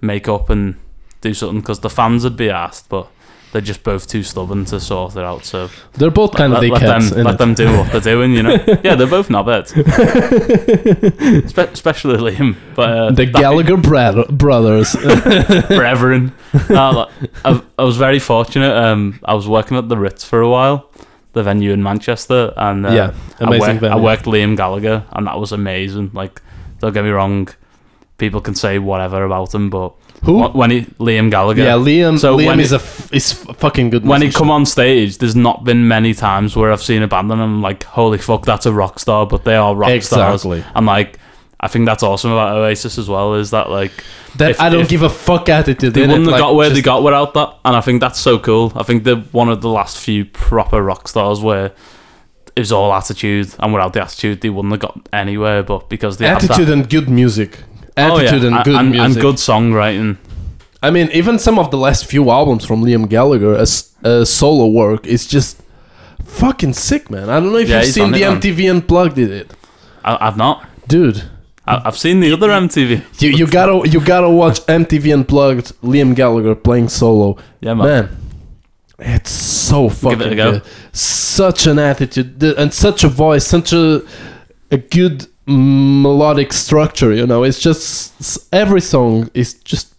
make 0.00 0.28
up 0.28 0.50
and 0.50 0.76
do 1.20 1.34
something 1.34 1.60
because 1.60 1.80
the 1.80 1.90
fans 1.90 2.24
would 2.24 2.36
be 2.36 2.48
asked, 2.48 2.88
but 2.88 3.08
they're 3.52 3.60
just 3.60 3.82
both 3.82 4.06
too 4.06 4.22
stubborn 4.22 4.64
to 4.66 4.78
sort 4.78 5.16
it 5.16 5.24
out. 5.24 5.44
So 5.44 5.68
They're 5.94 6.10
both 6.10 6.34
kind 6.34 6.52
of 6.52 6.62
let, 6.62 6.82
let 6.82 7.00
them 7.00 7.24
let 7.24 7.38
them 7.38 7.54
do 7.54 7.66
what 7.76 7.90
they're 7.92 8.00
doing. 8.00 8.32
You 8.34 8.42
know, 8.44 8.50
yeah, 8.84 8.94
they're 8.94 9.06
both 9.06 9.28
knobheads, 9.28 9.70
Spe- 11.48 11.72
especially 11.72 12.16
Liam. 12.16 12.56
But 12.74 12.90
uh, 12.90 13.10
the 13.10 13.26
Gallagher 13.26 13.76
bra- 13.76 14.24
brothers. 14.26 14.94
brethren. 15.68 16.32
no, 16.68 16.90
like, 16.90 17.08
I, 17.44 17.62
I 17.78 17.84
was 17.84 17.96
very 17.96 18.18
fortunate. 18.18 18.74
Um, 18.74 19.20
I 19.24 19.34
was 19.34 19.48
working 19.48 19.76
at 19.76 19.88
the 19.88 19.96
Ritz 19.96 20.24
for 20.24 20.40
a 20.40 20.48
while, 20.48 20.90
the 21.32 21.42
venue 21.42 21.72
in 21.72 21.82
Manchester, 21.82 22.52
and 22.56 22.86
uh, 22.86 22.90
yeah, 22.90 23.14
I, 23.40 23.44
amazing 23.44 23.80
worked, 23.80 23.84
I 23.84 23.96
worked 23.96 24.24
Liam 24.24 24.56
Gallagher, 24.56 25.04
and 25.12 25.26
that 25.26 25.38
was 25.38 25.52
amazing. 25.52 26.10
Like, 26.12 26.40
don't 26.78 26.92
get 26.92 27.04
me 27.04 27.10
wrong, 27.10 27.48
people 28.18 28.40
can 28.40 28.54
say 28.54 28.78
whatever 28.78 29.24
about 29.24 29.54
him, 29.54 29.70
but 29.70 29.92
Who? 30.24 30.42
wh- 30.42 30.54
when 30.54 30.70
he 30.70 30.82
Liam 30.98 31.30
Gallagher, 31.30 31.62
Yeah, 31.62 31.74
Liam. 31.74 32.18
So 32.18 32.36
Liam 32.36 32.46
when 32.46 32.60
is 32.60 32.72
it- 32.72 32.76
a 32.80 32.84
f- 32.84 33.12
is 33.12 33.32
f- 33.48 33.56
fucking 33.56 33.90
good. 33.90 34.04
when 34.06 34.20
he 34.20 34.26
musician. 34.26 34.38
come 34.38 34.50
on 34.50 34.66
stage, 34.66 35.18
there's 35.18 35.36
not 35.36 35.64
been 35.64 35.88
many 35.88 36.12
times 36.14 36.54
where 36.56 36.70
I've 36.72 36.82
seen 36.82 37.02
a 37.02 37.08
band 37.08 37.32
and 37.32 37.40
I'm 37.40 37.62
like, 37.62 37.84
holy 37.84 38.18
fuck, 38.18 38.44
that's 38.44 38.66
a 38.66 38.72
rock 38.72 38.98
star, 38.98 39.26
but 39.26 39.44
they 39.44 39.56
are 39.56 39.74
rock 39.74 40.02
stars. 40.02 40.44
exactly. 40.44 40.64
I'm 40.74 40.84
like, 40.86 41.18
I 41.58 41.68
think 41.68 41.86
that's 41.86 42.02
awesome 42.02 42.32
about 42.32 42.56
Oasis 42.56 42.96
as 42.98 43.08
well, 43.08 43.34
is 43.34 43.50
that 43.50 43.70
like 43.70 43.92
That 44.36 44.50
If- 44.52 44.60
I 44.60 44.68
don't 44.68 44.82
if- 44.82 44.88
give 44.88 45.02
a 45.02 45.08
fuck 45.10 45.48
attitude. 45.48 45.92
they 45.94 46.02
wouldn't 46.06 46.28
have 46.30 46.38
got 46.38 46.54
where 46.54 46.70
they 46.70 46.82
got 46.82 47.02
without 47.02 47.34
that, 47.34 47.54
and 47.64 47.74
I 47.76 47.80
think 47.80 48.00
that's 48.00 48.20
so 48.20 48.38
cool. 48.38 48.72
I 48.76 48.82
think 48.84 49.04
they're 49.04 49.16
one 49.32 49.48
of 49.48 49.60
the 49.60 49.68
last 49.68 49.98
few 49.98 50.24
proper 50.24 50.82
rock 50.82 51.08
stars 51.08 51.40
where 51.40 51.72
it 52.56 52.60
was 52.60 52.72
all 52.72 52.92
attitude, 52.92 53.54
and 53.58 53.72
without 53.72 53.92
the 53.92 54.02
attitude, 54.02 54.40
they 54.42 54.50
wouldn't 54.50 54.72
have 54.72 54.80
got 54.80 55.08
anywhere. 55.12 55.62
But 55.62 55.88
because 55.88 56.18
they 56.18 56.26
have 56.28 56.36
attitude 56.44 56.66
that, 56.68 56.72
and 56.72 56.88
good 56.90 57.08
music. 57.08 57.58
Oh, 58.00 58.18
yeah, 58.18 58.28
Attitude 58.28 58.44
and 58.52 58.64
good 58.64 58.74
and, 58.76 58.90
music. 58.90 59.06
and 59.06 59.20
good 59.20 59.34
songwriting. 59.36 60.16
I 60.82 60.90
mean, 60.90 61.10
even 61.12 61.38
some 61.38 61.58
of 61.58 61.70
the 61.70 61.76
last 61.78 62.06
few 62.06 62.30
albums 62.30 62.64
from 62.64 62.82
Liam 62.82 63.08
Gallagher 63.08 63.54
as 63.54 63.92
uh, 64.04 64.24
solo 64.24 64.66
work 64.66 65.06
is 65.06 65.26
just 65.26 65.60
fucking 66.24 66.72
sick, 66.72 67.10
man. 67.10 67.28
I 67.28 67.38
don't 67.40 67.52
know 67.52 67.58
if 67.58 67.68
Yeah, 67.68 67.82
you've 67.82 67.92
seen 67.92 68.12
the 68.12 68.22
it. 68.22 68.40
MTV 68.40 68.70
Unplugged 68.70 69.16
did 69.16 69.30
it, 69.30 69.52
I, 70.04 70.16
I've 70.28 70.36
not. 70.36 70.66
dude. 70.88 71.22
I, 71.66 71.82
I've 71.84 71.98
seen 71.98 72.20
the 72.20 72.32
other 72.32 72.48
MTV. 72.48 73.20
You 73.20 73.30
you 73.30 73.46
gotta 73.46 73.86
you 73.88 74.00
gotta 74.00 74.30
watch 74.30 74.60
MTV 74.66 75.12
Unplugged. 75.12 75.74
Liam 75.82 76.14
Gallagher 76.16 76.54
playing 76.54 76.88
solo, 76.88 77.36
Yeah, 77.60 77.74
man. 77.74 77.86
man. 77.86 78.16
It's 78.98 79.30
so 79.30 79.88
fucking 79.88 80.20
it 80.22 80.32
a 80.32 80.36
go. 80.36 80.52
good. 80.52 80.62
Such 80.92 81.66
an 81.66 81.78
attitude 81.78 82.42
and 82.42 82.72
such 82.72 83.04
a 83.04 83.08
voice, 83.08 83.46
such 83.46 83.72
a 83.74 84.02
a 84.70 84.78
good 84.78 85.26
melodic 85.46 86.52
structure. 86.52 87.12
You 87.12 87.26
know, 87.26 87.42
it's 87.42 87.58
just 87.60 88.48
every 88.52 88.80
song 88.80 89.30
is 89.34 89.54
just 89.54 89.94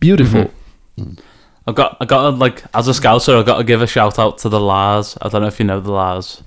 beautiful. 0.00 0.50
Mhm. 0.98 1.18
I've 1.66 1.76
got, 1.76 1.96
I 2.00 2.06
got 2.06 2.22
to, 2.22 2.36
like, 2.36 2.64
as 2.74 2.88
a 2.88 2.94
scouter, 2.94 3.36
I've 3.36 3.46
got 3.46 3.58
to 3.58 3.64
give 3.64 3.82
a 3.82 3.86
shout 3.86 4.18
out 4.18 4.38
to 4.38 4.48
the 4.48 4.58
La's. 4.58 5.16
I 5.22 5.28
don't 5.28 5.42
know 5.42 5.46
if 5.48 5.60
you 5.60 5.64
know 5.64 5.78
the 5.80 5.92
La's. 5.92 6.42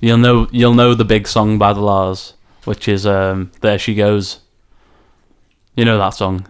You'll 0.00 0.16
know, 0.18 0.48
you'll 0.50 0.72
know 0.74 0.94
the 0.94 1.04
big 1.04 1.28
song 1.28 1.58
by 1.58 1.74
the 1.74 1.80
La's, 1.82 2.32
which 2.64 2.88
is 2.88 3.04
um, 3.04 3.50
"There 3.60 3.78
She 3.78 3.94
Goes." 3.94 4.38
You 5.76 5.84
know 5.84 5.98
that 5.98 6.10
song. 6.14 6.46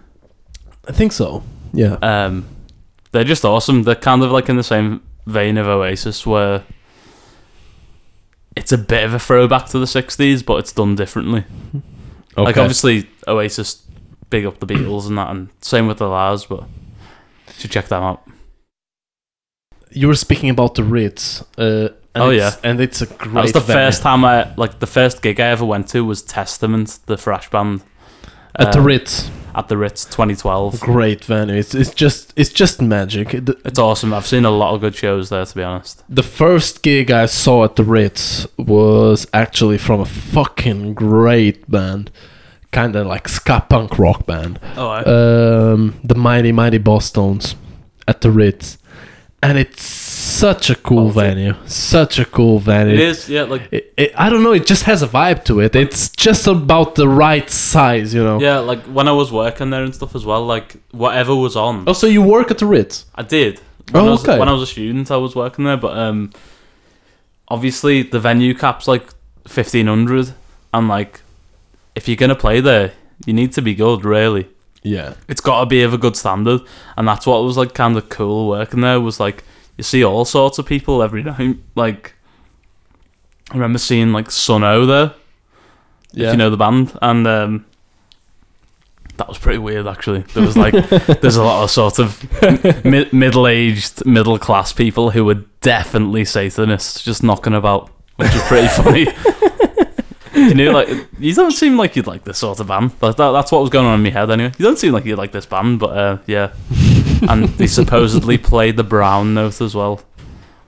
I 0.86 0.92
think 0.92 1.12
so. 1.12 1.42
Yeah. 1.72 1.96
Um, 2.02 2.44
they're 3.10 3.24
just 3.24 3.44
awesome. 3.44 3.82
They're 3.82 3.94
kind 3.96 4.22
of 4.22 4.30
like 4.30 4.48
in 4.48 4.56
the 4.56 4.62
same 4.62 5.02
vein 5.26 5.56
of 5.58 5.66
Oasis, 5.66 6.24
where 6.26 6.62
it's 8.58 8.72
a 8.72 8.78
bit 8.78 9.04
of 9.04 9.14
a 9.14 9.18
throwback 9.18 9.66
to 9.68 9.78
the 9.78 9.86
'60s, 9.86 10.44
but 10.44 10.56
it's 10.56 10.72
done 10.72 10.94
differently. 10.94 11.44
Like 12.36 12.56
obviously 12.56 13.08
Oasis 13.26 13.82
big 14.30 14.46
up 14.46 14.60
the 14.60 14.66
Beatles 14.66 15.08
and 15.08 15.18
that, 15.18 15.30
and 15.30 15.48
same 15.60 15.88
with 15.88 15.98
the 15.98 16.06
La's, 16.06 16.46
but 16.46 16.60
you 17.48 17.54
should 17.58 17.72
check 17.72 17.88
them 17.88 18.00
out. 18.04 18.22
you 19.90 20.06
were 20.06 20.14
speaking 20.14 20.48
about 20.48 20.76
the 20.76 20.84
Ritz. 20.84 21.42
Uh, 21.58 21.88
and 22.14 22.22
Oh, 22.24 22.30
yeah. 22.30 22.52
and 22.62 22.80
it's 22.80 23.00
a 23.02 23.06
great. 23.06 23.34
That 23.34 23.42
was 23.42 23.52
the 23.52 23.60
venue. 23.60 23.82
first 23.82 24.02
time 24.02 24.24
I 24.24 24.54
like 24.56 24.78
the 24.78 24.86
first 24.86 25.20
gig 25.20 25.40
I 25.40 25.48
ever 25.48 25.64
went 25.64 25.88
to 25.88 26.04
was 26.04 26.22
Testament, 26.22 27.00
the 27.06 27.16
thrash 27.16 27.50
band 27.50 27.82
at 28.56 28.72
the 28.72 28.78
um, 28.80 28.84
Ritz. 28.86 29.30
at 29.54 29.68
the 29.68 29.76
Ritz 29.76 30.04
2012. 30.04 30.80
Great 30.80 31.24
venue. 31.24 31.54
It's 31.56 31.74
it's 31.74 31.92
just 31.94 32.32
it's 32.36 32.50
just 32.50 32.80
magic. 32.82 33.30
The, 33.30 33.56
It's 33.64 33.78
awesome. 33.78 34.12
I've 34.14 34.26
seen 34.26 34.44
a 34.44 34.50
lot 34.50 34.74
of 34.74 34.80
good 34.80 34.94
shows 34.94 35.28
there, 35.30 35.44
to 35.44 35.54
be 35.54 35.62
honest. 35.62 36.02
the 36.08 36.22
first 36.22 36.82
gig 36.82 37.10
I 37.10 37.26
saw 37.26 37.64
at 37.64 37.76
the 37.76 37.84
Ritz 37.84 38.46
was 38.56 39.26
actually 39.32 39.78
from 39.78 40.00
a 40.00 40.06
fucking 40.06 40.94
great 40.94 41.68
band, 41.70 42.10
kind 42.72 42.94
of 42.96 43.06
like 43.06 43.28
ska 43.28 43.64
punk 43.68 43.98
rock 43.98 44.26
band. 44.26 44.58
Oh, 44.76 45.72
Um, 45.72 46.00
the 46.04 46.14
Mighty 46.14 46.52
Mighty 46.52 46.78
Bosstones 46.78 47.54
at 48.06 48.20
the 48.20 48.30
Ritz, 48.30 48.78
and 49.42 49.58
it's 49.58 49.82
such 50.38 50.70
a 50.70 50.74
cool 50.74 51.08
venue. 51.10 51.54
Such 51.66 52.18
a 52.18 52.24
cool 52.24 52.58
venue. 52.58 52.94
it 52.94 53.00
is. 53.00 53.28
Yeah, 53.28 53.42
like 53.44 53.68
It, 53.72 53.92
it, 53.96 54.12
I 54.16 54.28
don't 54.30 54.42
know. 54.42 54.52
It 54.52 54.66
just 54.66 54.84
has 54.84 55.02
a 55.02 55.08
vibe 55.08 55.44
to 55.44 55.60
it. 55.60 55.74
It's 55.76 56.08
just 56.10 56.46
about 56.46 56.94
the 56.94 57.08
right 57.08 57.48
size, 57.50 58.14
you 58.14 58.22
know. 58.22 58.40
yeah, 58.40 58.58
like 58.58 58.82
when 58.96 59.08
I 59.08 59.12
was 59.12 59.30
working 59.32 59.70
there 59.70 59.84
and 59.84 59.94
stuff 59.94 60.14
as 60.14 60.24
well. 60.24 60.44
Like 60.46 60.76
whatever 60.92 61.34
was 61.34 61.56
on, 61.56 61.84
Oh, 61.86 61.92
so 61.92 62.06
you 62.06 62.22
work 62.22 62.50
at 62.50 62.58
the 62.58 62.66
Ritz? 62.66 63.06
I 63.14 63.22
did. 63.22 63.60
When, 63.92 64.02
Oh, 64.04 64.06
I 64.08 64.10
was, 64.10 64.22
okay. 64.28 64.38
when 64.38 64.48
I 64.48 64.52
was 64.52 64.62
a 64.62 64.66
student, 64.66 65.10
I 65.10 65.16
was 65.16 65.34
working 65.34 65.64
there, 65.64 65.76
but 65.78 65.96
um, 65.96 66.30
obviously 67.48 68.02
the 68.02 68.20
venue 68.20 68.54
cap's 68.54 68.86
like 68.88 69.04
fifteen 69.46 69.86
hundred, 69.86 70.32
and 70.74 70.88
like 70.88 71.20
if 71.94 72.06
you're 72.08 72.16
gonna 72.16 72.34
play 72.34 72.60
there, 72.60 72.92
you 73.26 73.32
need 73.32 73.52
to 73.52 73.62
be 73.62 73.74
good, 73.74 74.04
really. 74.04 74.48
Yeah. 74.82 75.14
It's 75.26 75.40
got 75.40 75.60
to 75.60 75.66
be 75.66 75.82
of 75.82 75.92
a 75.92 75.98
good 75.98 76.16
standard, 76.16 76.60
and 76.96 77.06
that's 77.08 77.26
what 77.26 77.42
was 77.42 77.56
like 77.56 77.74
kind 77.74 77.96
of 77.96 78.08
cool 78.08 78.48
working 78.48 78.80
there. 78.80 79.00
Was 79.00 79.18
like 79.18 79.42
you 79.78 79.84
see 79.84 80.04
all 80.04 80.26
sorts 80.26 80.58
of 80.58 80.66
people 80.66 81.02
every 81.02 81.22
night. 81.22 81.56
Like 81.74 82.12
I 83.50 83.54
remember 83.54 83.78
seeing 83.78 84.12
like 84.12 84.30
Sunn 84.30 84.62
O))) 84.62 84.84
there, 84.86 85.14
Yeah. 86.12 86.26
if 86.28 86.32
you 86.34 86.36
know 86.38 86.50
the 86.50 86.56
band, 86.58 86.92
and 87.00 87.26
um, 87.26 87.64
that 89.16 89.26
was 89.28 89.38
pretty 89.38 89.58
weird 89.58 89.86
actually. 89.86 90.20
There 90.34 90.44
was 90.44 90.56
like 90.56 90.74
there's 91.20 91.36
a 91.36 91.42
lot 91.44 91.64
of 91.64 91.70
sort 91.70 91.98
of 91.98 92.84
mi- 92.84 93.08
middle-aged, 93.12 94.04
middle-class 94.04 94.72
people 94.74 95.10
who 95.10 95.24
were 95.24 95.42
definitely 95.60 96.24
Satanists 96.24 97.02
just 97.02 97.22
knocking 97.22 97.54
about, 97.54 97.90
which 98.16 98.32
was 98.34 98.42
pretty 98.42 98.68
funny. 98.68 99.06
you 100.34 100.54
know, 100.54 100.70
like 100.72 100.88
you 101.18 101.34
don't 101.34 101.50
seem 101.52 101.76
like 101.76 101.96
you'd 101.96 102.06
like 102.06 102.24
this 102.24 102.38
sort 102.38 102.60
of 102.60 102.66
band, 102.68 102.92
but 103.00 103.16
that, 103.16 103.32
that's 103.32 103.50
what 103.50 103.60
was 103.60 103.70
going 103.70 103.86
on 103.86 103.94
in 103.94 104.02
my 104.04 104.10
head 104.10 104.30
anyway. 104.30 104.52
You 104.58 104.64
don't 104.64 104.78
seem 104.78 104.92
like 104.92 105.04
you'd 105.04 105.18
like 105.18 105.32
this 105.32 105.46
band, 105.46 105.78
but 105.80 105.96
uh, 105.96 106.18
yeah. 106.26 106.52
And 107.22 107.44
they 107.44 107.66
supposedly 107.66 108.38
played 108.38 108.76
the 108.76 108.84
brown 108.84 109.34
note 109.34 109.60
as 109.60 109.74
well, 109.74 110.00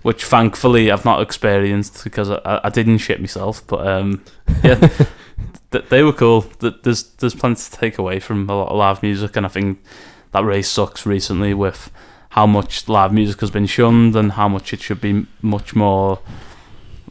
which 0.02 0.24
thankfully 0.24 0.90
I've 0.90 1.04
not 1.04 1.20
experienced 1.22 2.04
because 2.04 2.30
I, 2.30 2.60
I 2.64 2.68
didn't 2.70 2.98
shit 2.98 3.20
myself. 3.20 3.66
But 3.66 3.86
um, 3.86 4.24
yeah, 4.64 4.88
th- 5.70 5.84
they 5.88 6.02
were 6.02 6.12
cool. 6.12 6.42
Th- 6.42 6.74
There's 6.82 7.04
there's 7.14 7.34
plenty 7.34 7.62
to 7.62 7.70
take 7.70 7.98
away 7.98 8.20
from 8.20 8.48
a 8.48 8.56
lot 8.56 8.68
of 8.70 8.76
live 8.76 9.02
music, 9.02 9.36
and 9.36 9.44
I 9.46 9.48
think 9.48 9.82
that 10.32 10.44
really 10.44 10.62
sucks 10.62 11.04
recently 11.06 11.54
with 11.54 11.90
how 12.30 12.46
much 12.46 12.88
live 12.88 13.12
music 13.12 13.40
has 13.40 13.50
been 13.50 13.66
shunned 13.66 14.14
and 14.14 14.32
how 14.32 14.48
much 14.48 14.72
it 14.72 14.80
should 14.80 15.00
be 15.00 15.26
much 15.42 15.74
more. 15.74 16.20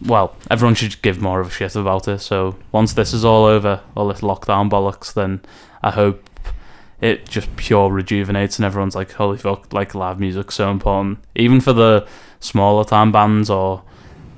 Well, 0.01 0.33
everyone 0.49 0.75
should 0.75 1.01
give 1.01 1.19
more 1.21 1.41
of 1.41 1.47
a 1.47 1.51
shit 1.51 1.75
about 1.75 2.07
it. 2.07 2.19
So 2.19 2.55
once 2.71 2.93
this 2.93 3.13
is 3.13 3.25
all 3.25 3.43
over, 3.43 3.81
all 3.97 4.07
this 4.07 4.21
lockdown 4.21 4.69
bollocks, 4.69 5.13
then 5.13 5.41
I 5.83 5.91
hope 5.91 6.28
it 7.01 7.27
just 7.29 7.55
pure 7.55 7.89
rejuvenates 7.91 8.57
and 8.57 8.65
everyone's 8.65 8.95
like, 8.95 9.11
holy 9.13 9.37
fuck, 9.37 9.71
like 9.73 9.95
live 9.95 10.19
music's 10.19 10.55
so 10.55 10.69
important. 10.71 11.19
Even 11.35 11.61
for 11.61 11.73
the 11.73 12.07
smaller 12.39 12.83
time 12.83 13.11
bands 13.11 13.49
or 13.49 13.83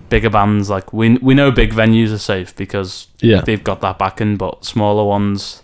bigger 0.09 0.29
bands, 0.29 0.69
like 0.69 0.91
we 0.93 1.17
we 1.17 1.33
know 1.33 1.51
big 1.51 1.71
venues 1.73 2.13
are 2.13 2.17
safe 2.19 2.55
because 2.55 3.07
Yeah. 3.21 3.41
they've 3.41 3.63
got 3.63 3.81
that 3.81 3.97
backing, 3.97 4.37
but 4.37 4.63
smaller 4.65 5.05
ones, 5.05 5.63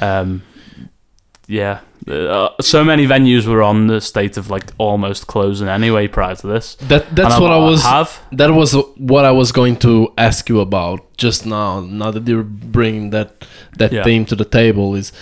um, 0.00 0.42
yeah. 1.46 1.80
Uh, 2.08 2.50
so 2.60 2.84
many 2.84 3.06
venues 3.06 3.46
were 3.46 3.62
on 3.62 3.86
the 3.86 3.98
state 4.00 4.36
of 4.36 4.50
like 4.50 4.64
almost 4.76 5.26
closing 5.26 5.68
anyway 5.68 6.06
prior 6.06 6.34
to 6.34 6.46
this. 6.46 6.74
That 6.88 7.14
that's 7.16 7.34
And 7.34 7.42
what 7.42 7.52
I 7.52 7.56
was. 7.58 7.82
have. 7.82 8.20
That 8.32 8.50
was 8.52 8.74
what 8.98 9.24
I 9.24 9.30
was 9.30 9.52
going 9.52 9.76
to 9.76 10.12
ask 10.18 10.48
you 10.50 10.60
about 10.60 11.00
just 11.16 11.46
now. 11.46 11.80
Now 11.80 12.10
that 12.10 12.28
you're 12.28 12.42
bringing 12.42 13.10
that 13.10 13.46
that 13.78 13.92
Yeah. 13.92 14.04
theme 14.04 14.24
to 14.26 14.36
the 14.36 14.44
table, 14.44 14.94
is 14.94 15.12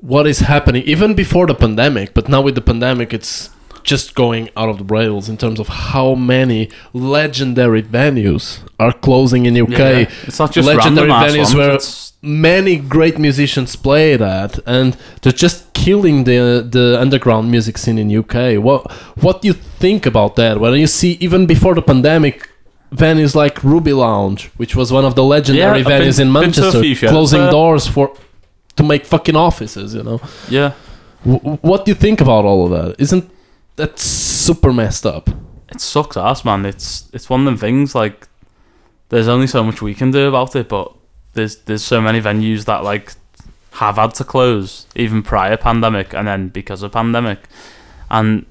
what 0.00 0.26
is 0.26 0.40
happening 0.40 0.82
even 0.84 1.14
before 1.14 1.46
the 1.46 1.54
pandemic, 1.54 2.14
but 2.14 2.28
now 2.28 2.40
with 2.40 2.54
the 2.54 2.60
pandemic, 2.60 3.12
it's 3.12 3.50
just 3.82 4.14
going 4.14 4.48
out 4.56 4.68
of 4.68 4.78
the 4.78 4.84
rails 4.84 5.28
in 5.28 5.36
terms 5.36 5.58
of 5.58 5.68
how 5.68 6.14
many 6.14 6.68
legendary 6.92 7.82
venues 7.82 8.58
are 8.78 8.92
closing 8.92 9.46
in 9.46 9.56
UK. 9.56 9.78
Yeah. 9.78 10.10
It's 10.26 10.38
not 10.38 10.52
just 10.52 10.66
Legendary 10.68 11.08
venues 11.10 11.54
where- 11.54 11.70
it's- 11.74 12.04
Many 12.20 12.74
great 12.76 13.16
musicians 13.16 13.76
play 13.76 14.16
that, 14.16 14.58
and 14.66 14.96
they're 15.22 15.30
just 15.46 15.72
killing 15.72 16.24
the 16.24 16.66
the 16.76 16.98
underground 17.00 17.48
music 17.48 17.78
scene 17.78 17.96
in 17.96 18.10
UK. 18.10 18.58
What 18.58 18.90
what 19.24 19.40
do 19.40 19.46
you 19.46 19.54
think 19.82 20.04
about 20.04 20.34
that? 20.34 20.58
When 20.58 20.74
you 20.74 20.88
see 20.88 21.12
even 21.20 21.46
before 21.46 21.74
the 21.76 21.82
pandemic, 21.92 22.36
venues 22.92 23.36
like 23.36 23.62
Ruby 23.62 23.92
Lounge, 23.92 24.50
which 24.56 24.74
was 24.74 24.90
one 24.92 25.04
of 25.04 25.14
the 25.14 25.22
legendary 25.22 25.82
Yeah, 25.82 25.90
venues 25.92 26.16
been- 26.18 26.26
in 26.26 26.32
been 26.32 26.52
to 26.52 26.60
a 26.60 26.72
Manchester, 26.72 27.08
closing 27.14 27.42
there. 27.42 27.50
doors 27.52 27.86
for 27.86 28.10
to 28.78 28.82
make 28.82 29.04
fucking 29.04 29.36
offices. 29.36 29.94
You 29.94 30.02
know, 30.02 30.20
yeah. 30.48 30.72
w- 31.24 31.58
what 31.58 31.84
do 31.84 31.90
you 31.90 31.94
think 31.94 32.20
about 32.20 32.44
all 32.44 32.64
of 32.64 32.70
that? 32.70 33.00
Isn't 33.00 33.30
that 33.76 33.98
super 33.98 34.72
messed 34.72 35.06
up? 35.06 35.30
it 35.70 35.80
sucks 35.80 36.16
ass, 36.16 36.44
man. 36.44 36.64
It's 36.64 37.08
it's 37.12 37.28
one 37.28 37.40
of 37.40 37.46
them 37.46 37.56
things 37.56 37.94
like 37.94 38.28
there's 39.10 39.28
only 39.28 39.46
so 39.46 39.62
much 39.62 39.82
we 39.82 39.94
can 39.94 40.10
do 40.10 40.28
about 40.28 40.56
it, 40.56 40.68
but 40.68 40.92
there's 41.34 41.56
there's 41.56 41.84
so 41.84 42.00
many 42.00 42.20
venues 42.20 42.64
that 42.64 42.84
like 42.84 43.12
have 43.72 43.96
had 43.96 44.14
to 44.14 44.24
close 44.24 44.86
even 44.96 45.22
prior 45.22 45.56
pandemic 45.56 46.14
and 46.14 46.26
then 46.26 46.48
because 46.48 46.82
of 46.82 46.92
pandemic, 46.92 47.40
and 48.10 48.46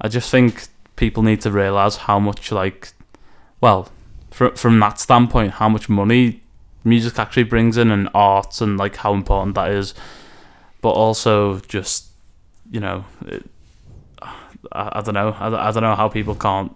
I 0.00 0.08
just 0.08 0.30
think 0.30 0.66
people 0.96 1.22
need 1.22 1.40
to 1.42 1.52
realize 1.52 1.96
how 1.96 2.18
much 2.18 2.50
like, 2.50 2.92
well, 3.60 3.88
from 4.30 4.54
from 4.54 4.78
that 4.80 4.98
standpoint, 4.98 5.52
how 5.52 5.68
much 5.68 5.88
money 5.88 6.42
music 6.86 7.18
actually 7.18 7.44
brings 7.44 7.76
in 7.76 7.90
and 7.90 8.08
art 8.14 8.60
and 8.60 8.78
like 8.78 8.96
how 8.96 9.12
important 9.14 9.54
that 9.56 9.70
is, 9.70 9.94
but 10.80 10.90
also 10.90 11.58
just 11.68 12.06
you 12.70 12.80
know. 12.80 13.04
It, 13.26 13.42
I, 14.72 14.98
I 14.98 15.00
don't 15.02 15.14
know. 15.14 15.30
I, 15.38 15.68
I 15.68 15.70
don't 15.72 15.82
know 15.82 15.94
how 15.94 16.08
people 16.08 16.34
can't 16.34 16.72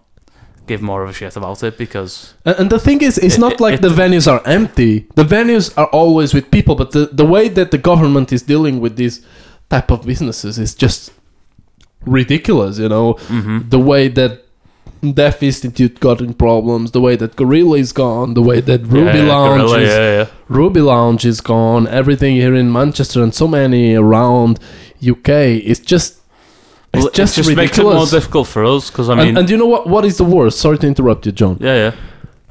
give 0.66 0.80
more 0.82 1.02
of 1.02 1.10
a 1.10 1.12
shit 1.12 1.36
about 1.36 1.62
it 1.64 1.76
because 1.78 2.34
And, 2.44 2.70
the 2.70 2.78
thing 2.78 3.00
is, 3.02 3.18
it's 3.18 3.34
It- 3.36 3.40
not 3.40 3.58
like 3.60 3.74
it- 3.74 3.82
the 3.82 3.88
venues 3.88 4.26
are 4.30 4.40
empty. 4.46 5.06
The 5.16 5.24
venues 5.24 5.72
are 5.76 5.86
always 5.86 6.32
with 6.32 6.50
people, 6.50 6.74
but 6.76 6.92
the, 6.92 7.06
the 7.12 7.24
way 7.24 7.48
that 7.48 7.70
the 7.72 7.78
government 7.78 8.32
is 8.32 8.42
dealing 8.42 8.80
with 8.80 8.94
these 8.96 9.26
type 9.68 9.90
of 9.90 10.06
businesses 10.06 10.58
is 10.58 10.74
just 10.76 11.10
ridiculous. 12.06 12.78
You 12.78 12.88
know, 12.88 13.14
hmm 13.28 13.58
the 13.68 13.80
way 13.80 14.08
that 14.08 14.39
Deaf 15.02 15.42
Institute 15.42 15.98
got 15.98 16.20
in 16.20 16.34
problems, 16.34 16.90
the 16.90 17.00
way 17.00 17.16
that 17.16 17.34
Gorilla 17.36 17.78
is 17.78 17.92
gone, 17.92 18.34
the 18.34 18.42
way 18.42 18.60
that 18.60 18.82
Ruby 18.82 19.18
yeah, 19.18 19.24
Lounge 19.24 19.62
Gorilla, 19.62 19.78
is 19.80 19.88
yeah. 19.88 20.26
Ruby 20.48 20.80
Lounge 20.80 21.24
is 21.24 21.40
gone. 21.40 21.86
Everything 21.88 22.36
here 22.36 22.54
in 22.54 22.70
Manchester 22.70 23.22
and 23.22 23.34
so 23.34 23.48
many 23.48 23.94
around 23.94 24.60
UK 25.06 25.28
is 25.28 25.80
just 25.80 26.18
it's 26.92 27.04
Well, 27.04 27.12
just, 27.12 27.38
it 27.38 27.42
just 27.44 27.56
makes 27.56 27.78
it 27.78 27.82
more 27.82 28.04
difficult 28.04 28.48
for 28.48 28.64
us 28.64 28.90
because 28.90 29.08
I 29.08 29.14
mean, 29.14 29.28
and, 29.28 29.38
and 29.38 29.50
you 29.50 29.56
know 29.56 29.66
what? 29.66 29.86
What 29.88 30.04
is 30.04 30.18
the 30.18 30.24
worst? 30.24 30.58
Sorry 30.58 30.76
to 30.78 30.86
interrupt 30.86 31.24
you, 31.24 31.32
John. 31.32 31.56
yeah, 31.60 31.74
yeah, 31.74 31.94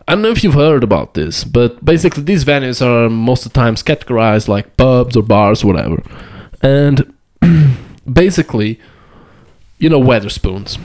I 0.07 0.13
don't 0.13 0.23
know 0.23 0.31
if 0.31 0.43
you've 0.43 0.55
heard 0.55 0.83
about 0.83 1.13
this, 1.13 1.43
but 1.43 1.85
basically 1.85 2.23
these 2.23 2.45
venues 2.45 2.81
are 2.83 3.09
most 3.09 3.45
of 3.45 3.53
the 3.53 3.59
times 3.59 3.83
categorized 3.83 4.47
like 4.47 4.75
pubs 4.75 5.15
or 5.15 5.21
bars, 5.21 5.63
whatever. 5.63 6.01
And 6.63 7.13
basically, 8.11 8.79
you 9.77 9.87
know, 9.87 10.01
Wetherspoons. 10.01 10.79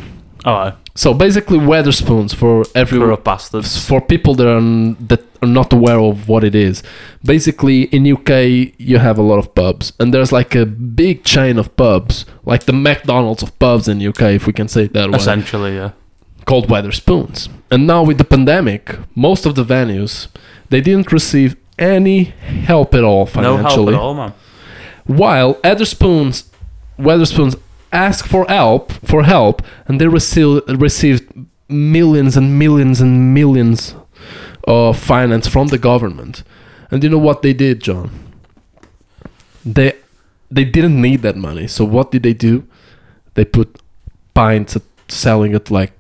oh, 0.45 0.77
So 0.97 1.13
basically, 1.13 1.59
Wetherspoons 1.59 2.35
for 2.35 2.65
every 2.75 3.01
corrupt 3.01 3.27
for 3.89 4.01
people 4.01 4.35
that 4.37 4.47
are 4.47 4.61
that 5.09 5.23
are 5.43 5.49
not 5.49 5.73
aware 5.73 5.99
of 5.99 6.29
what 6.29 6.45
it 6.45 6.55
is. 6.55 6.85
Basically, 7.25 7.83
in 7.85 8.11
UK, 8.11 8.73
you 8.79 8.99
have 8.99 9.19
a 9.19 9.23
lot 9.23 9.39
of 9.39 9.55
pubs, 9.57 9.93
and 9.99 10.15
there's 10.15 10.31
like 10.31 10.55
a 10.55 10.65
big 10.65 11.25
chain 11.25 11.59
of 11.59 11.75
pubs, 11.77 12.25
like 12.45 12.65
the 12.65 12.73
McDonald's 12.73 13.43
of 13.43 13.59
pubs 13.59 13.89
in 13.89 14.07
UK, 14.07 14.23
if 14.39 14.47
we 14.47 14.53
can 14.53 14.69
say 14.69 14.85
it 14.85 14.93
that 14.93 15.11
way 15.11 15.17
Essentially, 15.17 15.75
yeah. 15.75 15.91
called 16.45 16.69
Wetherspoons. 16.69 17.49
And 17.73 17.89
now 17.89 18.05
with 18.05 18.19
the 18.19 18.25
pandemic, 18.25 18.97
most 19.17 19.47
of 19.47 19.57
the 19.57 19.65
venues 19.65 20.29
they 20.71 20.81
didn't 20.81 21.13
receive 21.13 21.57
any 21.79 22.25
help 22.25 22.95
at 22.95 23.05
all 23.05 23.27
financially. 23.27 23.59
No 23.59 23.69
help 23.69 23.89
at 23.89 23.95
all, 23.95 24.15
man. 24.15 24.33
While 25.07 25.55
Wetherspoons, 25.57 26.49
Wetherspoons 26.99 27.59
asked 27.95 28.29
for 28.29 28.45
help, 28.49 28.93
for 28.93 29.23
help, 29.25 29.63
and 29.87 30.01
they 30.01 30.09
received 30.09 30.69
received 30.81 31.33
millions 31.69 32.37
and 32.37 32.59
millions 32.59 33.01
and 33.01 33.33
millions 33.33 33.95
of 34.65 34.99
finance 34.99 35.47
from 35.49 35.69
the 35.69 35.79
government. 35.79 36.43
And 36.91 37.03
you 37.03 37.11
know 37.11 37.19
what 37.19 37.43
they 37.43 37.53
did, 37.53 37.81
John? 37.81 38.11
They 39.65 39.95
they 40.51 40.65
didn't 40.65 41.01
need 41.01 41.23
that 41.23 41.37
money. 41.37 41.67
So 41.67 41.85
what 41.85 42.11
did 42.11 42.23
they 42.23 42.35
do? 42.35 42.67
They 43.35 43.45
put 43.45 43.81
pints 44.35 44.77
at 44.77 44.83
selling 45.09 45.55
at 45.55 45.71
like 45.71 45.93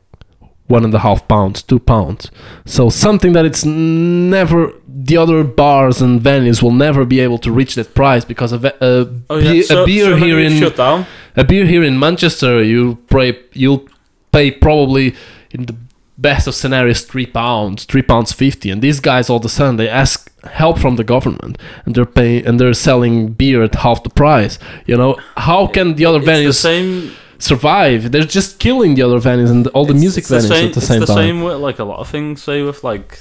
one 0.67 0.85
and 0.85 0.95
a 0.95 0.99
half 1.01 1.29
pounds, 1.29 1.63
two 1.63 1.79
pounds. 1.79 2.31
So 2.65 2.89
something 2.89 3.33
that 3.33 3.45
it's 3.45 3.65
never 3.65 4.73
the 4.87 5.17
other 5.17 5.45
bars 5.45 6.01
and 6.01 6.21
venues 6.21 6.63
will 6.63 6.73
never 6.73 7.05
be 7.05 7.21
able 7.21 7.39
to 7.39 7.53
reach 7.53 7.75
that 7.75 7.95
price 7.95 8.25
because 8.25 8.53
a, 8.53 8.59
a, 8.81 9.09
Oh 9.29 9.41
be- 9.41 9.63
so, 9.63 9.83
a 9.83 9.87
beer 9.87 10.13
so 10.13 10.17
here 10.17 10.39
in 10.39 10.59
shut 10.59 10.77
down. 10.77 11.07
A 11.37 11.45
beer 11.45 11.66
here 11.66 11.82
in 11.82 11.99
Manchester 11.99 12.62
you 12.62 12.97
pay 13.09 13.39
you'll 13.53 13.89
pay 14.32 14.51
probably 14.51 15.14
in 15.51 15.66
the 15.66 15.76
best 16.16 16.47
of 16.47 16.55
scenarios 16.55 17.03
three 17.05 17.26
pounds, 17.26 17.85
three 17.85 18.03
pounds 18.03 18.32
fifty, 18.32 18.70
and 18.70 18.80
these 18.82 19.01
guys 19.01 19.28
all 19.30 19.39
of 19.39 19.45
a 19.45 19.49
sudden 19.49 19.76
they 19.76 19.89
ask 19.89 20.30
help 20.45 20.78
from 20.78 20.97
the 20.97 21.05
government 21.05 21.59
and 21.85 21.95
they're 21.95 22.05
paying 22.05 22.47
and 22.47 22.61
they're 22.61 22.74
selling 22.74 23.32
beer 23.32 23.62
at 23.62 23.74
half 23.76 24.03
the 24.03 24.11
price. 24.11 24.59
You 24.87 24.97
know 24.97 25.16
how 25.37 25.66
can 25.66 25.95
the 25.97 26.05
other 26.07 26.18
It's 26.18 26.26
the 26.26 26.32
venues 26.32 26.55
same. 26.55 27.12
survive? 27.39 28.12
They're 28.12 28.22
just 28.24 28.59
killing 28.61 28.95
the 28.95 29.03
other 29.03 29.18
venues 29.18 29.51
and 29.51 29.66
all 29.68 29.85
the 29.87 29.91
it's- 29.95 30.01
music 30.03 30.22
it's 30.22 30.28
the 30.28 30.37
venues 30.37 30.49
same, 30.49 30.66
at 30.68 30.72
the 30.74 30.78
it's 30.80 30.87
same 30.87 31.01
the 31.01 31.07
time. 31.07 31.16
same 31.16 31.43
with 31.43 31.57
like 31.59 31.78
a 31.78 31.85
lot 31.85 31.99
of 31.99 32.09
things. 32.09 32.43
Say 32.43 32.62
with 32.62 32.85
like 32.85 33.18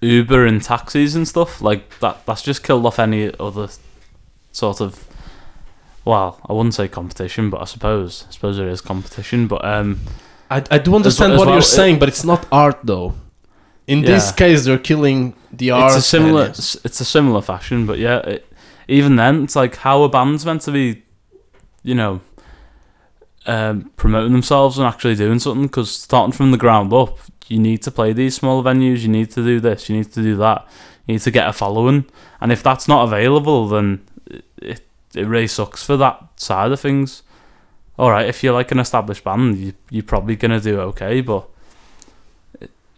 Uber 0.00 0.46
and 0.46 0.62
taxis 0.62 1.14
and 1.14 1.26
stuff. 1.28 1.60
Like 1.62 1.98
that. 2.00 2.24
That's 2.26 2.42
just 2.42 2.62
killed 2.62 2.84
off 2.86 2.98
any 2.98 3.32
other 3.38 3.68
sort 4.52 4.80
of. 4.80 5.04
Well, 6.06 6.40
I 6.48 6.52
wouldn't 6.54 6.74
say 6.74 6.88
competition, 6.88 7.50
but 7.50 7.60
I 7.60 7.64
suppose 7.64 8.24
I 8.28 8.32
suppose 8.32 8.56
there 8.56 8.68
is 8.68 8.80
competition. 8.80 9.48
But 9.48 9.64
um, 9.64 10.00
I, 10.50 10.62
I 10.70 10.78
do 10.78 10.94
understand 10.94 11.32
as 11.34 11.38
what 11.38 11.46
well, 11.46 11.56
you're 11.56 11.60
it- 11.62 11.78
saying, 11.80 11.98
but 11.98 12.08
it's 12.08 12.24
not 12.24 12.46
art 12.50 12.78
though. 12.84 13.14
In 13.88 14.00
this 14.02 14.32
case, 14.32 14.64
they're 14.64 14.78
killing 14.78 15.34
the 15.52 15.70
art. 15.72 15.92
it's 15.92 15.96
a 15.98 16.02
similar 16.02 16.44
it's 16.46 17.00
a 17.00 17.04
similar 17.04 17.40
fashion 17.40 17.86
but 17.86 17.98
yeah 17.98 18.18
it, 18.18 18.46
even 18.88 19.16
then 19.16 19.44
it's 19.44 19.56
like 19.56 19.76
how 19.76 20.02
a 20.02 20.08
band's 20.08 20.44
meant 20.44 20.60
to 20.62 20.70
be 20.72 21.02
you 21.82 21.94
know 21.94 22.20
um, 23.46 23.90
promoting 23.96 24.32
themselves 24.32 24.76
and 24.76 24.86
actually 24.86 25.14
doing 25.14 25.38
something 25.38 25.66
because 25.66 25.90
starting 25.90 26.32
from 26.32 26.50
the 26.50 26.58
ground 26.58 26.92
up 26.92 27.18
you 27.46 27.58
need 27.58 27.80
to 27.82 27.90
play 27.90 28.12
these 28.12 28.34
small 28.34 28.62
venues 28.62 29.00
you 29.02 29.08
need 29.08 29.30
to 29.30 29.42
do 29.42 29.60
this 29.60 29.88
you 29.88 29.96
need 29.96 30.12
to 30.12 30.20
do 30.22 30.36
that 30.36 30.66
you 31.06 31.14
need 31.14 31.20
to 31.20 31.30
get 31.30 31.48
a 31.48 31.52
following 31.52 32.04
and 32.40 32.50
if 32.52 32.62
that's 32.62 32.88
not 32.88 33.04
available 33.04 33.68
then 33.68 34.04
it, 34.60 34.80
it, 35.16 35.26
really 35.26 35.46
sucks 35.46 35.82
for 35.82 35.96
that 35.96 36.22
side 36.36 36.72
of 36.72 36.80
things 36.80 37.22
all 37.98 38.10
right 38.10 38.28
if 38.28 38.42
you're 38.42 38.52
like 38.52 38.70
an 38.70 38.78
established 38.78 39.24
band 39.24 39.56
you, 39.56 39.72
you're 39.90 40.02
probably 40.02 40.36
gonna 40.36 40.60
do 40.60 40.80
okay 40.80 41.20
but 41.20 41.48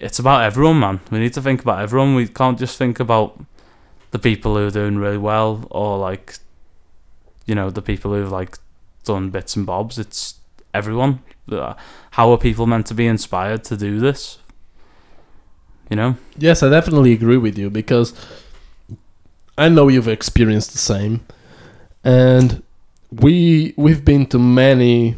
it's 0.00 0.18
about 0.18 0.44
everyone, 0.44 0.78
man. 0.78 1.00
We 1.10 1.18
need 1.18 1.32
to 1.34 1.42
think 1.42 1.62
about 1.62 1.80
everyone. 1.80 2.14
We 2.14 2.28
can't 2.28 2.58
just 2.58 2.78
think 2.78 3.00
about 3.00 3.40
the 4.10 4.18
people 4.18 4.56
who 4.56 4.66
are 4.66 4.70
doing 4.70 4.96
really 4.96 5.18
well 5.18 5.66
or 5.70 5.98
like, 5.98 6.38
you 7.46 7.54
know, 7.54 7.70
the 7.70 7.82
people 7.82 8.12
who've 8.12 8.30
like 8.30 8.58
done 9.04 9.30
bits 9.30 9.56
and 9.56 9.66
bobs. 9.66 9.98
It's 9.98 10.34
everyone. 10.72 11.20
Uh, 11.50 11.74
How 12.12 12.30
are 12.30 12.38
people 12.38 12.66
meant 12.66 12.86
to 12.86 12.94
be 12.94 13.06
inspired 13.06 13.64
to 13.64 13.76
do 13.76 13.98
this? 13.98 14.38
You 15.90 15.96
know? 15.96 16.16
Yes, 16.36 16.62
I 16.62 16.68
definitely 16.68 17.12
agree 17.12 17.38
with 17.38 17.58
you 17.58 17.70
because 17.70 18.14
I 19.56 19.68
know 19.68 19.88
you've 19.88 20.06
experienced 20.06 20.72
the 20.72 20.78
same, 20.78 21.24
and 22.04 22.62
we 23.10 23.74
we've 23.76 24.04
been 24.04 24.26
to 24.26 24.38
many 24.38 25.16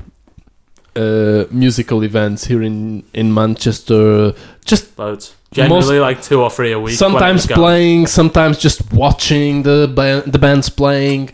uh, 0.96 1.44
musical 1.50 2.02
events 2.04 2.44
here 2.46 2.62
in 2.62 3.02
in 3.12 3.32
Manchester. 3.32 4.34
Just 4.64 4.98
Loads. 4.98 5.34
Generally, 5.52 5.98
like 5.98 6.22
two 6.22 6.40
or 6.40 6.48
three 6.48 6.70
a 6.72 6.78
week. 6.78 6.94
sometimes 6.96 7.44
playing, 7.46 8.06
sometimes 8.06 8.56
just 8.58 8.92
watching 8.92 9.64
the 9.64 9.90
ba- 9.92 10.22
the 10.24 10.38
bands 10.38 10.68
playing, 10.68 11.30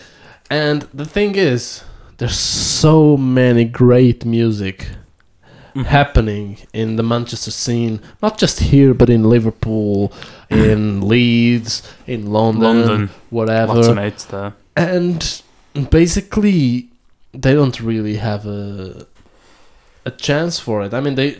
and 0.51 0.83
the 0.95 1.05
thing 1.05 1.35
is, 1.35 1.83
there's 2.17 2.39
so 2.39 3.19
many 3.19 3.65
great 3.67 4.25
music 4.25 4.87
Mhm. 5.75 5.85
happening 5.85 6.57
in 6.73 6.97
the 6.97 7.03
Manchester 7.03 7.51
scene, 7.51 8.01
not 8.23 8.39
just 8.39 8.61
here, 8.61 8.95
but 8.95 9.11
in 9.11 9.23
Liverpool, 9.29 10.11
in 10.51 11.07
Leeds, 11.07 11.83
in 12.07 12.33
London, 12.33 12.63
London. 12.87 13.11
whatever. 13.29 13.75
Lots 13.75 13.89
of 13.89 13.97
mates 13.97 14.25
there. 14.25 14.55
And 14.77 15.43
basically, 15.91 16.89
they 17.33 17.55
don't 17.55 17.81
really 17.81 18.17
have 18.17 18.47
a 18.47 19.07
a 20.05 20.11
chance 20.11 20.61
for 20.61 20.83
it. 20.85 20.95
I 20.95 21.01
mean, 21.01 21.15
they 21.17 21.39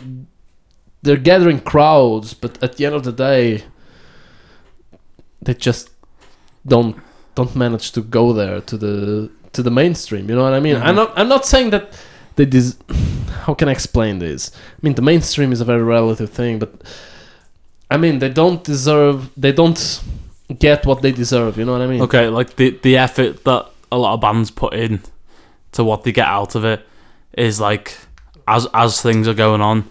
they're 1.03 1.17
gathering 1.23 1.61
crowds, 1.61 2.35
but 2.35 2.61
at 2.63 2.77
the 2.77 2.87
end 2.87 2.95
of 2.95 3.03
the 3.05 3.13
day, 3.13 3.63
they 5.43 5.55
just 5.55 5.91
don't 6.67 6.97
don't 7.35 7.55
manage 7.55 7.93
to 7.93 8.01
go 8.03 8.33
there 8.33 8.61
to 8.63 8.77
the 8.77 9.31
to 9.53 9.63
the 9.63 9.71
mainstream. 9.71 10.29
You 10.29 10.37
know 10.37 10.43
what 10.45 10.55
I 10.55 10.61
mean? 10.61 10.77
I'm 10.77 10.95
Mhm. 10.95 10.97
not 10.97 11.13
I'm 11.19 11.29
not 11.29 11.45
saying 11.47 11.71
that 11.71 11.85
they 12.37 12.45
dis- 12.47 12.77
how 13.47 13.55
can 13.55 13.69
I 13.69 13.73
explain 13.73 14.19
this? 14.19 14.51
I 14.55 14.81
mean 14.83 14.95
the 14.95 15.03
mainstream 15.03 15.53
is 15.53 15.61
a 15.61 15.65
very 15.65 15.83
relative 15.83 16.31
thing, 16.31 16.59
but 16.59 16.71
I 17.91 17.97
mean 17.97 18.19
they 18.19 18.31
don't 18.31 18.65
deserve 18.65 19.31
they 19.37 19.53
don't 19.53 19.79
get 20.59 20.87
what 20.87 21.03
they 21.03 21.13
deserve. 21.13 21.59
You 21.59 21.65
know 21.65 21.73
what 21.73 21.83
I 21.83 21.87
mean? 21.87 22.03
Okay, 22.03 22.29
like 22.29 22.57
the 22.57 22.79
the 22.83 22.97
effort 22.97 23.45
that 23.45 23.67
a 23.91 23.99
lot 23.99 24.15
of 24.15 24.21
bands 24.21 24.51
put 24.51 24.75
in 24.75 25.03
to 25.73 25.85
what 25.85 26.05
they 26.05 26.13
get 26.13 26.27
out 26.27 26.55
of 26.55 26.65
it 26.65 26.87
is 27.33 27.61
like 27.61 27.97
as 28.49 28.67
as 28.73 29.01
things 29.01 29.29
are 29.29 29.35
going 29.35 29.61
on, 29.61 29.89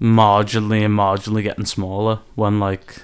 marginally 0.00 0.84
and 0.84 0.96
marginally 0.96 1.42
getting 1.42 1.66
smaller. 1.66 2.20
When 2.34 2.60
like 2.60 3.02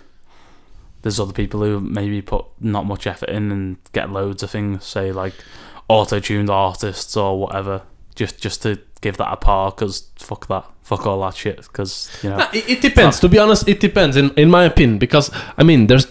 there's 1.02 1.20
other 1.20 1.32
people 1.32 1.60
who 1.60 1.80
maybe 1.80 2.22
put 2.22 2.46
not 2.60 2.86
much 2.86 3.06
effort 3.06 3.28
in 3.28 3.52
and 3.52 3.76
get 3.92 4.10
loads 4.10 4.42
of 4.42 4.50
things, 4.50 4.84
say 4.84 5.12
like 5.12 5.34
auto-tuned 5.88 6.50
artists 6.50 7.16
or 7.16 7.38
whatever, 7.38 7.82
just 8.14 8.40
just 8.40 8.62
to 8.62 8.80
give 9.00 9.16
that 9.18 9.32
a 9.32 9.36
par. 9.36 9.70
Because 9.70 10.08
fuck 10.16 10.46
that, 10.48 10.64
fuck 10.82 11.06
all 11.06 11.20
that 11.22 11.36
shit. 11.36 11.58
Because 11.58 12.10
you 12.22 12.30
know, 12.30 12.38
Nah, 12.38 12.48
it, 12.52 12.68
it 12.68 12.80
depends. 12.80 13.20
To 13.20 13.28
be 13.28 13.38
honest, 13.38 13.68
it 13.68 13.80
depends. 13.80 14.16
In 14.16 14.30
in 14.30 14.50
my 14.50 14.64
opinion, 14.64 14.98
because 14.98 15.30
I 15.56 15.62
mean, 15.62 15.86
there's 15.86 16.06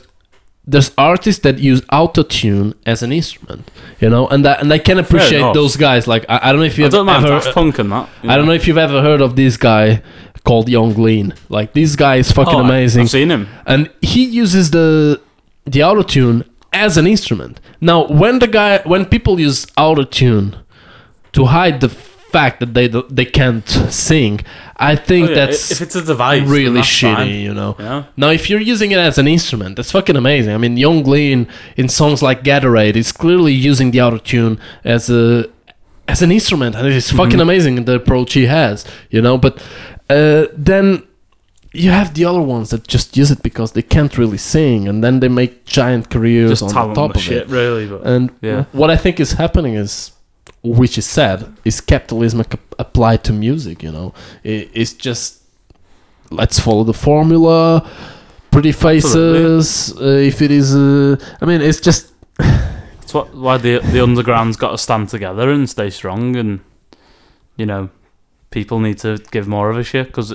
there's 0.68 0.92
artists 0.98 1.42
that 1.44 1.60
use 1.60 1.82
autotune 1.92 2.74
as 2.86 3.04
an 3.04 3.12
instrument, 3.12 3.70
you 4.00 4.10
know, 4.10 4.28
and 4.28 4.44
that, 4.46 4.62
and 4.62 4.74
I 4.74 4.80
can 4.80 4.98
appreciate 4.98 5.54
those 5.54 5.76
guys. 5.78 6.08
Like 6.08 6.26
I, 6.28 6.40
I 6.44 6.52
don't 6.52 6.60
know 6.60 6.66
if 6.66 6.78
you've 6.78 6.94
ever, 6.94 7.52
Punk 7.54 7.78
and 7.80 7.92
that. 7.92 8.10
I 8.24 8.36
don't 8.36 8.46
know 8.48 8.54
if 8.54 8.68
you've 8.68 8.78
ever 8.78 9.02
heard 9.02 9.22
of 9.22 9.36
this 9.36 9.58
guy 9.58 10.02
called 10.44 10.68
Yung 10.70 10.96
Lean. 10.96 11.34
Like 11.50 11.74
this 11.74 11.96
guy 11.96 12.16
is 12.16 12.32
fucking 12.32 12.56
Oh, 12.56 12.60
amazing, 12.66 13.04
I've 13.04 13.10
seen 13.12 13.30
him. 13.30 13.48
and 13.66 13.92
he 14.02 14.24
uses 14.26 14.72
the 14.72 15.22
the 15.66 15.80
autotune 15.82 16.48
as 16.74 16.98
an 16.98 17.06
instrument. 17.08 17.60
Now, 17.80 18.08
when 18.08 18.40
the 18.40 18.48
guy 18.48 18.80
when 18.86 19.06
people 19.06 19.40
use 19.40 19.66
autotune 19.78 20.56
to 21.34 21.46
hide 21.46 21.80
the 21.82 21.90
fact 22.32 22.60
that 22.60 22.74
they 22.74 22.88
they 23.10 23.26
can't 23.26 23.68
sing, 23.90 24.42
I 24.78 24.96
think 24.96 25.28
Oh, 25.28 25.30
yeah, 25.30 25.46
that's 25.46 25.72
if 25.72 25.82
it's 25.82 25.96
a 25.96 26.02
device, 26.04 26.48
really 26.48 26.82
shitty, 26.82 27.16
fine, 27.16 27.30
you 27.48 27.54
know. 27.54 27.76
know? 27.80 28.06
Now, 28.18 28.30
if 28.30 28.50
you're 28.50 28.60
using 28.60 28.92
it 28.92 28.98
as 28.98 29.18
an 29.18 29.28
instrument, 29.28 29.76
that's 29.78 29.92
fucking 29.92 30.16
amazing. 30.18 30.54
I 30.54 30.58
mean, 30.58 30.76
Yung 30.78 31.04
Lean 31.04 31.48
in 31.78 31.88
songs 31.90 32.22
like 32.22 32.44
Gatorade 32.44 32.96
is 32.98 33.12
clearly 33.12 33.54
using 33.54 33.92
the 33.92 34.00
autotune 34.00 34.60
as 34.84 35.10
a 35.10 35.46
as 36.08 36.22
an 36.22 36.32
instrument, 36.32 36.76
and 36.76 36.88
it's 36.88 37.12
fucking 37.12 37.40
Mhm. 37.40 37.42
amazing 37.48 37.86
the 37.86 37.96
approach 37.96 38.34
he 38.34 38.46
has, 38.46 38.86
you 39.10 39.22
know. 39.22 39.38
But 39.38 39.54
uh, 40.10 40.46
then 40.56 41.02
you 41.74 41.90
have 41.92 42.14
the 42.14 42.26
other 42.26 42.42
ones 42.42 42.70
that 42.70 42.88
just 42.88 43.18
use 43.18 43.32
it 43.32 43.42
because 43.42 43.72
they 43.72 43.82
can't 43.82 44.16
really 44.18 44.38
sing, 44.38 44.88
and 44.88 45.04
then 45.04 45.20
they 45.20 45.28
make 45.30 45.66
giant 45.66 46.10
careers 46.10 46.50
Just 46.60 46.64
on 46.76 46.94
top 46.94 47.16
of 47.16 47.22
shit, 47.22 47.44
it. 47.44 47.50
really. 47.50 47.86
But 47.88 48.02
And 48.06 48.30
Yeah. 48.42 48.66
what 48.72 48.90
I 48.92 48.98
think 48.98 49.20
is 49.20 49.34
happening 49.34 49.74
is, 49.76 50.12
which 50.66 50.98
is 50.98 51.06
sad, 51.06 51.56
is 51.64 51.82
capitalism 51.82 52.44
applied 52.80 53.24
to 53.26 53.34
music. 53.34 53.84
You 53.84 53.92
know, 53.92 54.14
it, 54.44 54.70
it's 54.74 54.94
just 54.94 55.44
let's 56.32 56.60
follow 56.60 56.84
the 56.84 56.94
formula, 56.94 57.90
pretty 58.52 58.72
faces. 58.72 59.94
Uh, 60.00 60.04
if 60.04 60.42
it 60.42 60.52
is, 60.52 60.76
uh, 60.76 61.18
I 61.42 61.46
mean, 61.46 61.62
it's 61.62 61.80
just 61.80 62.14
That's 62.38 63.14
what, 63.14 63.36
why 63.36 63.58
the 63.58 63.80
the 63.80 64.02
underground's 64.02 64.58
got 64.58 64.72
to 64.72 64.78
stand 64.78 65.10
together 65.10 65.50
and 65.52 65.70
stay 65.70 65.90
strong, 65.90 66.36
and 66.36 66.60
you 67.56 67.66
know, 67.66 67.90
people 68.50 68.80
need 68.80 68.98
to 69.00 69.20
give 69.32 69.48
more 69.48 69.70
of 69.70 69.78
a 69.78 69.84
shit. 69.84 70.08
Because 70.08 70.34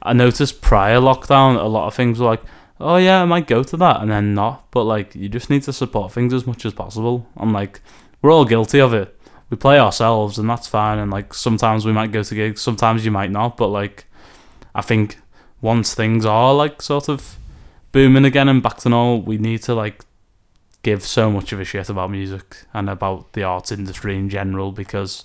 I 0.00 0.12
noticed 0.12 0.60
prior 0.60 0.98
lockdown, 0.98 1.60
a 1.60 1.66
lot 1.66 1.88
of 1.88 1.94
things 1.94 2.20
were 2.20 2.26
like, 2.26 2.42
"Oh 2.78 2.96
yeah, 2.96 3.22
I 3.22 3.24
might 3.24 3.48
go 3.48 3.64
to 3.64 3.76
that," 3.78 4.00
and 4.00 4.10
then 4.10 4.32
not. 4.32 4.70
But 4.70 4.84
like, 4.84 5.14
you 5.16 5.28
just 5.28 5.50
need 5.50 5.64
to 5.64 5.72
support 5.72 6.12
things 6.12 6.32
as 6.32 6.46
much 6.46 6.64
as 6.64 6.72
possible. 6.72 7.26
And 7.36 7.52
like, 7.52 7.80
we're 8.22 8.32
all 8.32 8.44
guilty 8.44 8.80
of 8.80 8.94
it. 8.94 9.13
We 9.54 9.58
play 9.58 9.78
ourselves, 9.78 10.36
and 10.36 10.50
that's 10.50 10.66
fine. 10.66 10.98
And 10.98 11.12
like, 11.12 11.32
sometimes 11.32 11.86
we 11.86 11.92
might 11.92 12.10
go 12.10 12.24
to 12.24 12.34
gigs, 12.34 12.60
sometimes 12.60 13.04
you 13.04 13.12
might 13.12 13.30
not. 13.30 13.56
But 13.56 13.68
like, 13.68 14.06
I 14.74 14.82
think 14.82 15.18
once 15.60 15.94
things 15.94 16.26
are 16.26 16.52
like 16.52 16.82
sort 16.82 17.08
of 17.08 17.38
booming 17.92 18.24
again 18.24 18.48
and 18.48 18.60
back 18.60 18.78
to 18.78 18.88
normal, 18.88 19.22
we 19.22 19.38
need 19.38 19.62
to 19.62 19.76
like 19.76 20.04
give 20.82 21.04
so 21.04 21.30
much 21.30 21.52
of 21.52 21.60
a 21.60 21.64
shit 21.64 21.88
about 21.88 22.10
music 22.10 22.64
and 22.74 22.90
about 22.90 23.32
the 23.34 23.44
arts 23.44 23.70
industry 23.70 24.18
in 24.18 24.28
general 24.28 24.72
because 24.72 25.24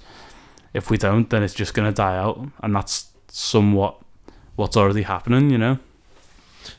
if 0.75 0.91
we 0.91 0.97
don't 0.97 1.31
then 1.31 1.43
it's 1.43 1.55
just 1.55 1.73
going 1.73 1.85
to 1.85 1.93
die 1.93 2.15
out 2.15 2.47
and 2.63 2.73
that's 2.73 3.09
somewhat 3.27 3.99
what's 4.55 4.77
already 4.77 5.01
happening 5.01 5.49
you 5.49 5.57
know 5.57 5.77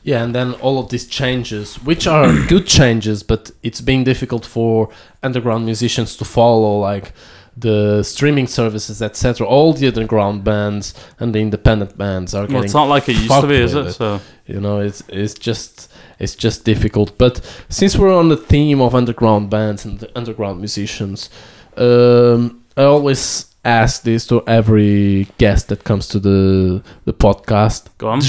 yeah. 0.03 0.23
And 0.23 0.33
then 0.33 0.53
all 0.55 0.79
of 0.79 0.89
these 0.89 1.07
changes, 1.07 1.75
which 1.75 2.07
are 2.07 2.31
good 2.47 2.67
changes, 2.67 3.23
but 3.23 3.51
it's 3.63 3.81
being 3.81 4.03
difficult 4.03 4.45
for 4.45 4.89
underground 5.23 5.65
musicians 5.65 6.15
to 6.17 6.25
follow, 6.25 6.79
like 6.79 7.13
the 7.57 8.03
streaming 8.03 8.47
services, 8.47 9.01
etc. 9.01 9.45
All 9.45 9.73
the 9.73 9.87
underground 9.87 10.43
bands 10.43 10.93
and 11.19 11.35
the 11.35 11.39
independent 11.39 11.97
bands 11.97 12.33
are 12.33 12.41
well, 12.41 12.47
getting 12.47 12.63
it's 12.63 12.73
not 12.73 12.85
like 12.85 13.09
it 13.09 13.15
used 13.15 13.41
to 13.41 13.47
be 13.47 13.55
is 13.55 13.73
it 13.73 13.87
it. 13.87 13.93
so 13.93 14.21
you 14.45 14.59
know 14.59 14.79
it's 14.79 15.03
it's 15.09 15.33
just 15.33 15.91
it's 16.17 16.35
just 16.35 16.63
difficult 16.65 17.17
but 17.17 17.41
since 17.69 17.97
we're 17.97 18.13
on 18.13 18.29
the 18.29 18.37
theme 18.37 18.81
of 18.81 18.95
underground 18.95 19.49
bands 19.49 19.85
and 19.85 19.99
the 19.99 20.17
underground 20.17 20.59
musicians 20.59 21.29
um 21.77 22.63
i 22.77 22.83
always 22.83 23.51
ask 23.63 24.03
this 24.03 24.25
to 24.25 24.43
every 24.47 25.27
guest 25.37 25.67
that 25.67 25.83
comes 25.83 26.07
to 26.07 26.19
the 26.19 26.81
the 27.05 27.13
podcast 27.13 27.87
go 27.97 28.09
on. 28.09 28.21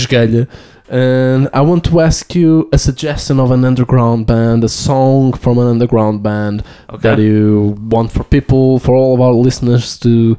And 0.89 1.49
i 1.53 1.61
want 1.61 1.85
to 1.85 2.01
ask 2.01 2.35
you 2.35 2.69
a 2.73 2.79
suggestion 2.79 3.39
of 3.41 3.51
an 3.51 3.65
underground 3.65 4.27
band 4.27 4.65
a 4.65 4.69
song 4.69 5.33
from 5.33 5.59
an 5.59 5.67
underground 5.67 6.23
band 6.23 6.63
that 6.99 7.19
you 7.19 7.77
want 7.89 8.11
for 8.13 8.25
people 8.25 8.79
for 8.79 8.95
all 8.95 9.15
of 9.15 9.21
our 9.21 9.33
listeners 9.33 9.99
to 9.99 10.37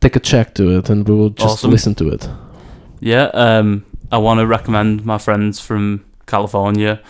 take 0.00 0.16
a 0.16 0.20
check 0.20 0.54
to 0.54 0.76
it 0.78 0.90
and 0.90 1.08
we 1.08 1.14
will 1.14 1.30
just 1.30 1.52
Awesome. 1.64 1.70
listen 1.70 1.94
to 1.94 2.08
it. 2.08 2.28
Yeah 3.00 3.30
um 3.34 3.84
i 4.12 4.18
want 4.18 4.38
to 4.40 4.46
recommend 4.46 5.04
my 5.04 5.18
friends 5.18 5.60
from 5.60 6.04
california 6.26 7.00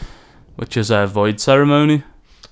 which 0.56 0.76
is 0.76 0.90
a 0.90 1.06
void 1.06 1.40
ceremony. 1.40 2.02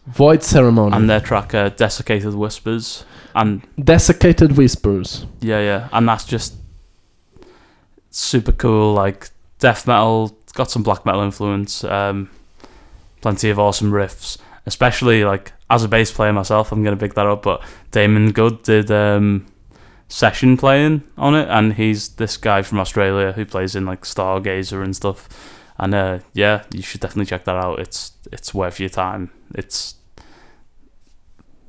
Void 0.06 0.42
ceremony. 0.42 0.96
And 0.96 1.10
their 1.10 1.20
track 1.20 1.52
uh, 1.54 1.68
desiccated 1.68 2.32
whispers. 2.34 3.04
And 3.34 3.60
desiccated 3.78 4.56
whispers. 4.56 5.26
Yeah, 5.42 5.60
yeah, 5.60 5.88
and 5.92 6.08
that's 6.08 6.24
just 6.24 6.54
super 8.10 8.52
cool. 8.52 8.94
Like 8.94 9.28
death 9.58 9.86
metal, 9.86 10.36
it's 10.42 10.52
got 10.52 10.70
some 10.70 10.82
black 10.82 11.04
metal 11.04 11.22
influence. 11.22 11.84
Um, 11.84 12.30
plenty 13.20 13.50
of 13.50 13.58
awesome 13.58 13.90
riffs, 13.90 14.38
especially 14.66 15.24
like 15.24 15.52
as 15.70 15.84
a 15.84 15.88
bass 15.88 16.10
player 16.12 16.32
myself, 16.32 16.72
I'm 16.72 16.82
gonna 16.82 16.96
pick 16.96 17.14
that 17.14 17.26
up. 17.26 17.42
But 17.42 17.62
Damon 17.90 18.32
Good 18.32 18.62
did 18.62 18.90
um, 18.90 19.46
session 20.08 20.56
playing 20.56 21.02
on 21.16 21.34
it, 21.34 21.48
and 21.48 21.74
he's 21.74 22.10
this 22.10 22.36
guy 22.36 22.62
from 22.62 22.80
Australia 22.80 23.32
who 23.32 23.44
plays 23.44 23.74
in 23.74 23.84
like 23.84 24.02
Stargazer 24.02 24.82
and 24.82 24.94
stuff. 24.94 25.28
And 25.78 25.94
uh, 25.94 26.18
yeah, 26.32 26.64
you 26.72 26.82
should 26.82 27.00
definitely 27.00 27.26
check 27.26 27.44
that 27.44 27.56
out. 27.56 27.78
It's 27.78 28.12
it's 28.32 28.52
worth 28.54 28.80
your 28.80 28.88
time. 28.88 29.30
It's 29.54 29.94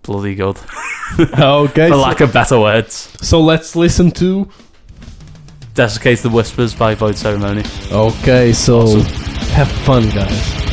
bloody 0.01 0.35
good, 0.35 0.57
okay 1.19 1.89
for 1.89 1.95
lack 1.95 2.21
of 2.21 2.33
better 2.33 2.59
words. 2.59 3.15
so 3.21 3.41
let's 3.41 3.75
listen 3.75 4.09
to 4.11 4.49
Desiccated 5.79 6.33
Whispers 6.33 6.75
by 6.75 6.93
Void 6.93 7.17
Ceremony. 7.17 7.63
okay 7.89 8.51
so 8.51 8.79
Awesome. 8.81 9.01
have 9.53 9.71
fun 9.71 10.09
guys 10.09 10.68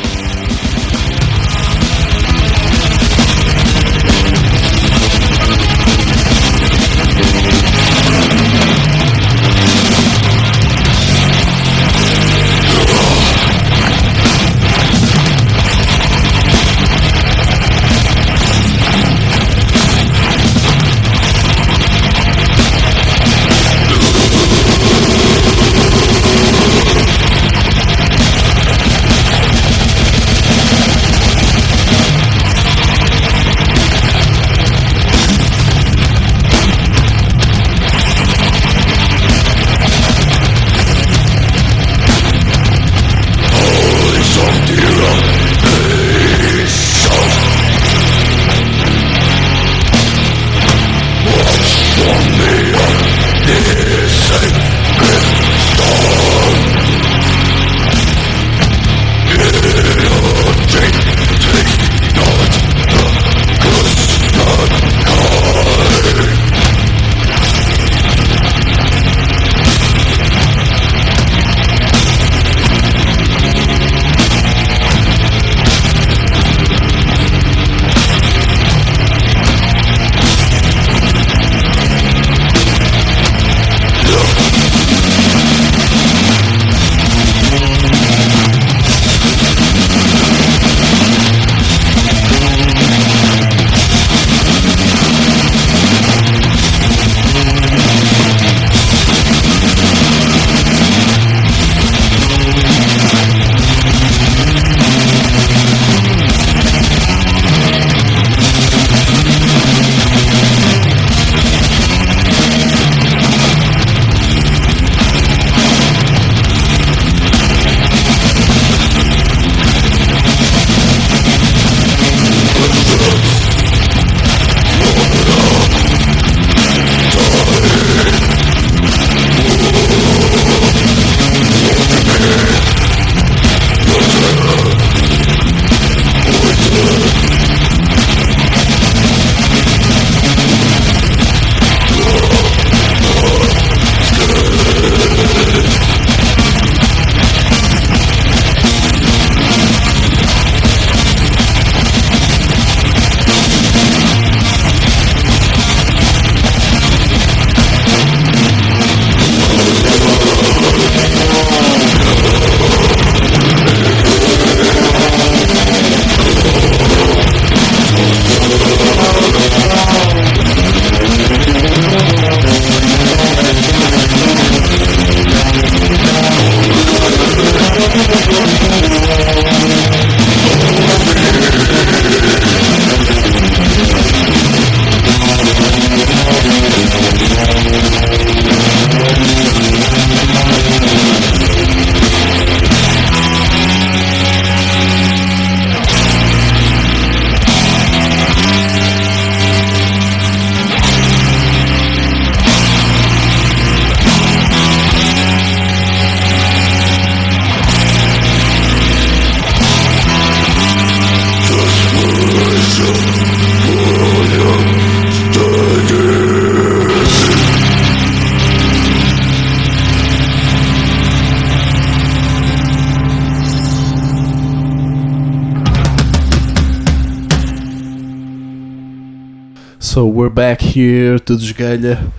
to 231.27 231.33
Desgalha, 231.33 232.11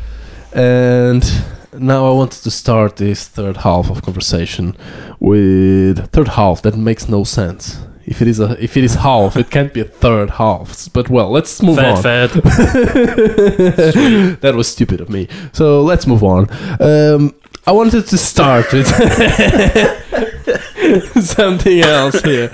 and 0.52 1.24
now 1.72 2.06
I 2.06 2.12
wanted 2.12 2.42
to 2.42 2.50
start 2.50 2.96
this 2.96 3.26
third 3.26 3.58
half 3.58 3.90
of 3.90 4.02
conversation 4.02 4.76
with 5.18 6.10
third 6.12 6.28
half 6.28 6.62
that 6.62 6.76
makes 6.76 7.08
no 7.08 7.24
sense. 7.24 7.78
If 8.06 8.22
it 8.22 8.28
is 8.28 8.40
a 8.40 8.56
if 8.62 8.76
it 8.76 8.84
is 8.84 8.94
half, 8.94 9.36
it 9.36 9.50
can't 9.50 9.72
be 9.74 9.80
a 9.80 9.84
third 9.84 10.30
half. 10.30 10.88
But 10.92 11.10
well, 11.10 11.30
let's 11.30 11.60
move 11.62 11.76
Fair, 11.76 11.94
on. 11.94 12.02
fair. 12.02 12.28
that 14.40 14.54
was 14.54 14.68
stupid 14.68 15.00
of 15.00 15.08
me. 15.10 15.28
So 15.52 15.82
let's 15.82 16.06
move 16.06 16.22
on. 16.24 16.48
Um, 16.80 17.34
I 17.66 17.72
wanted 17.72 18.06
to 18.06 18.16
start 18.16 18.72
with 18.72 18.86
something 21.24 21.80
else 21.80 22.22
here. 22.22 22.50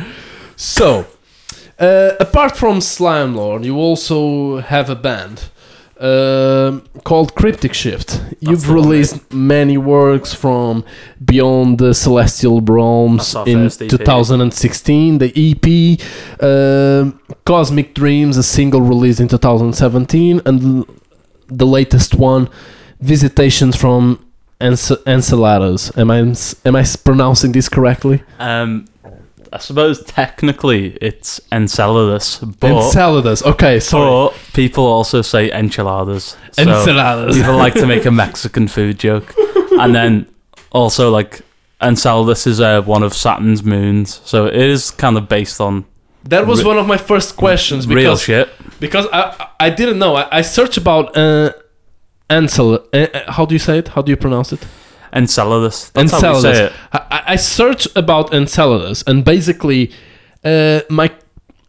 So, 0.57 1.07
uh, 1.79 2.13
apart 2.19 2.57
from 2.57 2.81
Slimelord, 2.81 3.65
you 3.65 3.77
also 3.77 4.59
have 4.59 4.91
a 4.91 4.97
band 4.97 5.51
um, 6.05 6.85
called 7.03 7.35
Cryptic 7.35 7.73
Shift. 7.73 8.23
You've 8.41 8.69
released 8.69 9.33
many 9.33 9.79
works 9.79 10.35
from 10.35 10.85
Beyond 11.25 11.79
the 11.79 11.95
Celestial 11.95 12.61
Realms 12.61 13.35
in 13.47 13.71
2016, 13.71 15.19
the 15.19 15.33
EP, 15.35 16.01
um, 16.43 17.19
Cosmic 17.47 17.95
Dreams, 17.95 18.37
a 18.37 18.43
single 18.43 18.83
released 18.83 19.21
in 19.21 19.29
2017, 19.29 20.43
and 20.45 20.85
the 21.49 21.67
latest 21.67 22.15
one, 22.15 22.51
Visitations 23.01 23.75
from 23.77 24.25
Enc- 24.61 25.03
Enceladus. 25.07 25.97
Am 25.97 26.11
I 26.11 26.19
am 26.65 26.77
I 26.77 26.85
pronouncing 27.03 27.53
this 27.53 27.69
correctly? 27.69 28.23
Um, 28.39 28.87
I 29.55 29.59
suppose 29.59 30.03
technically 30.03 30.99
it's 31.01 31.41
Enceladus, 31.53 32.41
but, 32.41 32.73
Enceladus. 32.73 33.41
Okay, 33.45 33.79
sorry. 33.79 34.35
but 34.35 34.53
people 34.53 34.85
also 34.85 35.23
say 35.23 35.49
enchiladas. 35.53 36.37
So 36.51 36.63
Enceladus. 36.63 37.37
people 37.37 37.57
like 37.57 37.75
to 37.75 37.87
make 37.87 38.05
a 38.05 38.11
Mexican 38.25 38.67
food 38.67 38.99
joke, 38.99 39.33
and 39.81 39.95
then 39.95 40.27
also 40.73 41.09
like 41.11 41.43
Enceladus 41.81 42.49
is 42.49 42.61
uh, 42.61 42.83
one 42.83 43.05
of 43.05 43.15
Saturn's 43.15 43.63
moons, 43.63 44.21
so 44.25 44.47
it 44.47 44.57
is 44.57 44.91
kind 44.91 45.17
of 45.17 45.29
based 45.29 45.61
on 45.61 45.85
That 46.25 46.49
was 46.49 46.63
Re- 46.63 46.69
one 46.71 46.79
of 46.79 46.87
my 46.89 46.97
first 46.97 47.37
questions 47.37 47.87
real 47.87 47.97
because 47.97 48.23
shit. 48.23 48.49
because 48.81 49.07
I 49.13 49.51
I 49.61 49.71
didn't 49.71 50.01
know. 50.01 50.17
I, 50.17 50.39
I 50.39 50.43
searched 50.43 50.79
about 50.79 51.17
uh, 51.17 51.53
Encel. 52.29 52.85
Uh, 52.93 52.97
uh, 52.99 53.33
how 53.33 53.47
do 53.47 53.55
you 53.55 53.61
say 53.61 53.79
it? 53.79 53.89
How 53.89 54.03
do 54.03 54.11
you 54.11 54.17
pronounce 54.17 54.53
it? 54.53 54.67
Enceladus. 55.15 55.91
That's 55.91 56.13
how 56.13 56.21
we 56.21 56.27
Enceladus. 56.29 56.59
say 56.59 56.65
it. 56.67 56.73
I, 56.93 57.23
I- 57.29 57.37
searched 57.37 57.89
about 57.97 58.33
Enceladus, 58.35 59.03
and 59.07 59.25
basically, 59.25 59.93
uh, 60.45 60.81
my 60.91 61.11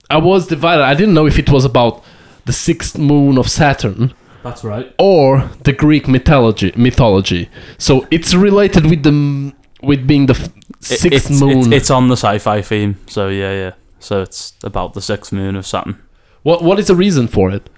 I 0.09 0.17
was 0.17 0.47
divided. 0.47 0.83
I 0.83 0.93
didn't 0.93 1.13
know 1.13 1.25
if 1.27 1.37
it 1.39 1.49
was 1.49 1.65
about 1.65 2.03
the 2.45 2.53
sixth 2.53 2.97
moon 2.97 3.37
of 3.37 3.49
Saturn 3.49 4.13
That's 4.43 4.63
right. 4.63 4.93
or 4.99 5.49
the 5.63 5.73
Greek 5.73 6.07
mythology. 6.07 6.71
Mythology. 6.75 7.49
So 7.77 8.07
it's 8.11 8.33
related 8.33 8.85
with 8.85 9.03
the 9.03 9.53
with 9.81 10.05
being 10.07 10.25
the 10.27 10.33
f- 10.35 10.49
sixth 10.79 11.29
it's, 11.31 11.41
moon. 11.41 11.57
It's, 11.59 11.67
it's 11.83 11.89
on 11.91 12.07
the 12.07 12.15
sci-fi 12.17 12.61
theme, 12.61 12.97
so 13.07 13.27
yeah, 13.29 13.51
yeah. 13.51 13.71
So 13.99 14.21
it's 14.21 14.53
about 14.63 14.93
the 14.93 15.01
sixth 15.01 15.31
moon 15.31 15.55
of 15.55 15.65
Saturn. 15.65 15.95
what 16.43 16.63
what 16.63 16.79
is 16.79 16.87
the 16.87 16.95
reason 16.95 17.27
for 17.27 17.51
it? 17.51 17.69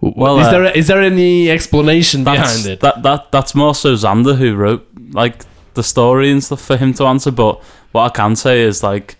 Well, 0.00 0.38
is 0.38 0.46
uh, 0.46 0.50
there 0.50 0.64
is 0.64 0.86
there 0.86 1.02
any 1.02 1.50
explanation 1.50 2.24
behind 2.24 2.66
it? 2.66 2.80
That 2.80 3.02
that 3.02 3.30
that's 3.32 3.54
more 3.54 3.74
so 3.74 3.94
Xander 3.94 4.36
who 4.36 4.56
wrote 4.56 4.86
like 5.12 5.44
the 5.74 5.82
story 5.82 6.30
and 6.30 6.42
stuff 6.42 6.62
for 6.62 6.76
him 6.76 6.94
to 6.94 7.04
answer. 7.04 7.30
But 7.30 7.62
what 7.92 8.02
I 8.02 8.08
can 8.08 8.36
say 8.36 8.62
is 8.62 8.82
like 8.82 9.16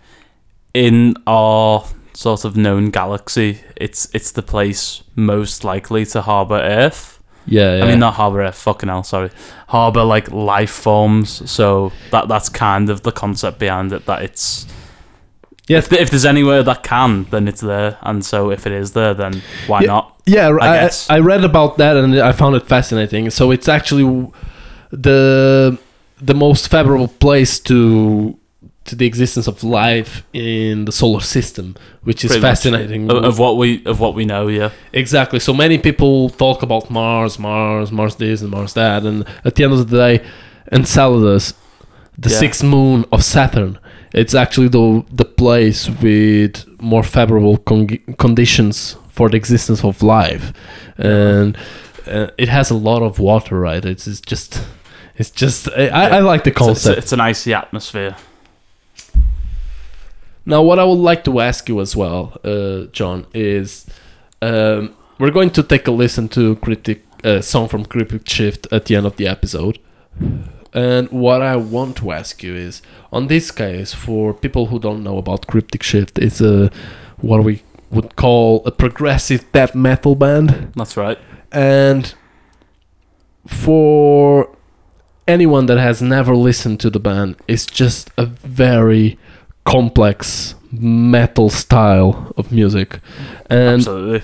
in 0.72 1.16
our 1.26 1.84
sort 2.14 2.44
of 2.44 2.56
known 2.56 2.90
galaxy, 2.90 3.60
it's 3.76 4.08
it's 4.14 4.32
the 4.32 4.42
place 4.42 5.02
most 5.16 5.64
likely 5.64 6.06
to 6.06 6.22
harbor 6.22 6.60
Earth. 6.60 7.20
yeah, 7.46 7.76
yeah. 7.76 7.84
I 7.84 7.88
mean, 7.88 7.98
not 7.98 8.14
harbor 8.14 8.42
Earth. 8.42 8.56
Fucking 8.56 8.88
hell, 8.88 9.02
sorry. 9.02 9.30
Harbor 9.68 10.04
like 10.04 10.30
life 10.30 10.70
forms. 10.70 11.50
So 11.50 11.92
that 12.10 12.28
that's 12.28 12.48
kind 12.48 12.88
of 12.88 13.02
the 13.02 13.12
concept 13.12 13.58
behind 13.58 13.92
it. 13.92 14.06
That 14.06 14.22
it's 14.22 14.66
Yeah. 15.68 15.78
If, 15.78 15.92
if 15.92 16.10
there's 16.10 16.24
anywhere 16.24 16.62
that 16.64 16.82
can, 16.82 17.24
then 17.30 17.46
it's 17.48 17.60
there. 17.60 17.96
And 18.02 18.24
so 18.24 18.50
if 18.50 18.66
it 18.66 18.72
is 18.72 18.92
there, 18.92 19.14
then 19.14 19.42
why 19.66 19.80
Yeah. 19.82 19.86
not? 19.86 20.20
Yeah, 20.26 20.48
I 20.60 20.86
I, 20.86 20.90
I, 21.08 21.18
read 21.18 21.44
about 21.44 21.78
that 21.78 21.96
and 21.96 22.18
I 22.20 22.32
found 22.32 22.54
it 22.56 22.66
fascinating. 22.66 23.30
So 23.30 23.50
it's 23.50 23.68
actually 23.68 24.30
the 24.90 25.78
the 26.20 26.34
most 26.34 26.70
favorable 26.70 27.08
place 27.08 27.58
to 27.60 28.36
to 28.84 28.96
the 28.96 29.06
existence 29.06 29.46
of 29.46 29.62
life 29.62 30.22
in 30.32 30.84
the 30.86 30.92
solar 30.92 31.20
system, 31.20 31.76
which 32.02 32.24
is 32.24 32.30
Pretty 32.30 32.42
fascinating. 32.42 33.10
Of, 33.10 33.24
of 33.24 33.38
what 33.38 33.56
we 33.56 33.84
of 33.86 34.00
what 34.00 34.14
we 34.14 34.24
know, 34.24 34.48
yeah. 34.48 34.70
exactly. 34.92 35.38
So 35.40 35.52
many 35.52 35.78
people 35.78 36.30
talk 36.30 36.62
about 36.62 36.90
Mars, 36.90 37.38
Mars, 37.38 37.92
Mars 37.92 38.16
this 38.16 38.40
and 38.42 38.50
Mars 38.50 38.74
that, 38.74 39.04
and 39.04 39.24
at 39.44 39.54
the 39.54 39.64
end 39.64 39.72
of 39.72 39.88
the 39.90 39.96
day, 39.96 40.24
Enceladus, 40.72 41.54
the 42.18 42.30
Yeah. 42.30 42.36
sixth 42.38 42.62
moon 42.64 43.04
of 43.12 43.22
Saturn, 43.24 43.78
it's 44.12 44.34
actually 44.34 44.68
the 44.68 45.04
the 45.12 45.24
place 45.24 45.88
with 46.02 46.64
more 46.80 47.02
favorable 47.02 47.58
con- 47.58 47.98
conditions 48.18 48.96
for 49.08 49.28
the 49.28 49.36
existence 49.36 49.84
of 49.84 50.02
life, 50.02 50.52
and 50.98 51.56
uh, 52.06 52.28
it 52.38 52.48
has 52.48 52.70
a 52.70 52.76
lot 52.76 53.02
of 53.02 53.18
water. 53.18 53.58
Right? 53.60 53.84
It's, 53.84 54.06
it's 54.06 54.20
just. 54.20 54.62
It's 55.16 55.30
just 55.30 55.68
I, 55.76 55.88
I 55.88 56.04
I 56.16 56.20
like 56.20 56.44
the 56.44 56.50
It's, 56.50 56.60
it's, 56.60 56.66
concept. 56.66 56.98
it's 56.98 57.12
an 57.12 57.20
icy 57.20 57.52
atmosphere. 57.52 58.16
Now, 60.46 60.62
what 60.62 60.78
I 60.78 60.84
would 60.84 60.98
like 60.98 61.24
to 61.24 61.40
ask 61.40 61.68
you 61.68 61.80
as 61.80 61.94
well, 61.94 62.38
uh, 62.42 62.86
John, 62.92 63.26
is 63.34 63.84
um, 64.40 64.94
we're 65.18 65.30
going 65.30 65.50
to 65.50 65.62
take 65.62 65.86
a 65.86 65.90
listen 65.90 66.28
to 66.30 66.56
Cryptic 66.56 67.04
uh, 67.22 67.42
song 67.42 67.68
from 67.68 67.84
Cryptic 67.84 68.26
Shift 68.28 68.66
at 68.72 68.86
the 68.86 68.96
end 68.96 69.06
of 69.06 69.16
the 69.16 69.26
episode. 69.28 69.78
And 70.72 71.08
what 71.10 71.42
I 71.42 71.56
want 71.56 71.96
to 71.98 72.12
ask 72.12 72.42
you 72.42 72.54
is, 72.54 72.82
on 73.12 73.26
this 73.26 73.50
case, 73.50 73.92
for 73.92 74.32
people 74.32 74.66
who 74.66 74.78
don't 74.78 75.02
know 75.02 75.18
about 75.18 75.46
Cryptic 75.46 75.82
Shift, 75.82 76.18
it's 76.18 76.40
a 76.40 76.70
what 77.18 77.42
we 77.44 77.62
would 77.90 78.14
call 78.16 78.62
a 78.64 78.70
progressive 78.70 79.44
death 79.52 79.74
metal 79.74 80.14
band, 80.14 80.72
That's 80.76 80.96
right. 80.96 81.18
and 81.50 82.14
for 83.46 84.48
anyone 85.26 85.66
that 85.66 85.78
has 85.78 86.00
never 86.00 86.36
listened 86.36 86.80
to 86.80 86.90
the 86.90 87.00
band, 87.00 87.36
it's 87.48 87.66
just 87.66 88.10
a 88.16 88.26
very 88.26 89.18
complex 89.64 90.54
metal 90.72 91.50
style 91.50 92.32
of 92.36 92.52
music. 92.52 93.00
And 93.48 93.80
Absolutely. 93.80 94.22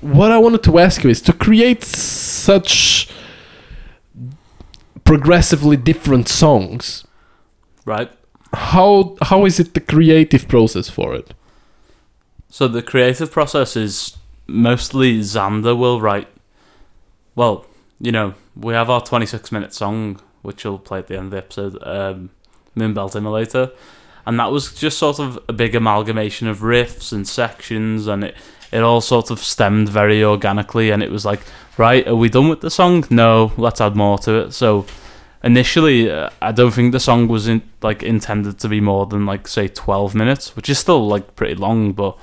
what 0.00 0.30
I 0.30 0.38
wanted 0.38 0.62
to 0.64 0.78
ask 0.78 1.02
you 1.04 1.10
is 1.10 1.20
to 1.22 1.32
create 1.32 1.84
such 1.84 3.08
progressively 5.10 5.76
different 5.76 6.28
songs. 6.28 7.04
Right. 7.84 8.12
How 8.52 9.16
how 9.22 9.44
is 9.44 9.58
it 9.58 9.74
the 9.74 9.80
creative 9.80 10.46
process 10.46 10.88
for 10.88 11.16
it? 11.16 11.34
So 12.48 12.68
the 12.68 12.80
creative 12.80 13.32
process 13.32 13.76
is 13.76 14.16
mostly 14.46 15.18
Xander 15.18 15.76
will 15.76 16.00
write. 16.00 16.28
Well, 17.34 17.66
you 17.98 18.12
know, 18.12 18.34
we 18.54 18.74
have 18.74 18.88
our 18.88 19.00
26 19.00 19.50
minute 19.50 19.74
song, 19.74 20.20
which 20.42 20.64
we'll 20.64 20.78
play 20.78 21.00
at 21.00 21.08
the 21.08 21.16
end 21.16 21.26
of 21.26 21.30
the 21.32 21.38
episode, 21.38 21.78
um, 21.82 22.30
Moonbelt 22.76 23.16
Immolator. 23.18 23.72
And 24.26 24.38
that 24.38 24.52
was 24.52 24.72
just 24.74 24.96
sort 24.96 25.18
of 25.18 25.40
a 25.48 25.52
big 25.52 25.74
amalgamation 25.74 26.46
of 26.46 26.58
riffs 26.60 27.12
and 27.12 27.26
sections, 27.26 28.06
and 28.06 28.22
it, 28.22 28.36
it 28.70 28.82
all 28.82 29.00
sort 29.00 29.30
of 29.30 29.40
stemmed 29.40 29.88
very 29.88 30.22
organically. 30.22 30.90
And 30.90 31.02
it 31.02 31.10
was 31.10 31.24
like, 31.24 31.40
right, 31.80 32.06
are 32.06 32.14
we 32.14 32.28
done 32.28 32.48
with 32.48 32.60
the 32.60 32.70
song? 32.70 33.04
No, 33.10 33.52
let's 33.56 33.80
add 33.80 33.96
more 33.96 34.18
to 34.18 34.34
it. 34.42 34.52
So 34.52 34.86
initially, 35.42 36.10
uh, 36.10 36.28
I 36.40 36.52
don't 36.52 36.72
think 36.72 36.92
the 36.92 37.00
song 37.00 37.26
was 37.26 37.48
in, 37.48 37.62
like 37.82 38.02
intended 38.02 38.58
to 38.60 38.68
be 38.68 38.80
more 38.80 39.06
than 39.06 39.24
like 39.24 39.48
say 39.48 39.66
12 39.66 40.14
minutes, 40.14 40.54
which 40.54 40.68
is 40.68 40.78
still 40.78 41.08
like 41.08 41.34
pretty 41.34 41.54
long, 41.54 41.92
but 41.92 42.18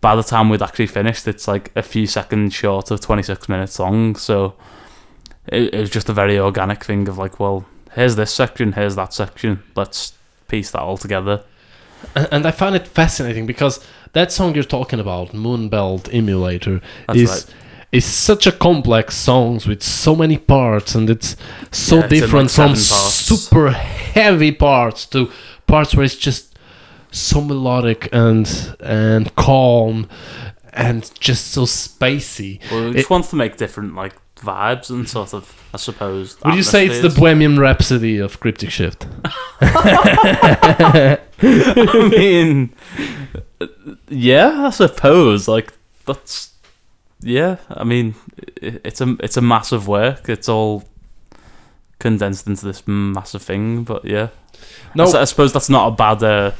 by 0.00 0.16
the 0.16 0.24
time 0.24 0.48
we'd 0.48 0.60
actually 0.60 0.88
finished, 0.88 1.26
it's 1.28 1.46
like 1.46 1.70
a 1.76 1.82
few 1.82 2.06
seconds 2.06 2.52
short 2.52 2.90
of 2.90 3.00
26 3.00 3.48
minutes 3.48 3.78
long. 3.78 4.16
So 4.16 4.54
it, 5.46 5.72
it 5.72 5.80
was 5.80 5.90
just 5.90 6.08
a 6.08 6.12
very 6.12 6.38
organic 6.38 6.84
thing 6.84 7.08
of 7.08 7.16
like, 7.16 7.38
well, 7.38 7.64
here's 7.92 8.16
this 8.16 8.34
section, 8.34 8.72
here's 8.72 8.96
that 8.96 9.14
section. 9.14 9.62
Let's 9.76 10.14
piece 10.48 10.72
that 10.72 10.80
all 10.80 10.98
together. 10.98 11.44
And, 12.16 12.28
and 12.32 12.46
I 12.46 12.50
find 12.50 12.74
it 12.74 12.88
fascinating 12.88 13.46
because 13.46 13.82
that 14.14 14.32
song 14.32 14.54
you're 14.56 14.64
talking 14.64 14.98
about, 14.98 15.28
Moonbelt 15.28 16.10
Immolator, 16.10 16.82
That's 17.06 17.18
is 17.20 17.30
right. 17.30 17.54
Is 17.94 18.04
such 18.04 18.46
a 18.46 18.52
complex 18.52 19.16
songs 19.16 19.66
with 19.66 19.82
so 19.82 20.14
many 20.16 20.36
parts 20.36 20.94
and 20.94 21.08
it's 21.08 21.36
so 21.70 21.96
Yeah, 21.98 22.04
it's 22.04 22.10
different 22.10 22.58
like, 22.58 22.68
from 22.68 22.76
super 22.76 23.70
heavy 23.70 24.52
parts 24.52 25.06
to 25.06 25.30
parts 25.66 25.94
where 25.94 26.04
it's 26.04 26.16
just 26.16 26.58
so 27.12 27.40
melodic 27.40 28.08
and 28.12 28.74
and 28.80 29.34
calm 29.36 30.08
and 30.72 31.08
just 31.20 31.52
so 31.52 31.62
spacey. 31.62 32.60
Well, 32.70 32.84
we 32.84 32.90
It- 32.90 32.96
just 32.96 33.10
want 33.10 33.26
to 33.26 33.36
make 33.36 33.56
different 33.56 33.94
like 33.94 34.14
vibes 34.36 34.90
and 34.90 35.08
sort 35.08 35.32
of, 35.32 35.54
I 35.72 35.76
suppose. 35.76 36.36
Would 36.44 36.56
you 36.56 36.64
say 36.64 36.86
it's 36.86 37.00
the. 37.00 37.08
Bohemian 37.08 37.58
Rhapsody 37.58 38.18
of 38.18 38.40
Cryptic 38.40 38.70
Shift? 38.70 39.06
I 39.60 41.18
mean, 42.10 42.74
yeah, 44.08 44.66
I 44.66 44.70
suppose. 44.70 45.48
Like 45.48 45.72
that's 46.06 46.50
yeah, 47.24 47.56
I 47.68 47.84
mean, 47.84 48.14
i- 48.62 48.80
it's 48.84 49.00
a 49.00 49.16
it's 49.20 49.36
a 49.36 49.40
massive 49.40 49.88
work. 49.88 50.28
It's 50.28 50.48
all 50.48 50.84
condensed 51.98 52.46
into 52.46 52.64
this 52.66 52.82
massive 52.86 53.42
thing. 53.42 53.84
But 53.84 54.04
yeah, 54.04 54.28
No, 54.94 55.04
I, 55.04 55.22
I 55.22 55.24
suppose 55.24 55.52
that's 55.52 55.70
not 55.70 55.88
a 55.88 55.96
bad 55.96 56.22
uh, 56.22 56.52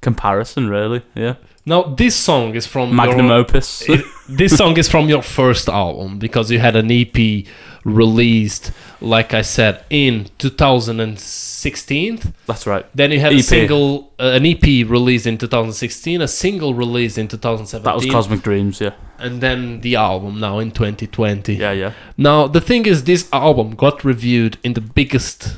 comparison, 0.00 0.68
really. 0.68 1.02
Yeah, 1.14 1.34
now 1.64 1.82
this 1.82 2.14
song 2.16 2.54
is 2.54 2.66
from 2.66 2.94
magnum 2.94 3.26
your, 3.28 3.36
opus. 3.38 3.82
it- 3.88 4.04
this 4.28 4.56
song 4.56 4.76
is 4.78 4.88
from 4.88 5.08
your 5.08 5.22
first 5.22 5.68
album 5.68 6.18
because 6.18 6.50
you 6.50 6.58
had 6.58 6.74
an 6.76 6.90
EP 6.90 7.46
released, 7.84 8.72
like 9.00 9.34
I 9.34 9.42
said, 9.42 9.84
in 9.90 10.28
2016. 10.38 12.20
that's 12.46 12.66
right. 12.66 12.86
Then 12.94 13.10
you 13.12 13.20
had 13.20 13.32
a 13.32 13.42
single, 13.42 14.12
uh, 14.18 14.32
an 14.38 14.46
EP 14.46 14.62
released 14.88 15.26
in 15.26 15.36
2016, 15.38 16.20
a 16.22 16.28
single 16.28 16.74
released 16.74 17.18
in 17.18 17.28
2017, 17.28 17.84
That 17.84 17.94
was 17.96 18.06
Cosmic 18.06 18.42
Dreams. 18.42 18.80
Yeah, 18.80 18.92
and 19.18 19.40
then 19.40 19.80
the 19.80 19.96
album 19.96 20.40
now 20.40 20.58
in 20.58 20.70
2020. 20.70 21.54
yeah, 21.54 21.72
yeah. 21.72 21.92
Now 22.16 22.46
the 22.46 22.60
thing 22.60 22.86
is, 22.86 23.04
this 23.04 23.28
album 23.32 23.74
got 23.74 24.04
reviewed 24.04 24.58
in 24.62 24.74
the 24.74 24.80
biggest 24.80 25.56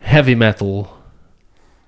heavy 0.00 0.34
metal 0.34 0.96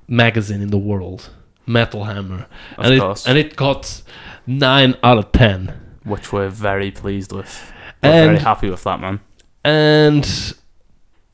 magazine 0.08 0.60
in 0.62 0.70
the 0.70 0.78
world, 0.78 1.30
Metal 1.66 2.04
Hammer, 2.04 2.46
Of 2.78 2.84
and 2.86 3.00
course, 3.00 3.26
it 3.26 3.30
and 3.30 3.38
it 3.38 3.56
got 3.56 4.02
nine 4.46 4.94
out 5.02 5.18
of 5.18 5.32
ten. 5.32 5.72
which 6.04 6.32
we're 6.32 6.48
very 6.48 6.90
pleased 6.90 7.32
with. 7.32 7.72
We're 8.02 8.10
very 8.26 8.38
happy 8.38 8.70
with 8.70 8.84
that, 8.84 9.00
man. 9.00 9.20
and 9.64 10.54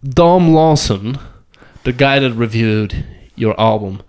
Dom 0.03 0.53
Lawson, 0.55 1.19
the 1.85 1.93
guy 1.93 2.19
that 2.19 2.33
reviewed 2.33 3.05
your 3.37 3.59
album, 3.61 4.03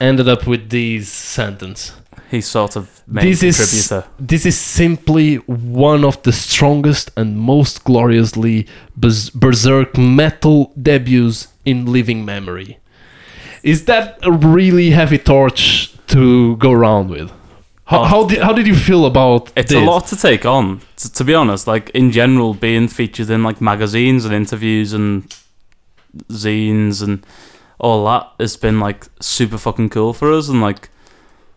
ended 0.00 0.28
up 0.28 0.46
with 0.46 0.70
these 0.70 1.08
sentence. 1.10 1.92
He's 2.30 2.46
sort 2.46 2.76
of 2.76 3.02
This 3.06 3.42
is- 3.42 3.92
This 4.18 4.44
is 4.46 4.58
simply 4.58 5.36
one 5.36 6.04
of 6.04 6.22
the 6.22 6.32
strongest 6.32 7.10
and 7.16 7.38
most 7.38 7.84
gloriously 7.84 8.66
berserk 8.96 9.96
metal 9.96 10.72
debuts 10.80 11.48
in 11.64 11.86
living 11.86 12.24
memory. 12.24 12.78
Is 13.62 13.84
that 13.86 14.18
a 14.22 14.32
really 14.32 14.90
heavy 14.90 15.18
torch 15.18 15.94
to 16.08 16.56
go 16.56 16.72
around 16.72 17.10
with? 17.10 17.30
How, 17.86 18.00
Oh. 18.00 18.04
how, 18.04 18.24
did, 18.26 18.38
how 18.42 18.52
did 18.52 18.66
you 18.66 18.74
feel 18.76 19.06
about 19.06 19.50
It's 19.56 19.72
this? 19.72 19.82
a 19.82 19.84
lot 19.84 20.06
to 20.08 20.16
take 20.16 20.44
on, 20.44 20.80
t- 20.96 21.08
to 21.08 21.24
be 21.24 21.34
honest. 21.34 21.66
Like 21.66 21.88
in 21.90 22.10
general, 22.12 22.52
being 22.54 22.86
featured 22.88 23.30
in 23.30 23.42
like 23.42 23.60
magazines 23.60 24.24
and 24.26 24.34
interviews 24.34 24.92
and 24.92 25.34
zines 26.28 27.02
and 27.02 27.24
all 27.78 28.04
that 28.06 28.28
has 28.40 28.56
been 28.56 28.80
like 28.80 29.06
super 29.20 29.58
fucking 29.58 29.88
cool 29.90 30.12
for 30.12 30.32
us. 30.32 30.48
And 30.48 30.60
like 30.60 30.90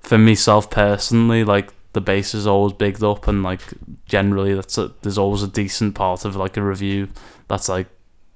for 0.01 0.17
myself 0.17 0.69
personally, 0.69 1.43
like 1.43 1.73
the 1.93 2.01
bass 2.01 2.33
is 2.33 2.47
always 2.47 2.73
bigged 2.73 3.03
up, 3.03 3.27
and 3.27 3.43
like 3.43 3.61
generally, 4.05 4.53
that's 4.53 4.77
a, 4.77 4.91
there's 5.01 5.17
always 5.17 5.43
a 5.43 5.47
decent 5.47 5.95
part 5.95 6.23
of 6.25 6.35
like 6.35 6.55
a 6.57 6.61
review 6.63 7.09
that's 7.49 7.67
like 7.67 7.87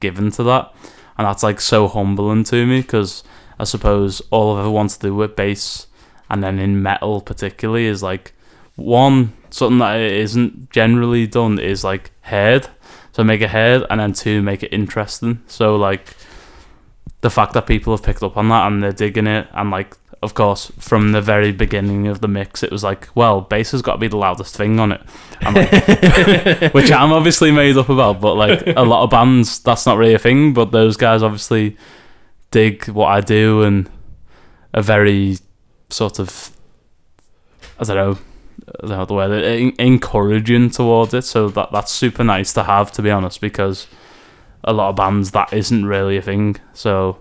given 0.02 0.32
to 0.32 0.44
that, 0.44 0.74
and 1.18 1.26
that's 1.26 1.44
like 1.44 1.62
so 1.62 1.88
humbling 1.88 2.44
to 2.46 2.66
me 2.66 2.82
because 2.82 3.24
I 3.60 3.64
suppose 3.64 4.22
all 4.32 4.54
I've 4.54 4.62
ever 4.62 4.72
wanted 4.72 4.96
to 4.96 5.08
do 5.08 5.16
with 5.16 5.36
bass, 5.36 5.88
and 6.30 6.44
then 6.44 6.60
in 6.60 6.82
metal 6.82 7.22
particularly, 7.22 7.86
is 7.86 8.04
like 8.04 8.34
one 8.76 9.34
something 9.50 9.78
that 9.80 10.00
isn't 10.00 10.70
generally 10.70 11.28
done 11.28 11.60
is 11.60 11.84
like 11.84 12.12
heard. 12.22 12.68
So 13.12 13.24
make 13.24 13.40
it 13.40 13.52
heard 13.52 13.86
and 13.90 14.02
then 14.02 14.12
two 14.12 14.42
make 14.42 14.64
it 14.64 14.74
interesting. 14.74 15.42
So 15.48 15.78
like 15.78 16.16
the 17.22 17.30
fact 17.30 17.54
that 17.54 17.66
people 17.66 17.94
have 17.94 18.04
picked 18.04 18.22
up 18.22 18.38
on 18.38 18.50
that 18.50 18.68
and 18.68 18.84
they're 18.84 18.92
digging 18.92 19.28
it 19.28 19.48
and 19.54 19.72
like 19.72 19.98
of 20.22 20.34
course 20.34 20.72
from 20.78 21.12
the 21.12 21.22
very 21.22 21.52
beginning 21.52 22.08
of 22.08 22.22
the 22.22 22.28
mix 22.28 22.62
it 22.62 22.72
was 22.72 22.84
like 22.84 23.08
well 23.16 23.42
bass 23.42 23.72
has 23.72 23.82
got 23.82 23.94
to 23.94 23.98
be 23.98 24.08
the 24.08 24.16
loudest 24.16 24.56
thing 24.56 24.80
on 24.80 24.92
it. 24.92 25.02
Like, 25.42 26.74
which 26.74 26.92
i'm 26.92 27.12
obviously 27.12 27.52
made 27.52 27.78
up 27.78 27.90
about 27.90 28.22
but 28.22 28.36
like 28.36 28.64
a 28.68 28.84
lot 28.84 29.04
of 29.04 29.10
bands 29.10 29.60
that's 29.60 29.88
not 29.88 29.98
really 29.98 30.14
a 30.14 30.20
thing 30.20 30.54
but 30.54 30.72
those 30.72 30.98
guys 30.98 31.24
obviously 31.24 31.78
dig 32.56 32.88
what 32.98 33.08
i 33.08 33.20
do 33.22 33.62
and 33.64 33.90
are 34.74 34.82
very 34.96 35.38
sort 35.90 36.20
of 36.20 36.30
i 37.80 37.84
don't 37.84 37.98
know 37.98 38.18
I 38.68 38.88
don't 38.88 38.98
know 38.98 39.06
the 39.06 39.14
word 39.14 39.44
en- 39.44 39.74
encouraging 39.78 40.70
towards 40.70 41.14
it. 41.14 41.24
So 41.24 41.50
that 41.50 41.72
that's 41.72 41.92
super 41.92 42.24
nice 42.24 42.54
to 42.54 42.64
have, 42.64 42.92
to 42.94 43.02
be 43.02 43.12
honest, 43.12 43.42
because 43.42 43.88
a 44.64 44.74
lot 44.74 44.90
of 44.90 44.96
bands 44.96 45.32
that 45.32 45.54
isn't 45.54 45.86
really 45.86 46.18
a 46.18 46.22
thing. 46.22 46.58
So 46.74 47.20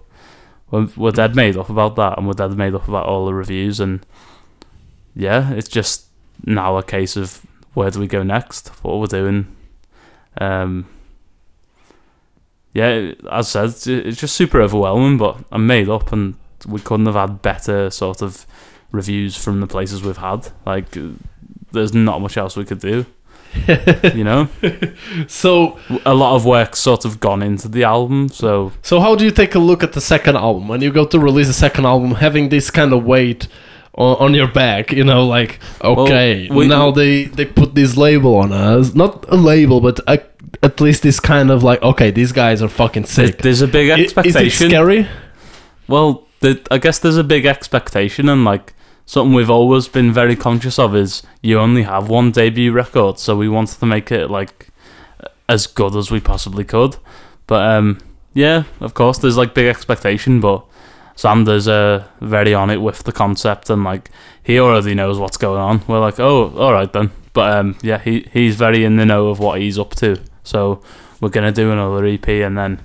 we're, 0.70 0.88
we're 0.96 1.10
dead 1.10 1.36
made 1.36 1.56
up 1.56 1.68
about 1.68 1.96
that, 1.96 2.16
and 2.16 2.26
we're 2.26 2.34
dead 2.34 2.56
made 2.56 2.74
up 2.74 2.88
about 2.88 3.06
all 3.06 3.26
the 3.26 3.34
reviews, 3.34 3.80
and 3.80 4.04
yeah, 5.14 5.52
it's 5.52 5.68
just 5.68 6.06
now 6.44 6.76
a 6.76 6.82
case 6.82 7.16
of 7.16 7.44
where 7.74 7.90
do 7.90 8.00
we 8.00 8.06
go 8.06 8.22
next? 8.22 8.68
What 8.82 8.98
we're 8.98 9.06
doing. 9.06 9.54
Um, 10.40 10.86
yeah, 12.74 13.12
as 13.30 13.54
I 13.56 13.66
said, 13.68 13.88
it's- 13.98 14.16
just 14.16 14.34
super 14.34 14.60
overwhelming, 14.60 15.16
but 15.18 15.38
I'm 15.50 15.66
made 15.66 15.88
up, 15.88 16.12
and 16.12 16.34
we 16.66 16.80
couldn't 16.80 17.06
have 17.06 17.14
had 17.14 17.40
better 17.42 17.90
sort 17.90 18.20
of 18.22 18.46
reviews 18.92 19.36
from 19.36 19.60
the 19.60 19.66
places 19.66 20.02
we've 20.02 20.16
had. 20.18 20.48
Like, 20.66 20.86
there's 21.72 21.94
not 21.94 22.20
much 22.20 22.36
else 22.36 22.56
we 22.56 22.64
could 22.64 22.80
do. 22.80 23.06
you 24.14 24.24
know, 24.24 24.48
so 25.28 25.78
a 26.04 26.12
lot 26.12 26.34
of 26.34 26.44
work 26.44 26.74
sort 26.74 27.04
of 27.04 27.20
gone 27.20 27.40
into 27.40 27.68
the 27.68 27.84
album. 27.84 28.28
So 28.28 28.72
So 28.82 28.98
how 29.00 29.14
do 29.14 29.24
you 29.24 29.30
take 29.30 29.54
a 29.54 29.60
look 29.60 29.84
at 29.84 29.92
the 29.92 30.00
second 30.00 30.36
album 30.36 30.66
when 30.66 30.80
you 30.82 30.90
go 30.92 31.04
to 31.06 31.20
release 31.20 31.46
the 31.46 31.52
second 31.52 31.86
album, 31.86 32.12
having 32.16 32.48
this 32.48 32.68
kind 32.70 32.92
of 32.92 33.04
weight 33.04 33.46
on, 33.96 34.16
on 34.18 34.34
your 34.34 34.48
back? 34.48 34.92
You 34.92 35.04
know, 35.04 35.26
like 35.26 35.58
okay, 35.82 36.48
we- 36.50 36.66
now 36.68 36.90
they 36.90 37.24
they 37.24 37.44
put 37.44 37.74
this 37.74 37.96
label 37.96 38.36
on 38.36 38.52
us, 38.52 38.94
not 38.94 39.24
a 39.28 39.36
label, 39.36 39.80
but 39.80 40.00
a, 40.06 40.22
at 40.62 40.80
least 40.80 41.02
this 41.02 41.20
kind 41.20 41.50
of 41.50 41.62
like 41.62 41.82
okay, 41.82 42.10
these 42.10 42.32
guys 42.32 42.62
are 42.62 42.68
fucking 42.68 43.04
sick. 43.06 43.38
there's 43.38 43.62
a 43.62 43.68
big 43.68 43.90
I- 43.90 43.94
Is 43.98 44.12
it 44.12 44.18
expectation. 44.18 44.68
scary? 44.70 45.08
Well, 45.88 46.26
the, 46.40 46.60
I 46.70 46.78
guess 46.78 46.98
there's 46.98 47.16
a 47.18 47.24
big 47.24 47.46
expectation, 47.46 48.28
and 48.28 48.44
like 48.44 48.74
something 49.06 49.34
we've 49.34 49.50
always 49.50 49.86
been 49.88 50.12
very 50.12 50.34
conscious 50.36 50.78
of 50.78 50.96
is 50.96 51.22
you 51.42 51.58
only 51.58 51.82
have 51.82 52.08
one 52.08 52.30
debut 52.30 52.72
record, 52.72 53.18
so 53.18 53.36
we 53.36 53.48
wanted 53.48 53.78
to 53.78 53.86
make 53.86 54.10
it 54.10 54.30
like 54.30 54.68
as 55.48 55.66
good 55.66 55.94
as 55.94 56.10
we 56.10 56.20
possibly 56.20 56.64
could. 56.64 56.96
But 57.46 57.68
um, 57.68 57.98
yeah, 58.32 58.64
of 58.80 58.94
course, 58.94 59.18
there's 59.18 59.36
like 59.36 59.52
big 59.52 59.66
expectation, 59.66 60.40
but 60.40 60.64
Xander's 61.16 61.68
uh, 61.68 62.04
very 62.20 62.54
on 62.54 62.70
it 62.70 62.78
with 62.78 63.04
the 63.04 63.12
concept, 63.12 63.70
and 63.70 63.84
like 63.84 64.10
he 64.42 64.58
already 64.58 64.94
knows 64.94 65.18
what's 65.18 65.36
going 65.36 65.60
on. 65.60 65.82
We're 65.86 66.00
like, 66.00 66.18
oh, 66.20 66.50
all 66.56 66.72
right 66.72 66.92
then. 66.92 67.10
But 67.32 67.56
um, 67.56 67.76
yeah, 67.82 67.98
he 67.98 68.28
he's 68.32 68.56
very 68.56 68.84
in 68.84 68.96
the 68.96 69.04
know 69.06 69.28
of 69.28 69.38
what 69.38 69.60
he's 69.60 69.78
up 69.78 69.94
to. 69.96 70.16
So 70.42 70.82
we're 71.20 71.28
gonna 71.30 71.52
do 71.52 71.70
another 71.72 72.04
EP, 72.06 72.28
and 72.28 72.56
then 72.58 72.80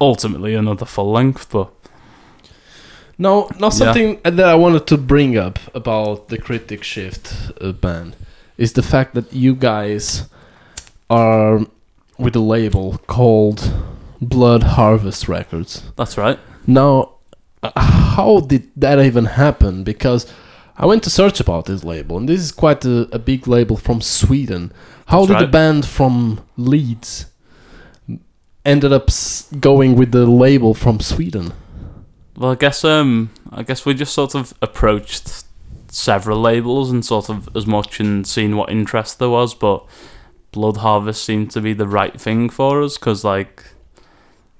ultimately 0.00 0.54
another 0.54 0.84
full 0.86 1.10
length. 1.12 1.50
But 1.50 1.70
No, 3.18 3.48
now 3.58 3.66
Yeah. 3.66 3.70
something 3.70 4.20
that 4.24 4.40
I 4.48 4.54
wanted 4.54 4.86
to 4.88 4.98
bring 4.98 5.38
up 5.38 5.58
about 5.74 6.28
the 6.28 6.36
Cryptic 6.38 6.84
Shift 6.84 7.32
uh, 7.60 7.72
band 7.72 8.14
is 8.58 8.72
the 8.74 8.82
fact 8.82 9.14
that 9.14 9.32
you 9.32 9.54
guys 9.54 10.28
are 11.08 11.60
with 12.18 12.36
a 12.36 12.40
label 12.40 12.98
called 13.06 13.72
Blood 14.20 14.62
Harvest 14.62 15.28
Records. 15.28 15.82
that's 15.96 16.16
right. 16.18 16.38
Now, 16.66 17.12
how 17.76 18.40
did 18.40 18.70
that 18.76 18.98
even 19.00 19.26
happen? 19.26 19.84
Because 19.84 20.32
I 20.76 20.86
went 20.86 21.02
to 21.04 21.10
search 21.10 21.40
about 21.40 21.66
this 21.66 21.84
label, 21.84 22.18
and 22.18 22.28
this 22.28 22.40
is 22.40 22.52
quite 22.52 22.84
a, 22.84 23.08
a 23.14 23.18
big 23.18 23.46
label 23.46 23.76
from 23.76 24.00
Sweden. 24.00 24.72
How 25.06 25.24
That's 25.24 25.40
did 25.40 25.48
the 25.48 25.52
band 25.52 25.86
from 25.86 26.40
Leeds 26.56 27.26
ended 28.64 28.92
up 28.92 29.08
going 29.60 29.94
with 29.94 30.12
the 30.12 30.26
label 30.26 30.74
from 30.74 31.00
Sweden? 31.00 31.52
Well, 32.36 32.50
I 32.50 32.56
guess 32.56 32.84
um, 32.84 33.30
I 33.50 33.62
guess 33.62 33.86
we 33.86 33.94
just 33.94 34.12
sort 34.12 34.34
of 34.34 34.52
approached 34.60 35.44
several 35.88 36.40
labels 36.40 36.90
and 36.90 37.04
sort 37.04 37.30
of 37.30 37.48
as 37.56 37.66
much 37.66 38.00
and 38.00 38.26
seen 38.26 38.56
what 38.56 38.70
interest 38.70 39.18
there 39.18 39.30
was, 39.30 39.54
but 39.54 39.86
Blood 40.52 40.78
Harvest 40.78 41.24
seemed 41.24 41.50
to 41.52 41.60
be 41.60 41.72
the 41.72 41.88
right 41.88 42.20
thing 42.20 42.50
for 42.50 42.82
us 42.82 42.98
because 42.98 43.24
like 43.24 43.64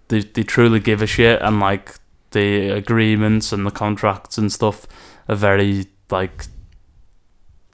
they 0.08 0.20
they 0.20 0.42
truly 0.42 0.80
give 0.80 1.02
a 1.02 1.06
shit 1.06 1.40
and 1.42 1.60
like 1.60 1.94
the 2.30 2.70
agreements 2.70 3.52
and 3.52 3.66
the 3.66 3.70
contracts 3.70 4.38
and 4.38 4.52
stuff 4.52 4.86
are 5.28 5.36
very 5.36 5.86
like 6.10 6.46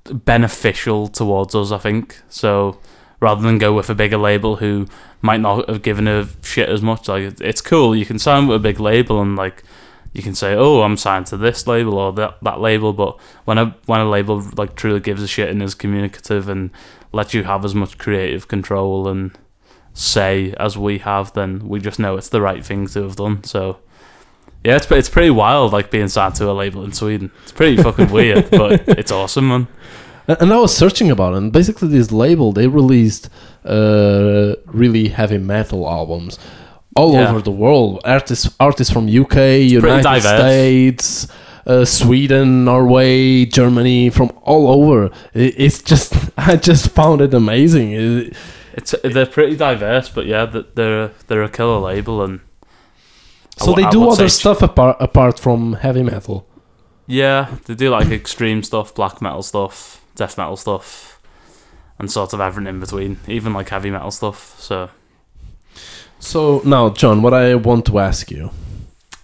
beneficial 0.05 1.09
towards 1.09 1.55
us. 1.55 1.73
I 1.73 1.79
think 1.79 2.21
so. 2.29 2.79
Rather 3.21 3.43
than 3.43 3.59
go 3.59 3.73
with 3.73 3.89
a 3.89 3.95
bigger 3.95 4.19
label 4.19 4.57
who 4.57 4.87
might 5.21 5.41
not 5.41 5.69
have 5.69 5.83
given 5.83 6.09
a 6.09 6.29
shit 6.43 6.69
as 6.69 6.83
much, 6.83 7.07
like 7.07 7.41
it's 7.41 7.61
cool. 7.61 7.95
You 7.95 8.05
can 8.05 8.19
sign 8.19 8.49
with 8.49 8.57
a 8.57 8.61
big 8.61 8.81
label 8.81 9.23
and 9.23 9.37
like 9.37 9.63
you 10.13 10.23
can 10.23 10.35
say, 10.35 10.55
"Oh, 10.55 10.83
I'm 10.83 10.97
signed 10.97 11.27
to 11.27 11.37
this 11.37 11.67
label 11.67 11.99
or 11.99 12.13
that 12.15 12.39
that 12.43 12.61
label," 12.61 12.93
but 12.93 13.19
when 13.45 13.59
a 13.59 13.77
when 13.87 14.01
a 14.01 14.09
label 14.11 14.45
like 14.57 14.75
truly 14.75 15.01
gives 15.01 15.23
a 15.23 15.29
shit 15.29 15.51
and 15.51 15.63
is 15.63 15.75
communicative 15.75 16.49
and 16.49 16.71
lets 17.13 17.33
you 17.33 17.45
have 17.45 17.65
as 17.65 17.75
much 17.75 17.97
creative 17.99 18.49
control 18.49 19.07
and 19.09 19.39
say 19.95 20.55
as 20.59 20.77
we 20.79 20.99
have, 20.99 21.33
then 21.35 21.69
we 21.69 21.81
just 21.81 21.99
know 21.99 22.17
it's 22.17 22.29
the 22.31 22.41
right 22.41 22.65
thing 22.65 22.87
to 22.89 23.03
have 23.03 23.17
done. 23.17 23.45
So 23.45 23.79
yeah, 24.65 24.77
it's 24.77 24.91
it's 24.91 25.09
pretty 25.11 25.31
wild, 25.31 25.73
like 25.73 25.91
being 25.91 26.09
signed 26.09 26.35
to 26.37 26.49
a 26.51 26.53
label 26.53 26.85
in 26.85 26.93
Sweden. 26.93 27.31
It's 27.43 27.53
pretty 27.53 27.83
fucking 27.83 28.11
weird, 28.19 28.51
but 28.51 28.89
it's 28.89 29.11
awesome, 29.13 29.49
man. 29.49 29.67
And 30.29 30.53
I 30.53 30.57
was 30.59 30.75
searching 30.77 31.11
about 31.11 31.35
it. 31.35 31.39
And 31.39 31.53
basically, 31.53 31.89
this 31.89 32.13
label 32.13 32.53
they 32.53 32.69
released 32.69 33.29
uh, 33.65 34.55
really 34.67 35.09
heavy 35.09 35.39
metal 35.39 35.89
albums 35.89 36.39
all 36.95 37.15
Yeah. 37.15 37.29
over 37.31 37.41
the 37.43 37.51
world. 37.51 38.01
Artists, 38.05 38.55
artists 38.61 38.93
from 38.93 39.09
UK, 39.09 39.37
United. 39.69 40.21
States, 40.23 41.27
uh, 41.67 41.85
Sweden, 41.85 42.65
Norway, 42.65 43.47
Germany, 43.47 44.11
from 44.11 44.31
all 44.43 44.69
over. 44.69 45.07
I- 45.35 45.55
It's 45.57 45.83
just, 45.83 46.15
I 46.37 46.57
just 46.57 46.91
found 46.91 47.21
it 47.21 47.35
amazing. 47.35 47.93
It- 47.93 48.37
It's 48.75 48.95
they're 49.03 49.27
pretty 49.27 49.57
diverse, 49.57 50.09
but 50.09 50.27
yeah, 50.27 50.47
th- 50.47 50.67
they're 50.75 51.11
they're 51.27 51.43
a 51.43 51.49
killer 51.49 51.79
label, 51.79 52.23
and 52.23 52.41
so 53.59 53.67
w- 53.67 53.77
they 53.83 53.89
I 53.89 53.91
do 53.91 54.09
other 54.09 54.29
stuff 54.29 54.63
apart 54.63 54.97
apart 55.01 55.39
from 55.39 55.75
heavy 55.75 56.03
metal. 56.03 56.47
Yeah, 57.07 57.57
they 57.67 57.75
do 57.75 57.91
like 57.91 58.11
extreme 58.11 58.63
stuff, 58.63 58.95
black 58.95 59.21
metal 59.21 59.43
stuff, 59.43 60.01
death 60.15 60.39
metal 60.39 60.57
stuff, 60.57 61.21
and 61.99 62.11
sort 62.11 62.33
of 62.33 62.41
everything 62.41 62.75
in 62.75 62.81
between, 62.81 63.19
even 63.29 63.53
like 63.53 63.69
heavy 63.69 63.91
metal 63.91 64.11
stuff. 64.11 64.59
So 64.61 64.89
So 66.19 66.63
now, 66.65 66.91
John, 66.91 67.21
what 67.23 67.35
I 67.35 67.55
want 67.57 67.85
to 67.87 67.99
ask 67.99 68.31
you, 68.31 68.51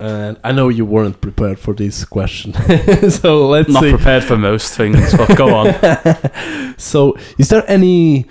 and 0.00 0.36
I 0.44 0.52
know 0.52 0.68
you 0.68 0.84
weren't 0.84 1.20
prepared 1.20 1.58
for 1.58 1.72
this 1.74 2.04
question, 2.04 2.52
so 3.10 3.46
let's 3.48 3.68
not 3.70 3.82
see. 3.82 3.90
prepared 3.90 4.24
for 4.24 4.36
most 4.36 4.76
things, 4.76 5.14
but 5.16 5.36
go 5.36 5.54
on. 5.54 5.74
So, 6.80 7.16
is 7.38 7.48
there 7.48 7.64
any 7.66 8.26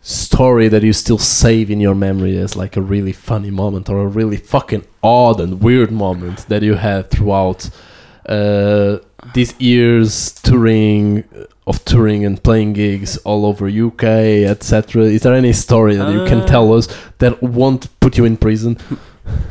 story 0.00 0.68
that 0.68 0.82
you 0.82 0.92
still 0.92 1.18
save 1.18 1.70
in 1.70 1.80
your 1.80 1.94
memory 1.94 2.38
as 2.38 2.56
like 2.56 2.76
a 2.76 2.80
really 2.80 3.12
funny 3.12 3.50
moment 3.50 3.88
or 3.88 4.00
a 4.00 4.06
really 4.06 4.36
fucking 4.36 4.86
odd 5.02 5.40
and 5.40 5.60
weird 5.60 5.90
moment 5.90 6.46
that 6.48 6.62
you 6.62 6.74
had 6.74 7.10
throughout 7.10 7.68
uh, 8.26 8.98
these 9.34 9.58
years 9.60 10.32
touring 10.32 11.24
of 11.66 11.84
touring 11.84 12.24
and 12.24 12.42
playing 12.42 12.72
gigs 12.72 13.18
all 13.18 13.44
over 13.44 13.68
UK, 13.68 14.02
etc. 14.02 15.02
Is 15.02 15.22
there 15.22 15.34
any 15.34 15.52
story 15.52 15.96
that 15.96 16.12
you 16.12 16.24
can 16.24 16.46
tell 16.46 16.72
us 16.72 16.88
that 17.18 17.42
won't 17.42 17.88
put 18.00 18.16
you 18.16 18.24
in 18.24 18.38
prison? 18.38 18.78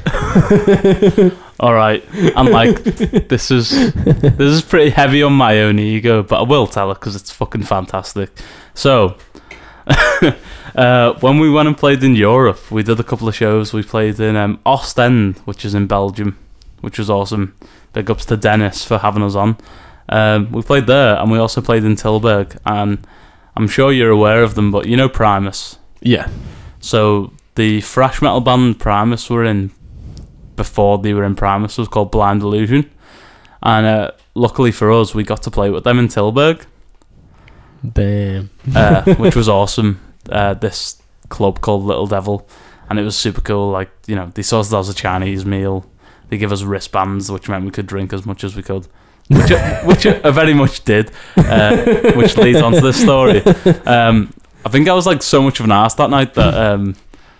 All 1.60 1.74
right, 1.74 2.04
I'm 2.36 2.52
like 2.52 2.84
this 2.84 3.52
is 3.52 3.94
this 3.94 4.40
is 4.40 4.62
pretty 4.62 4.90
heavy 4.90 5.22
on 5.22 5.34
my 5.34 5.62
own 5.62 5.80
ego, 5.80 6.24
but 6.24 6.40
I 6.40 6.44
will 6.44 6.68
tell 6.68 6.92
it 6.92 6.96
because 6.96 7.16
it's 7.16 7.32
fucking 7.32 7.64
fantastic. 7.64 8.30
So, 8.74 9.18
uh, 10.76 11.14
when 11.20 11.40
we 11.40 11.50
went 11.50 11.68
and 11.68 11.78
played 11.78 12.04
in 12.04 12.16
Europe, 12.16 12.72
we 12.72 12.84
did 12.84 13.00
a 13.00 13.04
couple 13.04 13.28
of 13.28 13.36
shows. 13.36 13.74
We 13.74 13.84
played 13.84 14.20
in 14.20 14.36
um, 14.36 14.60
Ostend, 14.66 15.38
which 15.40 15.64
is 15.64 15.74
in 15.74 15.88
Belgium, 15.88 16.38
which 16.82 17.00
was 17.00 17.10
awesome. 17.10 17.56
Big 17.94 18.10
ups 18.10 18.26
to 18.26 18.38
Dennis 18.38 18.84
for 18.84 18.98
having 18.98 19.24
us 19.24 19.36
on. 19.36 19.58
Um, 20.10 20.52
we 20.52 20.62
played 20.62 20.88
there, 20.88 21.18
and 21.18 21.32
we 21.32 21.38
also 21.38 21.62
played 21.62 21.84
in 21.84 21.96
Tilburg, 21.96 22.58
and 22.66 23.06
I'm 23.56 23.68
sure 23.68 23.92
you're 23.92 24.12
aware 24.12 24.44
of 24.44 24.56
them, 24.56 24.72
but 24.72 24.86
you 24.86 24.98
know 24.98 25.10
Primus. 25.10 25.80
Yeah. 26.02 26.30
So 26.80 27.34
the 27.56 27.82
thrash 27.82 28.22
metal 28.22 28.42
band 28.42 28.80
Primus 28.80 29.30
were 29.30 29.44
in 29.44 29.72
before 30.56 30.98
they 30.98 31.14
were 31.14 31.24
in 31.24 31.36
Primus 31.36 31.78
was 31.78 31.88
called 31.88 32.12
Blind 32.12 32.42
Illusion, 32.42 32.90
and 33.62 33.86
uh, 33.86 34.12
luckily 34.34 34.72
for 34.72 34.92
us, 34.92 35.14
we 35.14 35.24
got 35.24 35.44
to 35.44 35.52
play 35.52 35.70
with 35.70 35.84
them 35.84 36.00
in 36.00 36.08
Tilburg, 36.08 36.66
Damn. 37.94 38.50
uh, 38.76 39.14
which 39.16 39.36
was 39.36 39.50
awesome. 39.50 40.00
Uh, 40.30 40.54
this 40.54 41.02
club 41.30 41.62
called 41.62 41.84
Little 41.84 42.08
Devil, 42.08 42.48
and 42.90 43.00
it 43.00 43.04
was 43.04 43.16
super 43.16 43.42
cool. 43.42 43.70
Like 43.72 43.90
you 44.08 44.16
know, 44.16 44.32
they 44.34 44.42
served 44.42 44.74
us 44.74 44.90
a 44.90 44.94
Chinese 44.94 45.46
meal. 45.46 45.86
They 46.30 46.38
give 46.38 46.52
us 46.52 46.64
wristbands, 46.64 47.32
which 47.32 47.48
meant 47.48 47.64
we 47.66 47.72
could 47.72 47.88
drink 47.88 48.12
as 48.14 48.26
much 48.26 48.44
as 48.44 48.56
we 48.56 48.64
could. 48.64 48.88
Which, 49.30 49.52
I- 49.52 49.82
which 49.86 50.06
I 50.06 50.32
very 50.32 50.54
much 50.54 50.84
did, 50.84 51.12
uh, 51.38 52.12
which 52.16 52.36
leads 52.38 52.62
on 52.62 52.74
to 52.74 52.82
this 52.82 53.02
story. 53.02 53.42
Um, 53.86 54.34
I 54.66 54.70
think 54.70 54.90
I 54.90 54.94
was 54.94 55.06
like 55.06 55.22
so 55.24 55.42
much 55.42 55.60
of 55.60 55.66
an 55.66 55.72
ass 55.72 55.96
that 55.96 56.10
night 56.10 56.34
that 56.34 56.54
um, 56.54 56.96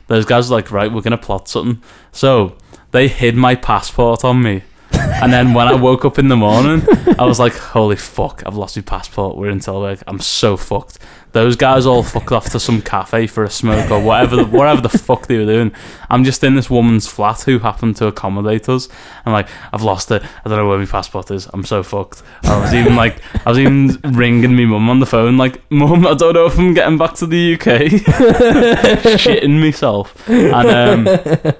those 0.08 0.26
guys 0.26 0.50
were 0.50 0.56
like, 0.56 0.72
right, 0.72 0.92
we're 0.92 1.02
gonna 1.02 1.18
plot 1.18 1.50
something. 1.50 1.82
So 2.14 2.56
they 2.92 3.08
hid 3.10 3.36
my 3.36 3.56
passport 3.56 4.24
on 4.24 4.42
me, 4.42 4.64
and 4.98 5.32
then 5.32 5.54
when 5.54 5.68
I 5.68 5.74
woke 5.74 6.06
up 6.06 6.20
in 6.20 6.28
the 6.28 6.36
morning, 6.36 6.86
I 7.20 7.26
was 7.26 7.40
like, 7.40 7.54
holy 7.54 7.96
fuck, 7.96 8.44
I've 8.46 8.56
lost 8.56 8.76
my 8.76 8.84
passport. 8.84 9.38
We're 9.38 9.50
in 9.50 9.60
Tilburg. 9.60 10.04
I'm 10.08 10.20
so 10.20 10.58
fucked. 10.58 11.00
Those 11.34 11.56
guys 11.56 11.86
all 11.86 12.04
fucked 12.04 12.32
off 12.32 12.50
to 12.52 12.60
some 12.60 12.82
cafe 12.82 13.28
for 13.28 13.44
a 13.44 13.50
smoke 13.50 13.92
or 13.92 14.02
whatever, 14.02 14.38
the, 14.38 14.46
whatever 14.46 14.82
the 14.82 14.90
fuck 14.90 15.28
they 15.28 15.38
were 15.38 15.46
doing. 15.46 15.72
I'm 16.10 16.24
just 16.24 16.44
in 16.44 16.56
this 16.56 16.70
woman's 16.70 17.08
flat 17.08 17.42
who 17.42 17.60
happened 17.60 17.98
to 17.98 18.08
accommodate 18.08 18.70
us. 18.70 18.88
I'm 19.26 19.34
like, 19.34 19.48
I've 19.72 19.84
lost 19.84 20.10
it. 20.12 20.24
I 20.24 20.50
don't 20.50 20.58
know 20.58 20.68
where 20.68 20.80
my 20.80 20.86
passport 20.86 21.30
is. 21.32 21.48
I'm 21.54 21.64
so 21.64 21.84
fucked. 21.84 22.24
I 22.44 22.60
was 22.60 22.74
even 22.74 22.96
like, 22.96 23.22
I 23.46 23.50
was 23.50 23.60
even 23.60 24.00
ringing 24.04 24.56
my 24.56 24.66
mum 24.66 24.90
on 24.90 25.00
the 25.00 25.06
phone, 25.06 25.38
like, 25.38 25.62
Mum, 25.70 26.08
I 26.08 26.14
don't 26.14 26.34
know 26.34 26.46
if 26.46 26.58
I'm 26.58 26.74
getting 26.74 26.98
back 26.98 27.14
to 27.16 27.28
the 27.28 27.54
UK. 27.54 27.68
Shitting 29.20 29.60
myself. 29.60 30.28
And 30.30 31.08
um, 31.08 31.54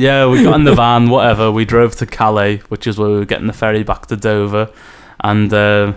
yeah, 0.00 0.26
we 0.26 0.42
got 0.42 0.54
in 0.54 0.64
the 0.64 0.74
van, 0.74 1.10
whatever. 1.10 1.52
We 1.52 1.66
drove 1.66 1.94
to 1.96 2.06
Calais, 2.06 2.58
which 2.68 2.86
is 2.86 2.96
where 2.98 3.10
we 3.10 3.16
were 3.16 3.26
getting 3.26 3.46
the 3.46 3.52
ferry 3.52 3.82
back 3.82 4.06
to 4.06 4.16
Dover. 4.16 4.72
And 5.22 5.52
uh, 5.52 5.92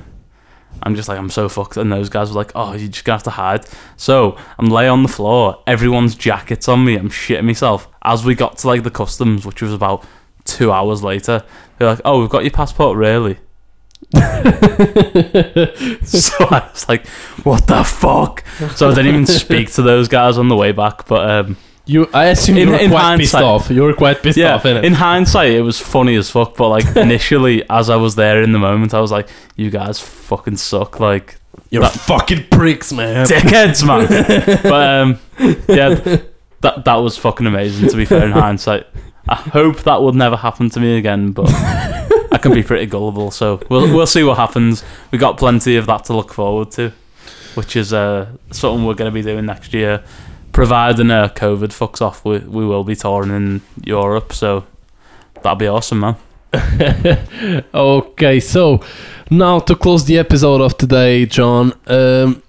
I'm 0.83 0.95
just 0.95 1.07
like, 1.07 1.17
I'm 1.17 1.29
so 1.29 1.47
fucked. 1.47 1.77
And 1.77 1.89
those 1.89 2.09
guys 2.09 2.29
were 2.29 2.35
like, 2.35 2.51
oh, 2.53 2.73
you're 2.73 2.89
just 2.89 3.05
going 3.05 3.17
to 3.17 3.19
have 3.19 3.23
to 3.23 3.29
hide. 3.29 3.65
So 3.95 4.37
I'm 4.59 4.67
lay 4.67 4.89
on 4.89 5.03
the 5.03 5.09
floor. 5.09 5.63
Everyone's 5.65 6.15
jackets 6.15 6.67
on 6.67 6.83
me. 6.83 6.97
I'm 6.97 7.09
shitting 7.09 7.45
myself. 7.45 7.87
As 8.01 8.25
we 8.25 8.35
got 8.35 8.57
to 8.57 8.67
like 8.67 8.83
the 8.83 8.91
customs, 8.91 9.45
which 9.45 9.61
was 9.61 9.71
about 9.71 10.05
two 10.43 10.73
hours 10.73 11.01
later, 11.01 11.41
they're 11.77 11.87
like, 11.87 12.01
oh, 12.03 12.19
we've 12.19 12.29
got 12.29 12.43
your 12.43 12.51
passport, 12.51 12.97
really? 12.97 13.35
so 14.13 14.19
I 16.49 16.69
was 16.73 16.89
like, 16.89 17.07
what 17.43 17.67
the 17.67 17.85
fuck? 17.85 18.43
So 18.75 18.89
I 18.89 18.95
didn't 18.95 19.07
even 19.07 19.25
speak 19.27 19.71
to 19.73 19.81
those 19.81 20.09
guys 20.09 20.37
on 20.37 20.49
the 20.49 20.57
way 20.57 20.73
back. 20.73 21.07
But 21.07 21.29
um, 21.29 21.57
You, 21.85 22.09
I 22.13 22.25
assume 22.27 22.57
In- 22.57 22.67
you 22.67 22.73
were 22.73 22.79
in 22.79 22.89
quite 22.91 23.19
pissed 23.19 23.35
off. 23.35 23.69
You 23.69 23.83
were 23.83 23.93
quite 23.93 24.23
pissed 24.23 24.37
yeah, 24.37 24.55
off, 24.55 24.63
innit? 24.63 24.83
in 24.85 24.93
hindsight, 24.93 25.51
it 25.51 25.61
was 25.61 25.79
funny 25.79 26.15
as 26.15 26.29
fuck. 26.29 26.55
But 26.55 26.69
like 26.69 26.85
initially, 26.95 27.67
as 27.69 27.89
I 27.89 27.97
was 27.97 28.15
there 28.15 28.41
in 28.41 28.53
the 28.53 28.59
moment, 28.59 28.93
I 28.93 29.01
was 29.01 29.11
like, 29.11 29.27
"You 29.57 29.69
guys 29.69 29.99
fucking 29.99 30.55
suck, 30.57 30.99
like 31.01 31.35
You're 31.71 31.81
that- 31.83 31.91
fucking 31.91 32.45
pricks, 32.49 32.93
man. 32.93 33.25
dickheads, 33.25 33.85
man." 33.85 34.07
but 34.63 34.89
um, 34.89 35.19
yeah, 35.67 36.21
that 36.61 36.85
that 36.85 36.95
was 36.95 37.17
fucking 37.17 37.45
amazing. 37.47 37.89
To 37.89 37.97
be 37.97 38.05
fair, 38.05 38.23
in 38.25 38.31
hindsight, 38.45 38.87
I 39.27 39.35
hope 39.35 39.81
that 39.83 40.01
would 40.01 40.15
never 40.15 40.37
happen 40.37 40.69
to 40.69 40.79
me 40.79 40.97
again. 40.97 41.33
But 41.33 41.49
I 41.51 42.37
can 42.41 42.53
be 42.53 42.63
pretty 42.63 42.85
gullible, 42.85 43.29
so 43.29 43.59
we'll 43.69 43.93
we'll 43.93 44.07
see 44.07 44.23
what 44.23 44.37
happens. 44.37 44.85
We 45.11 45.17
got 45.17 45.37
plenty 45.37 45.75
of 45.75 45.85
that 45.87 46.05
to 46.05 46.15
look 46.15 46.31
forward 46.33 46.71
to, 46.71 46.93
which 47.55 47.75
is 47.75 47.91
uh 47.91 48.27
something 48.51 48.85
we're 48.85 48.93
going 48.93 49.11
to 49.11 49.13
be 49.13 49.21
doing 49.21 49.45
next 49.45 49.73
year. 49.73 50.01
Providing 50.53 51.09
uh, 51.09 51.29
COVID 51.29 51.69
fucks 51.69 51.99
off, 51.99 52.23
we, 52.23 52.37
we 52.37 52.63
will 52.65 52.83
be 52.83 52.95
touring 52.95 53.31
in 53.31 53.61
Europe, 53.83 54.31
so 54.33 54.65
that'll 55.41 55.55
be 55.55 55.67
awesome, 55.67 55.99
man. 56.01 56.15
okay, 57.73 58.39
so 58.39 58.79
now 59.31 59.59
to 59.59 59.75
close 59.75 60.05
the 60.05 60.19
episode 60.19 60.61
of 60.61 60.77
today, 60.77 61.25
John, 61.25 61.73
um, 61.87 62.43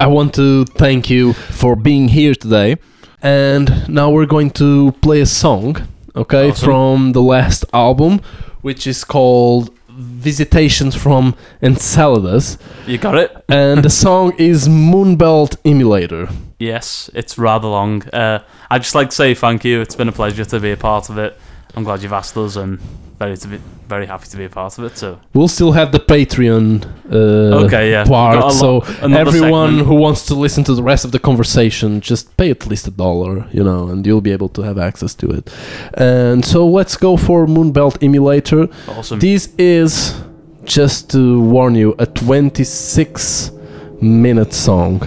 I 0.00 0.08
want 0.08 0.34
to 0.34 0.64
thank 0.64 1.08
you 1.08 1.34
for 1.34 1.76
being 1.76 2.08
here 2.08 2.34
today. 2.34 2.76
And 3.22 3.88
now 3.88 4.10
we're 4.10 4.26
going 4.26 4.50
to 4.52 4.90
play 5.00 5.20
a 5.20 5.26
song, 5.26 5.76
okay, 6.16 6.50
Awesome. 6.50 6.64
from 6.64 7.12
the 7.12 7.22
last 7.22 7.64
album, 7.72 8.20
which 8.62 8.88
is 8.88 9.04
called 9.04 9.70
Visitations 9.88 10.96
from 10.96 11.36
Enceladus. 11.62 12.58
You 12.88 12.98
got 12.98 13.16
it? 13.16 13.44
And 13.48 13.84
the 13.84 13.90
song 14.04 14.34
is 14.36 14.68
Moonbelt 14.68 15.56
Immolator. 15.62 16.28
Yes, 16.58 17.10
it's 17.14 17.36
rather 17.36 17.68
long. 17.68 18.08
Uh, 18.08 18.42
I'd 18.70 18.82
just 18.82 18.94
like 18.94 19.10
to 19.10 19.16
say 19.16 19.34
thank 19.34 19.64
you. 19.64 19.80
It's 19.80 19.94
been 19.94 20.08
a 20.08 20.12
pleasure 20.12 20.44
to 20.44 20.60
be 20.60 20.72
a 20.72 20.76
part 20.76 21.10
of 21.10 21.18
it. 21.18 21.38
I'm 21.74 21.84
glad 21.84 22.02
you've 22.02 22.14
asked 22.14 22.36
us, 22.38 22.56
and 22.56 22.78
very 23.18 23.36
to 23.36 23.48
be 23.48 23.58
very 23.88 24.06
happy 24.06 24.26
to 24.28 24.36
be 24.36 24.44
a 24.44 24.48
part 24.48 24.78
of 24.78 24.84
it. 24.84 24.96
So 24.98 25.20
We'll 25.34 25.48
still 25.48 25.72
have 25.72 25.92
the 25.92 25.98
Patreon 26.00 26.84
uh, 27.10 27.64
okay, 27.66 27.90
yeah, 27.90 28.04
part, 28.04 28.52
so 28.52 28.80
everyone 29.02 29.70
segment. 29.70 29.86
who 29.86 29.94
wants 29.94 30.26
to 30.26 30.34
listen 30.34 30.64
to 30.64 30.74
the 30.74 30.82
rest 30.82 31.04
of 31.04 31.12
the 31.12 31.18
conversation 31.18 32.00
just 32.00 32.36
pay 32.36 32.50
at 32.50 32.66
least 32.66 32.86
a 32.88 32.90
dollar 32.90 33.46
you 33.52 33.62
know 33.62 33.88
and 33.88 34.04
you'll 34.06 34.20
be 34.20 34.32
able 34.32 34.48
to 34.48 34.62
have 34.62 34.76
access 34.76 35.14
to 35.14 35.30
it 35.30 35.52
and 35.94 36.44
so 36.44 36.66
let's 36.66 36.96
go 36.96 37.16
for 37.16 37.46
moonbelt 37.46 37.96
immolator 38.00 38.68
awesome. 38.88 39.20
this 39.20 39.54
is 39.56 40.20
just 40.64 41.10
to 41.10 41.40
warn 41.40 41.74
you 41.76 41.94
a 42.00 42.06
26 42.06 43.52
minute 44.00 44.52
song 44.52 45.00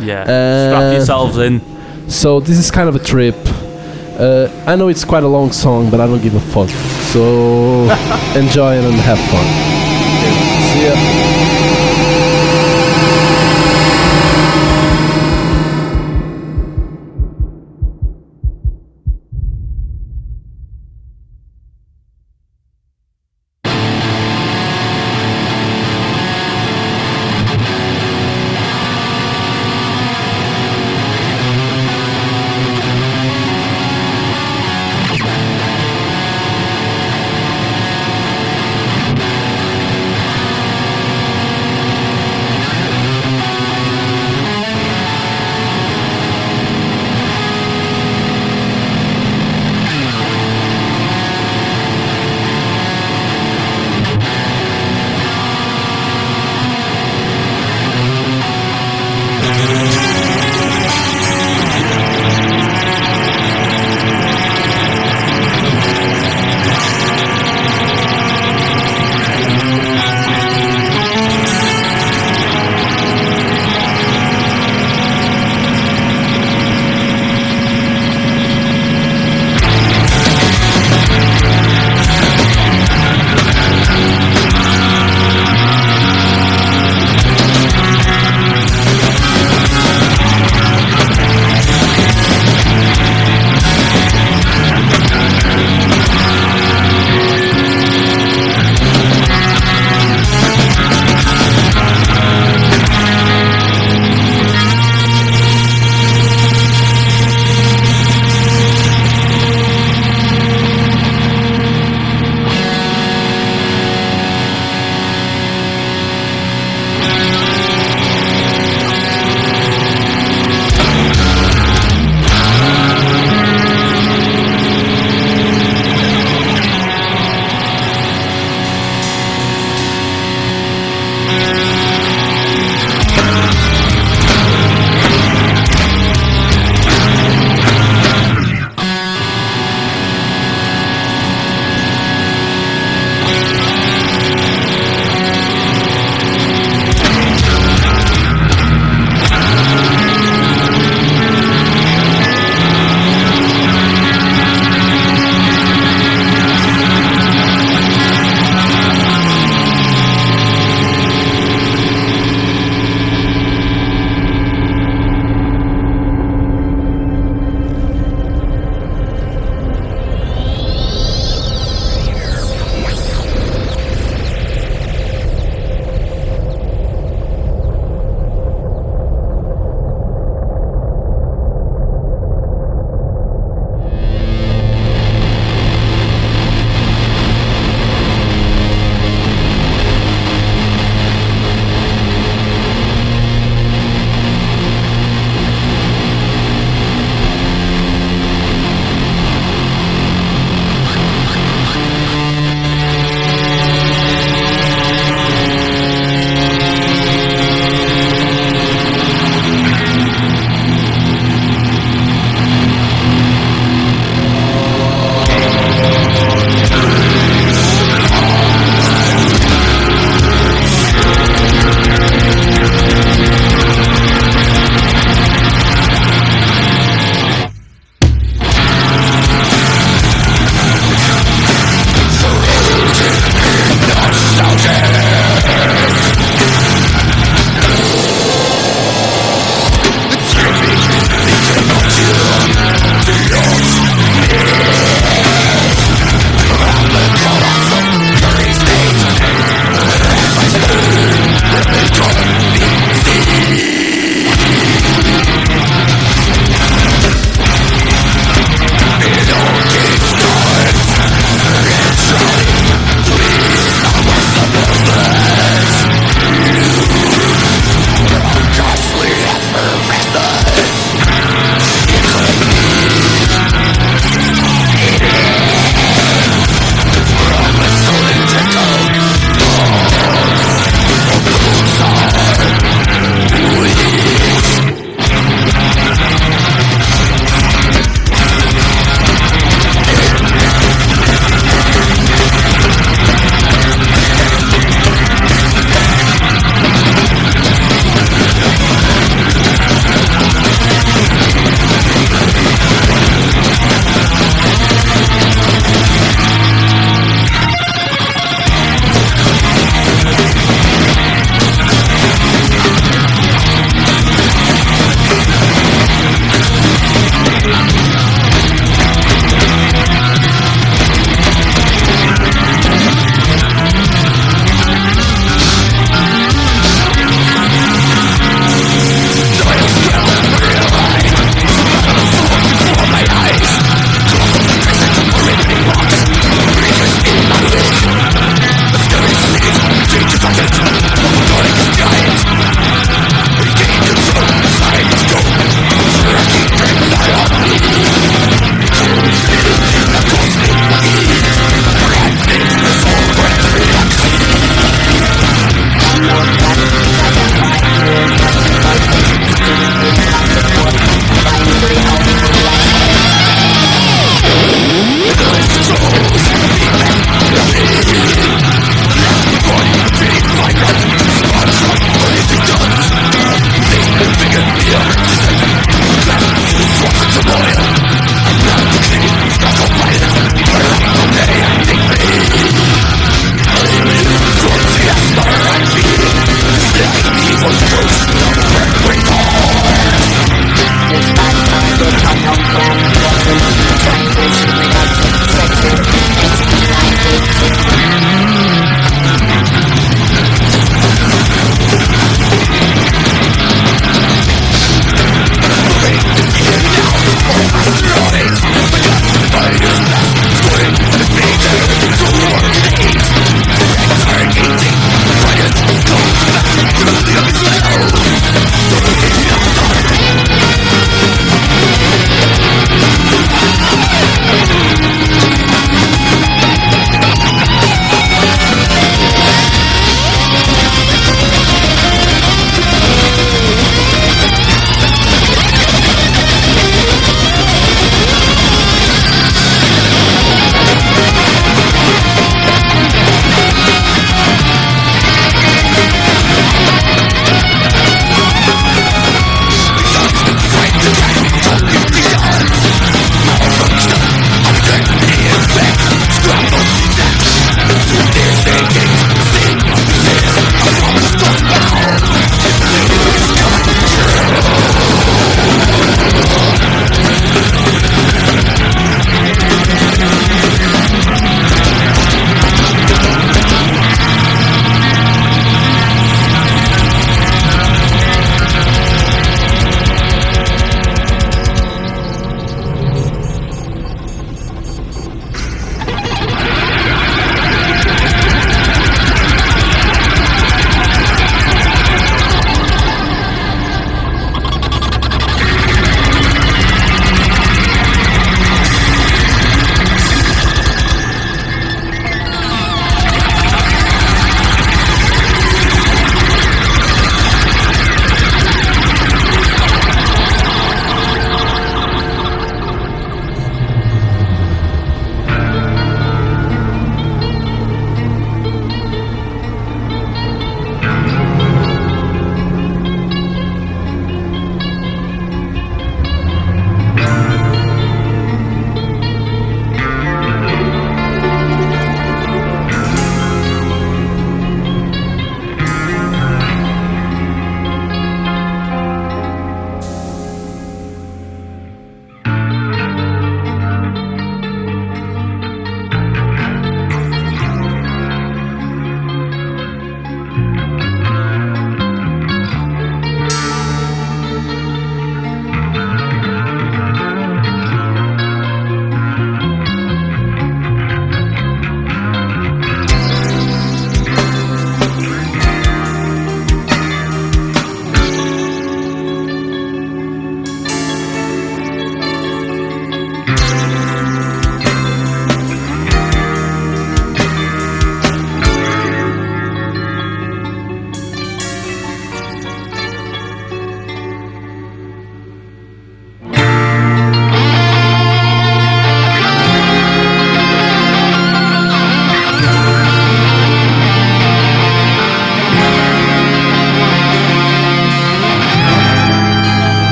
yeah, 0.00 0.22
uh, 0.22 0.68
strap 0.68 0.92
yourselves 0.92 1.38
in. 1.38 1.60
so 2.08 2.40
this 2.40 2.58
is 2.58 2.70
kind 2.70 2.88
of 2.88 2.94
a 2.96 3.00
trip 3.00 3.36
uh, 4.18 4.48
I 4.66 4.76
know 4.76 4.88
it's 4.88 5.04
quite 5.04 5.24
a 5.24 5.28
long 5.28 5.52
song, 5.52 5.90
but 5.90 6.00
I 6.00 6.06
don't 6.06 6.22
give 6.22 6.34
a 6.34 6.40
fuck. 6.40 6.70
So 7.12 7.82
enjoy 8.34 8.76
it 8.76 8.84
and 8.84 8.94
have 8.94 9.18
fun. 9.18 9.46
See 10.72 10.86
ya. 10.86 11.25